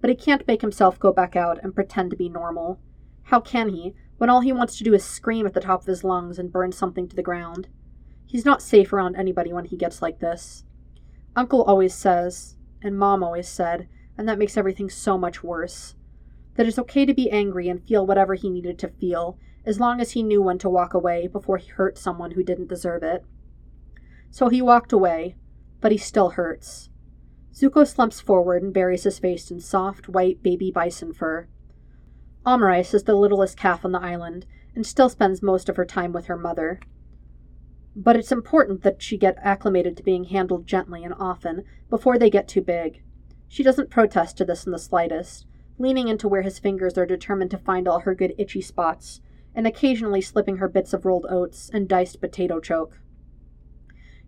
But 0.00 0.10
he 0.10 0.16
can't 0.16 0.46
make 0.46 0.60
himself 0.60 0.98
go 0.98 1.12
back 1.12 1.36
out 1.36 1.58
and 1.62 1.74
pretend 1.74 2.10
to 2.10 2.16
be 2.16 2.28
normal. 2.28 2.80
How 3.24 3.40
can 3.40 3.68
he, 3.68 3.94
when 4.16 4.30
all 4.30 4.40
he 4.40 4.52
wants 4.52 4.76
to 4.78 4.84
do 4.84 4.94
is 4.94 5.04
scream 5.04 5.46
at 5.46 5.54
the 5.54 5.60
top 5.60 5.82
of 5.82 5.86
his 5.86 6.02
lungs 6.02 6.38
and 6.38 6.52
burn 6.52 6.72
something 6.72 7.08
to 7.08 7.16
the 7.16 7.22
ground? 7.22 7.68
He's 8.26 8.44
not 8.44 8.62
safe 8.62 8.92
around 8.92 9.16
anybody 9.16 9.52
when 9.52 9.66
he 9.66 9.76
gets 9.76 10.02
like 10.02 10.18
this. 10.18 10.64
Uncle 11.36 11.62
always 11.62 11.94
says, 11.94 12.56
and 12.82 12.98
Mom 12.98 13.22
always 13.22 13.48
said, 13.48 13.88
and 14.16 14.28
that 14.28 14.38
makes 14.38 14.56
everything 14.56 14.90
so 14.90 15.16
much 15.16 15.44
worse. 15.44 15.94
That 16.56 16.66
it's 16.66 16.78
okay 16.78 17.06
to 17.06 17.14
be 17.14 17.30
angry 17.30 17.68
and 17.68 17.86
feel 17.86 18.04
whatever 18.04 18.34
he 18.34 18.50
needed 18.50 18.78
to 18.80 18.88
feel, 18.88 19.38
as 19.64 19.78
long 19.78 20.00
as 20.00 20.12
he 20.12 20.22
knew 20.22 20.42
when 20.42 20.58
to 20.58 20.68
walk 20.68 20.94
away 20.94 21.28
before 21.28 21.58
he 21.58 21.68
hurt 21.68 21.96
someone 21.96 22.32
who 22.32 22.42
didn't 22.42 22.68
deserve 22.68 23.02
it. 23.02 23.24
So 24.30 24.48
he 24.48 24.60
walked 24.60 24.92
away, 24.92 25.36
but 25.80 25.92
he 25.92 25.98
still 25.98 26.30
hurts. 26.30 26.90
Zuko 27.52 27.86
slumps 27.86 28.20
forward 28.20 28.62
and 28.62 28.72
buries 28.72 29.04
his 29.04 29.18
face 29.18 29.50
in 29.50 29.60
soft, 29.60 30.08
white 30.08 30.42
baby 30.42 30.70
bison 30.70 31.12
fur. 31.12 31.48
Omurice 32.46 32.94
is 32.94 33.02
the 33.02 33.14
littlest 33.14 33.56
calf 33.56 33.84
on 33.84 33.92
the 33.92 34.00
island 34.00 34.46
and 34.74 34.86
still 34.86 35.08
spends 35.08 35.42
most 35.42 35.68
of 35.68 35.76
her 35.76 35.84
time 35.84 36.12
with 36.12 36.26
her 36.26 36.36
mother. 36.36 36.80
But 37.96 38.14
it's 38.14 38.30
important 38.30 38.82
that 38.82 39.02
she 39.02 39.16
get 39.16 39.38
acclimated 39.42 39.96
to 39.96 40.04
being 40.04 40.24
handled 40.24 40.66
gently 40.66 41.02
and 41.02 41.14
often 41.18 41.64
before 41.90 42.16
they 42.16 42.30
get 42.30 42.46
too 42.46 42.62
big. 42.62 43.02
She 43.48 43.64
doesn't 43.64 43.90
protest 43.90 44.36
to 44.38 44.44
this 44.44 44.66
in 44.66 44.72
the 44.72 44.78
slightest, 44.78 45.46
leaning 45.78 46.06
into 46.06 46.28
where 46.28 46.42
his 46.42 46.58
fingers 46.58 46.96
are 46.96 47.06
determined 47.06 47.50
to 47.50 47.58
find 47.58 47.88
all 47.88 48.00
her 48.00 48.14
good 48.14 48.34
itchy 48.38 48.60
spots, 48.60 49.20
and 49.54 49.66
occasionally 49.66 50.20
slipping 50.20 50.58
her 50.58 50.68
bits 50.68 50.92
of 50.92 51.04
rolled 51.04 51.26
oats 51.28 51.70
and 51.72 51.88
diced 51.88 52.20
potato 52.20 52.60
choke. 52.60 53.00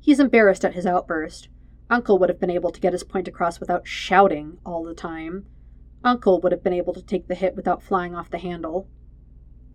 He's 0.00 0.20
embarrassed 0.20 0.64
at 0.64 0.74
his 0.74 0.86
outburst. 0.86 1.48
Uncle 1.90 2.18
would 2.18 2.28
have 2.28 2.40
been 2.40 2.50
able 2.50 2.70
to 2.70 2.80
get 2.80 2.92
his 2.92 3.04
point 3.04 3.28
across 3.28 3.60
without 3.60 3.86
shouting 3.86 4.58
all 4.64 4.82
the 4.82 4.94
time. 4.94 5.46
Uncle 6.02 6.40
would 6.40 6.52
have 6.52 6.62
been 6.62 6.72
able 6.72 6.94
to 6.94 7.02
take 7.02 7.28
the 7.28 7.34
hit 7.34 7.54
without 7.54 7.82
flying 7.82 8.14
off 8.14 8.30
the 8.30 8.38
handle. 8.38 8.88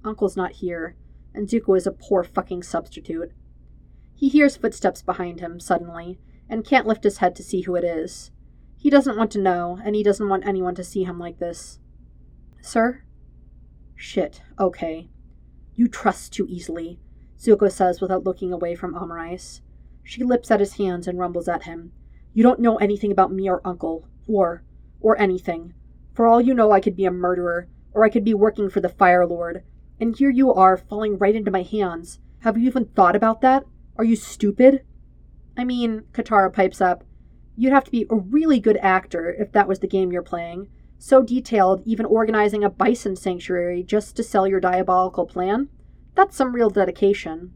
Uncle's 0.03 0.35
not 0.35 0.53
here, 0.53 0.95
and 1.33 1.47
Zuko 1.47 1.77
is 1.77 1.85
a 1.85 1.91
poor 1.91 2.23
fucking 2.23 2.63
substitute. 2.63 3.31
He 4.15 4.29
hears 4.29 4.55
footsteps 4.55 5.01
behind 5.01 5.41
him, 5.41 5.59
suddenly, 5.59 6.17
and 6.49 6.65
can't 6.65 6.87
lift 6.87 7.03
his 7.03 7.17
head 7.17 7.35
to 7.35 7.43
see 7.43 7.61
who 7.61 7.75
it 7.75 7.83
is. 7.83 8.31
He 8.77 8.89
doesn't 8.89 9.17
want 9.17 9.31
to 9.31 9.41
know, 9.41 9.79
and 9.83 9.95
he 9.95 10.03
doesn't 10.03 10.29
want 10.29 10.47
anyone 10.47 10.75
to 10.75 10.83
see 10.83 11.03
him 11.03 11.19
like 11.19 11.39
this. 11.39 11.79
Sir? 12.61 13.03
Shit, 13.95 14.41
okay. 14.59 15.09
You 15.75 15.87
trust 15.87 16.33
too 16.33 16.47
easily, 16.49 16.99
Zuko 17.37 17.71
says 17.71 17.99
without 17.99 18.23
looking 18.23 18.53
away 18.53 18.75
from 18.75 18.95
Omurice. 18.95 19.61
She 20.07 20.23
lips 20.23 20.51
at 20.51 20.59
his 20.59 20.73
hands 20.73 21.07
and 21.07 21.17
rumbles 21.17 21.47
at 21.47 21.63
him. 21.63 21.91
You 22.33 22.43
don't 22.43 22.59
know 22.59 22.77
anything 22.77 23.11
about 23.11 23.33
me 23.33 23.49
or 23.49 23.59
Uncle, 23.65 24.07
or, 24.27 24.63
or 25.01 25.19
anything. 25.19 25.73
For 26.13 26.27
all 26.27 26.39
you 26.39 26.53
know, 26.53 26.71
I 26.71 26.79
could 26.79 26.95
be 26.95 27.05
a 27.05 27.11
murderer, 27.11 27.67
or 27.91 28.05
I 28.05 28.09
could 28.09 28.23
be 28.23 28.35
working 28.35 28.69
for 28.69 28.79
the 28.79 28.87
Fire 28.87 29.25
Lord. 29.25 29.63
And 29.99 30.15
here 30.15 30.29
you 30.29 30.53
are, 30.53 30.77
falling 30.77 31.17
right 31.17 31.35
into 31.35 31.49
my 31.49 31.63
hands. 31.63 32.19
Have 32.41 32.55
you 32.55 32.67
even 32.67 32.85
thought 32.85 33.15
about 33.15 33.41
that? 33.41 33.65
Are 33.97 34.03
you 34.03 34.15
stupid? 34.15 34.85
I 35.57 35.63
mean, 35.63 36.03
Katara 36.13 36.53
pipes 36.53 36.81
up, 36.81 37.03
you'd 37.57 37.73
have 37.73 37.85
to 37.85 37.91
be 37.91 38.05
a 38.09 38.15
really 38.15 38.59
good 38.59 38.77
actor 38.77 39.33
if 39.39 39.51
that 39.53 39.67
was 39.67 39.79
the 39.79 39.87
game 39.87 40.11
you're 40.11 40.21
playing. 40.21 40.67
So 40.99 41.23
detailed, 41.23 41.81
even 41.85 42.05
organizing 42.05 42.63
a 42.63 42.69
bison 42.69 43.15
sanctuary 43.15 43.81
just 43.81 44.15
to 44.17 44.23
sell 44.23 44.47
your 44.47 44.59
diabolical 44.59 45.25
plan? 45.25 45.69
That's 46.13 46.35
some 46.35 46.53
real 46.53 46.69
dedication. 46.69 47.53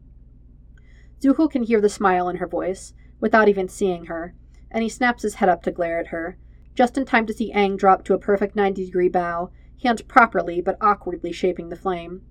Zuko 1.20 1.50
can 1.50 1.62
hear 1.62 1.80
the 1.80 1.88
smile 1.88 2.28
in 2.28 2.36
her 2.36 2.46
voice, 2.46 2.94
without 3.20 3.48
even 3.48 3.68
seeing 3.68 4.06
her, 4.06 4.34
and 4.70 4.82
he 4.82 4.88
snaps 4.88 5.22
his 5.22 5.34
head 5.34 5.48
up 5.48 5.62
to 5.62 5.70
glare 5.70 5.98
at 5.98 6.08
her, 6.08 6.38
just 6.74 6.96
in 6.96 7.04
time 7.04 7.26
to 7.26 7.34
see 7.34 7.52
Aang 7.52 7.76
drop 7.76 8.04
to 8.04 8.14
a 8.14 8.18
perfect 8.18 8.56
90 8.56 8.86
degree 8.86 9.08
bow, 9.08 9.50
hand 9.82 10.06
properly 10.08 10.60
but 10.60 10.78
awkwardly 10.80 11.32
shaping 11.32 11.68
the 11.68 11.76
flame. 11.76 12.22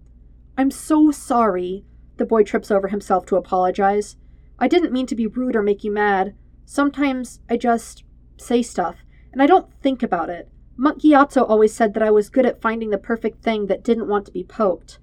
I'm 0.58 0.71
so 0.71 1.12
sorry. 1.12 1.86
The 2.17 2.25
boy 2.25 2.43
trips 2.43 2.71
over 2.71 2.88
himself 2.88 3.25
to 3.28 3.36
apologize. 3.36 4.17
I 4.58 4.67
didn't 4.67 4.91
mean 4.91 5.06
to 5.08 5.15
be 5.15 5.28
rude 5.28 5.56
or 5.56 5.63
make 5.63 5.84
you 5.84 5.91
mad. 5.91 6.36
Sometimes 6.65 7.39
I 7.49 7.58
just 7.58 8.04
say 8.38 8.62
stuff, 8.62 8.97
and 9.32 9.41
I 9.41 9.45
don't 9.45 9.71
think 9.82 10.04
about 10.04 10.30
it. 10.30 10.49
Monk 10.75 11.02
Gyatso 11.02 11.47
always 11.47 11.73
said 11.73 11.93
that 11.93 12.04
I 12.04 12.12
was 12.12 12.30
good 12.30 12.45
at 12.45 12.62
finding 12.62 12.89
the 12.89 12.97
perfect 12.97 13.43
thing 13.43 13.67
that 13.67 13.84
didn't 13.84 14.08
want 14.08 14.25
to 14.25 14.32
be 14.32 14.43
poked. 14.43 14.99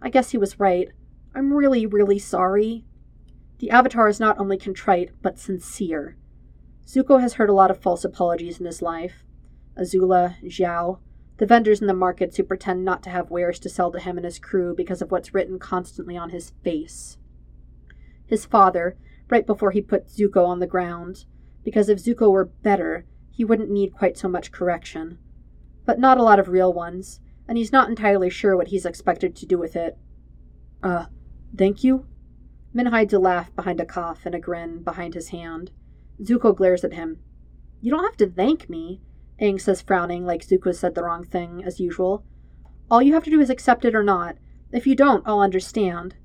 I 0.00 0.08
guess 0.08 0.30
he 0.30 0.38
was 0.38 0.60
right. 0.60 0.88
I'm 1.34 1.52
really, 1.52 1.84
really 1.84 2.18
sorry. 2.18 2.84
The 3.58 3.70
Avatar 3.70 4.08
is 4.08 4.20
not 4.20 4.38
only 4.38 4.58
contrite, 4.58 5.10
but 5.22 5.38
sincere. 5.38 6.16
Zuko 6.86 7.20
has 7.20 7.34
heard 7.34 7.48
a 7.48 7.54
lot 7.54 7.70
of 7.70 7.80
false 7.80 8.04
apologies 8.04 8.60
in 8.60 8.66
his 8.66 8.82
life. 8.82 9.24
Azula, 9.78 10.36
Zhao, 10.44 10.98
the 11.38 11.46
vendors 11.46 11.80
in 11.80 11.86
the 11.86 11.94
markets 11.94 12.36
who 12.36 12.42
pretend 12.42 12.84
not 12.84 13.02
to 13.02 13.10
have 13.10 13.30
wares 13.30 13.58
to 13.60 13.68
sell 13.68 13.90
to 13.92 13.98
him 13.98 14.16
and 14.16 14.24
his 14.24 14.38
crew 14.38 14.74
because 14.74 15.02
of 15.02 15.10
what's 15.10 15.34
written 15.34 15.58
constantly 15.58 16.16
on 16.16 16.30
his 16.30 16.52
face. 16.62 17.18
His 18.26 18.44
father, 18.44 18.96
right 19.28 19.46
before 19.46 19.70
he 19.70 19.82
put 19.82 20.08
Zuko 20.08 20.46
on 20.46 20.60
the 20.60 20.66
ground, 20.66 21.24
because 21.64 21.88
if 21.88 21.98
Zuko 21.98 22.30
were 22.30 22.44
better, 22.44 23.06
he 23.30 23.44
wouldn't 23.44 23.70
need 23.70 23.94
quite 23.94 24.16
so 24.16 24.28
much 24.28 24.52
correction. 24.52 25.18
But 25.84 25.98
not 25.98 26.18
a 26.18 26.22
lot 26.22 26.38
of 26.38 26.48
real 26.48 26.72
ones, 26.72 27.20
and 27.48 27.58
he's 27.58 27.72
not 27.72 27.88
entirely 27.88 28.30
sure 28.30 28.56
what 28.56 28.68
he's 28.68 28.86
expected 28.86 29.36
to 29.36 29.46
do 29.46 29.58
with 29.58 29.76
it. 29.76 29.98
Uh, 30.82 31.06
thank 31.56 31.84
you? 31.84 32.06
Min 32.76 32.84
hides 32.84 33.14
a 33.14 33.18
laugh 33.18 33.56
behind 33.56 33.80
a 33.80 33.86
cough 33.86 34.26
and 34.26 34.34
a 34.34 34.38
grin 34.38 34.82
behind 34.82 35.14
his 35.14 35.30
hand. 35.30 35.70
Zuko 36.20 36.54
glares 36.54 36.84
at 36.84 36.92
him. 36.92 37.20
You 37.80 37.90
don't 37.90 38.04
have 38.04 38.18
to 38.18 38.26
thank 38.26 38.68
me. 38.68 39.00
Aang 39.40 39.58
says, 39.58 39.80
frowning, 39.80 40.26
like 40.26 40.46
Zuko 40.46 40.74
said 40.74 40.94
the 40.94 41.02
wrong 41.02 41.24
thing, 41.24 41.64
as 41.64 41.80
usual. 41.80 42.22
All 42.90 43.00
you 43.00 43.14
have 43.14 43.24
to 43.24 43.30
do 43.30 43.40
is 43.40 43.48
accept 43.48 43.86
it 43.86 43.94
or 43.94 44.02
not. 44.02 44.36
If 44.72 44.86
you 44.86 44.94
don't, 44.94 45.26
I'll 45.26 45.40
understand. 45.40 46.16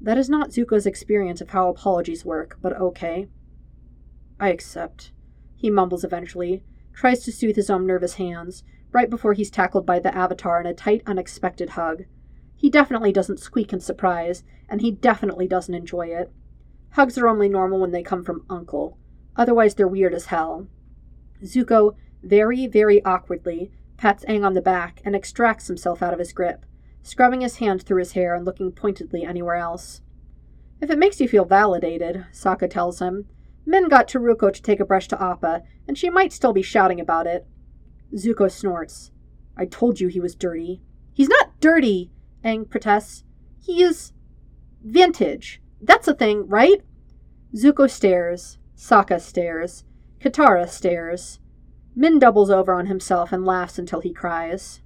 That 0.00 0.16
is 0.16 0.30
not 0.30 0.52
Zuko's 0.52 0.86
experience 0.86 1.42
of 1.42 1.50
how 1.50 1.68
apologies 1.68 2.24
work, 2.24 2.56
but 2.62 2.72
okay. 2.80 3.28
I 4.40 4.48
accept, 4.48 5.12
he 5.54 5.68
mumbles 5.68 6.02
eventually, 6.02 6.64
tries 6.94 7.22
to 7.24 7.30
soothe 7.30 7.56
his 7.56 7.68
own 7.68 7.86
nervous 7.86 8.14
hands, 8.14 8.64
right 8.90 9.10
before 9.10 9.34
he's 9.34 9.50
tackled 9.50 9.84
by 9.84 9.98
the 9.98 10.16
Avatar 10.16 10.62
in 10.62 10.66
a 10.66 10.72
tight, 10.72 11.02
unexpected 11.04 11.70
hug. 11.70 12.04
He 12.56 12.70
definitely 12.70 13.12
doesn't 13.12 13.38
squeak 13.38 13.74
in 13.74 13.80
surprise, 13.80 14.44
and 14.68 14.80
he 14.80 14.90
definitely 14.90 15.46
doesn't 15.46 15.74
enjoy 15.74 16.08
it. 16.08 16.32
Hugs 16.90 17.18
are 17.18 17.28
only 17.28 17.48
normal 17.48 17.80
when 17.80 17.90
they 17.90 18.02
come 18.02 18.22
from 18.22 18.46
Uncle. 18.48 18.98
Otherwise, 19.36 19.74
they're 19.74 19.88
weird 19.88 20.14
as 20.14 20.26
hell. 20.26 20.68
Zuko 21.42 21.96
very, 22.22 22.66
very 22.66 23.04
awkwardly, 23.04 23.70
pats 23.96 24.24
Aang 24.26 24.44
on 24.44 24.54
the 24.54 24.62
back 24.62 25.00
and 25.04 25.14
extracts 25.14 25.66
himself 25.66 26.02
out 26.02 26.12
of 26.12 26.18
his 26.18 26.32
grip, 26.32 26.64
scrubbing 27.02 27.40
his 27.40 27.56
hand 27.56 27.82
through 27.82 27.98
his 27.98 28.12
hair 28.12 28.34
and 28.34 28.44
looking 28.44 28.72
pointedly 28.72 29.24
anywhere 29.24 29.56
else. 29.56 30.00
If 30.80 30.90
it 30.90 30.98
makes 30.98 31.20
you 31.20 31.28
feel 31.28 31.44
validated, 31.44 32.26
Sokka 32.32 32.70
tells 32.70 33.00
him, 33.00 33.26
Min 33.66 33.88
got 33.88 34.08
Taruko 34.08 34.52
to 34.52 34.62
take 34.62 34.80
a 34.80 34.84
brush 34.84 35.08
to 35.08 35.22
Appa, 35.22 35.62
and 35.88 35.96
she 35.96 36.10
might 36.10 36.32
still 36.32 36.52
be 36.52 36.62
shouting 36.62 37.00
about 37.00 37.26
it. 37.26 37.46
Zuko 38.14 38.50
snorts. 38.50 39.10
I 39.56 39.66
told 39.66 40.00
you 40.00 40.08
he 40.08 40.20
was 40.20 40.34
dirty. 40.34 40.82
He's 41.12 41.28
not 41.28 41.60
dirty, 41.60 42.10
Aang 42.44 42.68
protests. 42.68 43.24
He 43.62 43.82
is 43.82 44.12
vintage. 44.84 45.60
That's 45.80 46.06
a 46.06 46.14
thing, 46.14 46.46
right? 46.46 46.82
Zuko 47.54 47.90
stares. 47.90 48.58
Sokka 48.76 49.20
stares. 49.20 49.84
Katara 50.20 50.68
stares. 50.68 51.40
Min 51.96 52.18
doubles 52.18 52.50
over 52.50 52.74
on 52.74 52.86
himself 52.86 53.32
and 53.32 53.44
laughs 53.44 53.78
until 53.78 54.00
he 54.00 54.12
cries. 54.12 54.80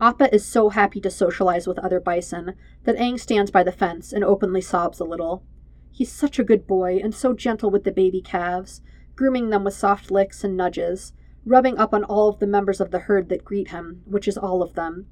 Appa 0.00 0.34
is 0.34 0.44
so 0.44 0.70
happy 0.70 1.00
to 1.00 1.10
socialize 1.10 1.66
with 1.66 1.78
other 1.78 2.00
bison 2.00 2.54
that 2.84 2.96
Aang 2.96 3.18
stands 3.18 3.50
by 3.50 3.62
the 3.62 3.72
fence 3.72 4.12
and 4.12 4.24
openly 4.24 4.60
sobs 4.60 5.00
a 5.00 5.04
little. 5.04 5.44
He's 5.90 6.10
such 6.10 6.38
a 6.38 6.44
good 6.44 6.66
boy 6.66 6.98
and 7.02 7.14
so 7.14 7.32
gentle 7.32 7.70
with 7.70 7.84
the 7.84 7.92
baby 7.92 8.20
calves, 8.20 8.82
grooming 9.14 9.50
them 9.50 9.64
with 9.64 9.74
soft 9.74 10.10
licks 10.10 10.42
and 10.42 10.56
nudges, 10.56 11.12
rubbing 11.46 11.78
up 11.78 11.94
on 11.94 12.04
all 12.04 12.28
of 12.28 12.40
the 12.40 12.46
members 12.46 12.80
of 12.80 12.90
the 12.90 13.00
herd 13.00 13.28
that 13.28 13.44
greet 13.44 13.68
him, 13.68 14.02
which 14.04 14.26
is 14.26 14.36
all 14.36 14.62
of 14.62 14.74
them. 14.74 15.06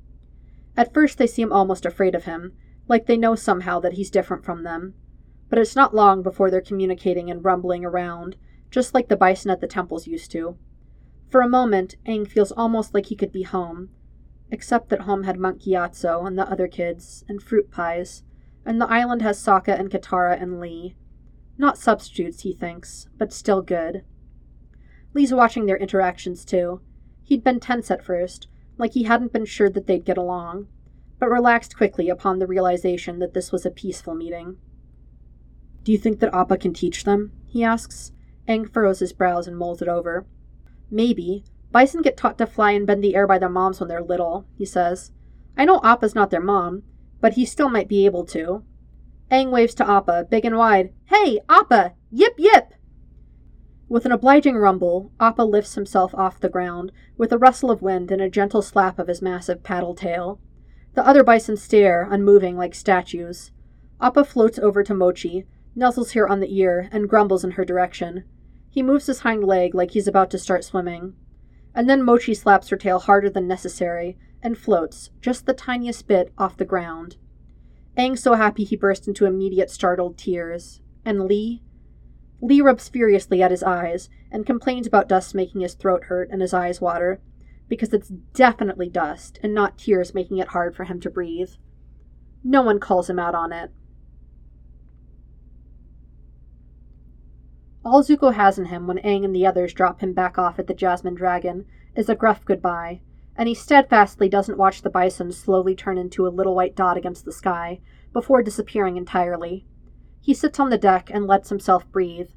At 0.76 0.94
first 0.94 1.18
they 1.18 1.26
seem 1.26 1.52
almost 1.52 1.85
afraid 1.85 2.14
of 2.14 2.24
him, 2.24 2.52
like 2.88 3.06
they 3.06 3.16
know 3.16 3.35
somehow 3.35 3.80
that 3.80 3.94
he's 3.94 4.11
different 4.11 4.44
from 4.44 4.62
them. 4.62 4.94
But 5.48 5.58
it's 5.58 5.76
not 5.76 5.94
long 5.94 6.22
before 6.22 6.50
they're 6.50 6.61
communicating 6.61 7.30
and 7.30 7.44
rumbling 7.44 7.85
around, 7.85 8.37
just 8.70 8.94
like 8.94 9.08
the 9.08 9.16
bison 9.16 9.50
at 9.50 9.61
the 9.61 9.66
temples 9.66 10.06
used 10.06 10.30
to. 10.32 10.56
For 11.28 11.40
a 11.40 11.48
moment, 11.48 11.96
Aang 12.06 12.26
feels 12.26 12.52
almost 12.52 12.94
like 12.94 13.06
he 13.06 13.16
could 13.16 13.32
be 13.32 13.42
home, 13.42 13.90
except 14.50 14.88
that 14.88 15.02
home 15.02 15.24
had 15.24 15.38
Monk 15.38 15.62
Gyatso 15.62 16.27
and 16.27 16.38
the 16.38 16.50
other 16.50 16.68
kids, 16.68 17.25
and 17.29 17.42
fruit 17.42 17.70
pies, 17.70 18.23
and 18.64 18.81
the 18.81 18.88
island 18.88 19.23
has 19.23 19.38
Sokka 19.38 19.79
and 19.79 19.90
Katara 19.90 20.40
and 20.40 20.60
Lee. 20.60 20.94
Not 21.58 21.79
substitutes, 21.79 22.42
he 22.42 22.52
thinks, 22.54 23.08
but 23.18 23.33
still 23.33 23.62
good. 23.62 24.04
Lee's 25.14 25.33
watching 25.33 25.66
their 25.66 25.77
interactions 25.77 26.44
too. 26.44 26.81
He'd 27.23 27.44
been 27.44 27.60
tense 27.60 27.90
at 27.90 28.04
first, 28.04 28.48
like 28.79 28.92
he 28.94 29.04
hadn't 29.04 29.33
been 29.33 29.44
sure 29.44 29.70
that 29.70 29.87
they'd 29.87 30.04
get 30.04 30.18
along, 30.18 30.66
but 31.18 31.31
relaxed 31.31 31.77
quickly 31.77 32.08
upon 32.08 32.38
the 32.38 32.46
realization 32.46 33.18
that 33.18 33.35
this 33.35 33.52
was 33.52 33.64
a 33.64 33.70
peaceful 33.70 34.14
meeting. 34.14 34.56
Do 35.85 35.92
you 35.92 35.98
think 35.98 36.20
that 36.20 36.35
Appa 36.35 36.58
can 36.58 36.73
teach 36.73 37.04
them? 37.04 37.33
he 37.46 37.62
asks, 37.62 38.12
Aang 38.48 38.73
furrows 38.73 39.00
his 39.00 39.12
brows 39.12 39.46
and 39.46 39.56
mulls 39.56 39.83
it 39.83 39.88
over. 39.88 40.27
Maybe. 40.90 41.44
Bison 41.70 42.02
get 42.02 42.16
taught 42.16 42.38
to 42.38 42.46
fly 42.46 42.73
and 42.73 42.87
bend 42.87 43.02
the 43.02 43.14
air 43.14 43.27
by 43.27 43.38
their 43.38 43.48
moms 43.48 43.81
when 43.81 43.88
they're 43.88 44.02
little, 44.02 44.46
he 44.56 44.64
says. 44.64 45.12
I 45.56 45.64
know 45.64 45.81
Appa's 45.83 46.14
not 46.14 46.31
their 46.31 46.40
mom, 46.40 46.83
but 47.20 47.35
he 47.35 47.44
still 47.44 47.68
might 47.68 47.88
be 47.88 48.04
able 48.04 48.25
to. 48.27 48.64
Aang 49.31 49.50
waves 49.50 49.75
to 49.77 49.88
Appa, 49.88 50.27
big 50.31 50.44
and 50.44 50.56
wide. 50.56 50.92
Hey, 51.06 51.40
Appa! 51.48 51.94
Yip 52.10 52.35
yip! 52.37 52.71
With 53.93 54.07
an 54.07 54.13
obliging 54.13 54.57
rumble, 54.57 55.13
Appa 55.21 55.43
lifts 55.43 55.75
himself 55.75 56.15
off 56.15 56.40
the 56.40 56.49
ground, 56.49 56.93
with 57.19 57.31
a 57.31 57.37
rustle 57.37 57.71
of 57.71 57.83
wind 57.83 58.11
and 58.11 58.23
a 58.23 58.31
gentle 58.31 58.63
slap 58.63 58.99
of 58.99 59.07
his 59.07 59.21
massive 59.21 59.63
paddle 59.63 59.95
tail. 59.95 60.40
The 60.95 61.07
other 61.07 61.23
bison 61.23 61.59
stare, 61.59 62.09
unmoving 62.11 62.57
like 62.57 62.75
statues. 62.75 63.51
Appa 64.01 64.25
floats 64.25 64.59
over 64.59 64.83
to 64.83 64.95
Mochi, 64.95 65.45
nuzzles 65.77 66.15
her 66.15 66.27
on 66.27 66.40
the 66.40 66.59
ear, 66.59 66.88
and 66.90 67.07
grumbles 67.07 67.45
in 67.45 67.51
her 67.51 67.67
direction. 67.67 68.25
He 68.71 68.83
moves 68.83 69.09
his 69.09 69.21
hind 69.21 69.45
leg 69.45 69.75
like 69.75 69.90
he's 69.90 70.09
about 70.09 70.31
to 70.31 70.38
start 70.38 70.65
swimming. 70.65 71.13
And 71.75 71.87
then 71.87 72.03
Mochi 72.03 72.33
slaps 72.33 72.71
her 72.71 72.79
tail 72.79 72.99
harder 72.99 73.29
than 73.29 73.47
necessary 73.47 74.17
and 74.43 74.57
floats, 74.57 75.11
just 75.21 75.45
the 75.45 75.53
tiniest 75.53 76.09
bit, 76.09 76.33
off 76.38 76.57
the 76.57 76.65
ground. 76.65 77.19
Aang's 77.99 78.23
so 78.23 78.33
happy 78.37 78.65
he 78.65 78.75
burst 78.75 79.07
into 79.07 79.27
immediate 79.27 79.71
startled 79.71 80.17
tears. 80.17 80.81
And 81.05 81.27
Lee? 81.27 81.63
Lee 82.45 82.61
rubs 82.61 82.88
furiously 82.88 83.40
at 83.40 83.53
his 83.53 83.63
eyes 83.63 84.11
and 84.31 84.45
complains 84.45 84.87
about 84.87 85.09
dust 85.09 85.33
making 85.33 85.61
his 85.61 85.75
throat 85.75 86.05
hurt 86.05 86.29
and 86.31 86.43
his 86.43 86.53
eyes 86.53 86.81
water, 86.81 87.21
because 87.69 87.93
it's 87.93 88.09
definitely 88.09 88.88
dust 88.88 89.38
and 89.45 89.55
not 89.55 89.79
tears 89.79 90.13
making 90.13 90.38
it 90.38 90.49
hard 90.49 90.75
for 90.75 90.85
him 90.85 91.01
to 91.01 91.09
breathe. 91.09 91.51
No 92.43 92.61
one 92.61 92.81
calls 92.81 93.09
him 93.09 93.21
out 93.21 93.37
on 93.37 93.53
it. 93.53 93.71
All 97.85 98.03
Zuko 98.03 98.35
has 98.35 98.59
in 98.59 98.67
him 98.67 98.88
when 98.88 98.99
Aang 98.99 99.25
and 99.25 99.35
the 99.35 99.47
others 99.47 99.73
drop 99.73 100.01
him 100.01 100.13
back 100.13 100.37
off 100.37 100.59
at 100.59 100.67
the 100.67 100.75
Jasmine 100.75 101.15
Dragon 101.15 101.65
is 101.95 102.09
a 102.09 102.17
gruff 102.17 102.45
goodbye, 102.45 103.01
and 103.37 103.49
he 103.49 103.55
steadfastly 103.55 104.29
doesn't 104.29 104.59
watch 104.59 104.83
the 104.83 104.90
bison 104.90 105.31
slowly 105.31 105.77
turn 105.77 105.97
into 105.97 106.27
a 106.27 106.29
little 106.29 106.57
white 106.57 106.75
dot 106.75 106.97
against 106.97 107.25
the 107.25 107.33
sky 107.33 107.81
before 108.13 108.43
disappearing 108.43 108.97
entirely. 108.97 109.65
He 110.23 110.35
sits 110.35 110.60
on 110.60 110.70
the 110.70 110.79
deck 110.79 111.10
and 111.12 111.27
lets 111.27 111.48
himself 111.48 111.90
breathe, 111.90 112.31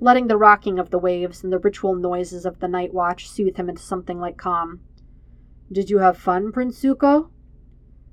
letting 0.00 0.26
the 0.26 0.38
rocking 0.38 0.78
of 0.78 0.88
the 0.88 0.98
waves 0.98 1.44
and 1.44 1.52
the 1.52 1.58
ritual 1.58 1.94
noises 1.94 2.46
of 2.46 2.60
the 2.60 2.66
night 2.66 2.94
watch 2.94 3.28
soothe 3.28 3.56
him 3.56 3.68
into 3.68 3.82
something 3.82 4.18
like 4.18 4.38
calm. 4.38 4.80
Did 5.70 5.90
you 5.90 5.98
have 5.98 6.16
fun, 6.16 6.50
Prince 6.50 6.80
Zuko? 6.82 7.28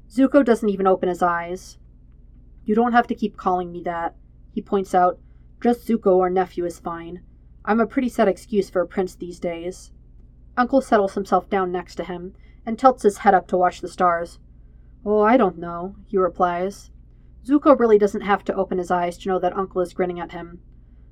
Zuko 0.09 0.43
doesn't 0.43 0.67
even 0.67 0.87
open 0.87 1.07
his 1.07 1.21
eyes. 1.21 1.77
You 2.65 2.75
don't 2.75 2.91
have 2.91 3.07
to 3.07 3.15
keep 3.15 3.37
calling 3.37 3.71
me 3.71 3.81
that, 3.83 4.15
he 4.51 4.61
points 4.61 4.93
out. 4.93 5.19
Just 5.61 5.87
Zuko 5.87 6.17
or 6.17 6.29
nephew 6.29 6.65
is 6.65 6.79
fine. 6.79 7.21
I'm 7.63 7.79
a 7.79 7.87
pretty 7.87 8.09
set 8.09 8.27
excuse 8.27 8.69
for 8.69 8.81
a 8.81 8.87
prince 8.87 9.15
these 9.15 9.39
days. 9.39 9.91
Uncle 10.57 10.81
settles 10.81 11.13
himself 11.13 11.49
down 11.49 11.71
next 11.71 11.95
to 11.95 12.03
him 12.03 12.35
and 12.65 12.77
tilts 12.77 13.03
his 13.03 13.19
head 13.19 13.33
up 13.33 13.47
to 13.47 13.57
watch 13.57 13.79
the 13.79 13.87
stars. 13.87 14.39
Oh, 15.05 15.21
I 15.21 15.37
don't 15.37 15.57
know, 15.57 15.95
he 16.05 16.17
replies. 16.17 16.91
Zuko 17.45 17.77
really 17.77 17.97
doesn't 17.97 18.21
have 18.21 18.43
to 18.45 18.55
open 18.55 18.77
his 18.77 18.89
eyes 18.89 19.17
to 19.17 19.29
know 19.29 19.39
that 19.39 19.55
Uncle 19.57 19.81
is 19.81 19.93
grinning 19.93 20.19
at 20.19 20.31
him. 20.31 20.61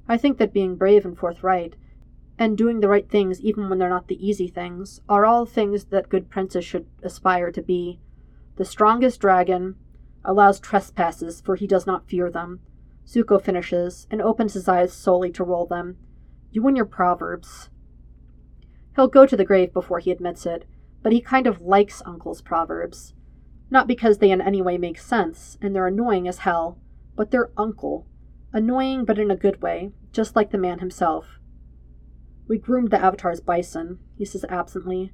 I 0.07 0.17
think 0.17 0.37
that 0.37 0.53
being 0.53 0.77
brave 0.77 1.05
and 1.05 1.17
forthright, 1.17 1.75
and 2.37 2.57
doing 2.57 2.79
the 2.79 2.87
right 2.87 3.09
things 3.09 3.41
even 3.41 3.69
when 3.69 3.79
they're 3.79 3.89
not 3.89 4.07
the 4.07 4.25
easy 4.25 4.47
things, 4.47 5.01
are 5.09 5.25
all 5.25 5.45
things 5.45 5.85
that 5.85 6.09
good 6.09 6.29
princes 6.29 6.65
should 6.65 6.87
aspire 7.03 7.51
to 7.51 7.61
be. 7.61 7.99
The 8.55 8.65
strongest 8.65 9.19
dragon 9.19 9.75
allows 10.23 10.59
trespasses, 10.59 11.41
for 11.41 11.55
he 11.55 11.67
does 11.67 11.85
not 11.85 12.07
fear 12.07 12.31
them. 12.31 12.61
Zuko 13.05 13.41
finishes, 13.41 14.07
and 14.09 14.21
opens 14.21 14.53
his 14.53 14.67
eyes 14.67 14.93
solely 14.93 15.31
to 15.31 15.43
roll 15.43 15.65
them. 15.65 15.97
You 16.51 16.65
and 16.67 16.77
your 16.77 16.85
proverbs. 16.85 17.69
He'll 18.95 19.07
go 19.07 19.25
to 19.25 19.37
the 19.37 19.45
grave 19.45 19.73
before 19.73 19.99
he 19.99 20.11
admits 20.11 20.45
it, 20.45 20.65
but 21.01 21.11
he 21.11 21.21
kind 21.21 21.47
of 21.47 21.61
likes 21.61 22.01
Uncle's 22.05 22.41
proverbs. 22.41 23.13
Not 23.71 23.87
because 23.87 24.17
they 24.17 24.29
in 24.29 24.41
any 24.41 24.61
way 24.61 24.77
make 24.77 24.99
sense, 24.99 25.57
and 25.61 25.73
they're 25.73 25.87
annoying 25.87 26.27
as 26.27 26.39
hell, 26.39 26.77
but 27.15 27.31
they're 27.31 27.51
uncle. 27.57 28.05
Annoying, 28.51 29.05
but 29.05 29.17
in 29.17 29.31
a 29.31 29.35
good 29.35 29.61
way, 29.61 29.93
just 30.11 30.35
like 30.35 30.51
the 30.51 30.57
man 30.57 30.79
himself. 30.79 31.39
We 32.49 32.57
groomed 32.57 32.91
the 32.91 33.01
Avatar's 33.01 33.39
bison, 33.39 33.99
he 34.17 34.25
says 34.25 34.43
absently. 34.49 35.13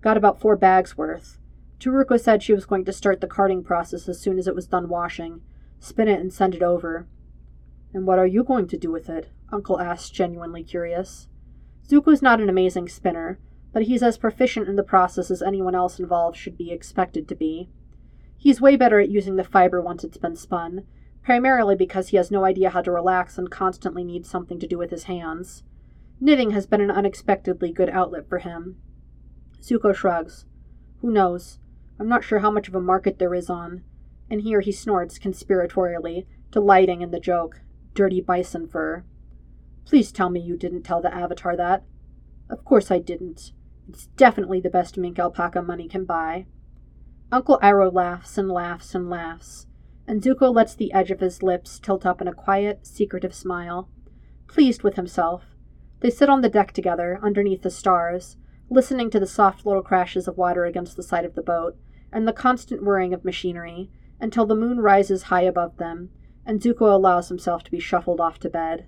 Got 0.00 0.16
about 0.16 0.40
four 0.40 0.56
bags 0.56 0.96
worth. 0.96 1.38
Turuka 1.78 2.18
said 2.18 2.42
she 2.42 2.54
was 2.54 2.64
going 2.64 2.86
to 2.86 2.92
start 2.94 3.20
the 3.20 3.26
carding 3.26 3.62
process 3.62 4.08
as 4.08 4.18
soon 4.18 4.38
as 4.38 4.48
it 4.48 4.54
was 4.54 4.66
done 4.66 4.88
washing, 4.88 5.42
spin 5.78 6.08
it 6.08 6.18
and 6.18 6.32
send 6.32 6.54
it 6.54 6.62
over. 6.62 7.06
And 7.92 8.06
what 8.06 8.18
are 8.18 8.26
you 8.26 8.42
going 8.42 8.68
to 8.68 8.78
do 8.78 8.90
with 8.90 9.10
it? 9.10 9.28
Uncle 9.52 9.80
asked, 9.80 10.14
genuinely 10.14 10.64
curious. 10.64 11.28
Zuko's 11.86 12.22
not 12.22 12.40
an 12.40 12.48
amazing 12.48 12.88
spinner, 12.88 13.38
but 13.72 13.82
he's 13.82 14.02
as 14.02 14.16
proficient 14.16 14.66
in 14.66 14.76
the 14.76 14.82
process 14.82 15.30
as 15.30 15.42
anyone 15.42 15.74
else 15.74 15.98
involved 15.98 16.38
should 16.38 16.56
be 16.56 16.72
expected 16.72 17.28
to 17.28 17.34
be. 17.34 17.68
He's 18.38 18.60
way 18.60 18.76
better 18.76 19.00
at 19.00 19.10
using 19.10 19.36
the 19.36 19.44
fiber 19.44 19.80
once 19.80 20.04
it's 20.04 20.16
been 20.16 20.36
spun, 20.36 20.84
primarily 21.24 21.74
because 21.74 22.08
he 22.08 22.16
has 22.16 22.30
no 22.30 22.44
idea 22.44 22.70
how 22.70 22.82
to 22.82 22.92
relax 22.92 23.36
and 23.36 23.50
constantly 23.50 24.04
needs 24.04 24.30
something 24.30 24.60
to 24.60 24.66
do 24.66 24.78
with 24.78 24.90
his 24.90 25.04
hands. 25.04 25.64
Knitting 26.20 26.52
has 26.52 26.66
been 26.66 26.80
an 26.80 26.90
unexpectedly 26.90 27.72
good 27.72 27.90
outlet 27.90 28.28
for 28.28 28.38
him. 28.38 28.76
Zuko 29.60 29.94
shrugs. 29.94 30.46
Who 31.00 31.10
knows? 31.10 31.58
I'm 31.98 32.08
not 32.08 32.22
sure 32.22 32.38
how 32.38 32.50
much 32.50 32.68
of 32.68 32.74
a 32.76 32.80
market 32.80 33.18
there 33.18 33.34
is 33.34 33.50
on. 33.50 33.82
And 34.30 34.42
here 34.42 34.60
he 34.60 34.72
snorts 34.72 35.18
conspiratorially, 35.18 36.26
delighting 36.52 37.02
in 37.02 37.10
the 37.10 37.20
joke. 37.20 37.60
Dirty 37.94 38.20
bison 38.20 38.68
fur. 38.68 39.04
Please 39.84 40.12
tell 40.12 40.30
me 40.30 40.40
you 40.40 40.56
didn't 40.56 40.82
tell 40.82 41.02
the 41.02 41.12
Avatar 41.12 41.56
that. 41.56 41.82
Of 42.48 42.64
course 42.64 42.90
I 42.90 42.98
didn't. 42.98 43.52
It's 43.88 44.06
definitely 44.16 44.60
the 44.60 44.70
best 44.70 44.96
mink 44.96 45.18
alpaca 45.18 45.62
money 45.62 45.88
can 45.88 46.04
buy. 46.04 46.46
Uncle 47.30 47.58
Iroh 47.62 47.92
laughs 47.92 48.38
and 48.38 48.48
laughs 48.48 48.94
and 48.94 49.10
laughs, 49.10 49.66
and 50.06 50.22
Zuko 50.22 50.50
lets 50.50 50.74
the 50.74 50.94
edge 50.94 51.10
of 51.10 51.20
his 51.20 51.42
lips 51.42 51.78
tilt 51.78 52.06
up 52.06 52.22
in 52.22 52.28
a 52.28 52.32
quiet, 52.32 52.86
secretive 52.86 53.34
smile. 53.34 53.90
Pleased 54.46 54.82
with 54.82 54.96
himself, 54.96 55.44
they 56.00 56.08
sit 56.08 56.30
on 56.30 56.40
the 56.40 56.48
deck 56.48 56.72
together, 56.72 57.20
underneath 57.22 57.60
the 57.60 57.70
stars, 57.70 58.38
listening 58.70 59.10
to 59.10 59.20
the 59.20 59.26
soft 59.26 59.66
little 59.66 59.82
crashes 59.82 60.26
of 60.26 60.38
water 60.38 60.64
against 60.64 60.96
the 60.96 61.02
side 61.02 61.26
of 61.26 61.34
the 61.34 61.42
boat, 61.42 61.76
and 62.10 62.26
the 62.26 62.32
constant 62.32 62.82
whirring 62.82 63.12
of 63.12 63.26
machinery, 63.26 63.90
until 64.18 64.46
the 64.46 64.54
moon 64.54 64.80
rises 64.80 65.24
high 65.24 65.42
above 65.42 65.76
them, 65.76 66.08
and 66.46 66.62
Zuko 66.62 66.94
allows 66.94 67.28
himself 67.28 67.62
to 67.64 67.70
be 67.70 67.78
shuffled 67.78 68.20
off 68.20 68.38
to 68.38 68.48
bed. 68.48 68.86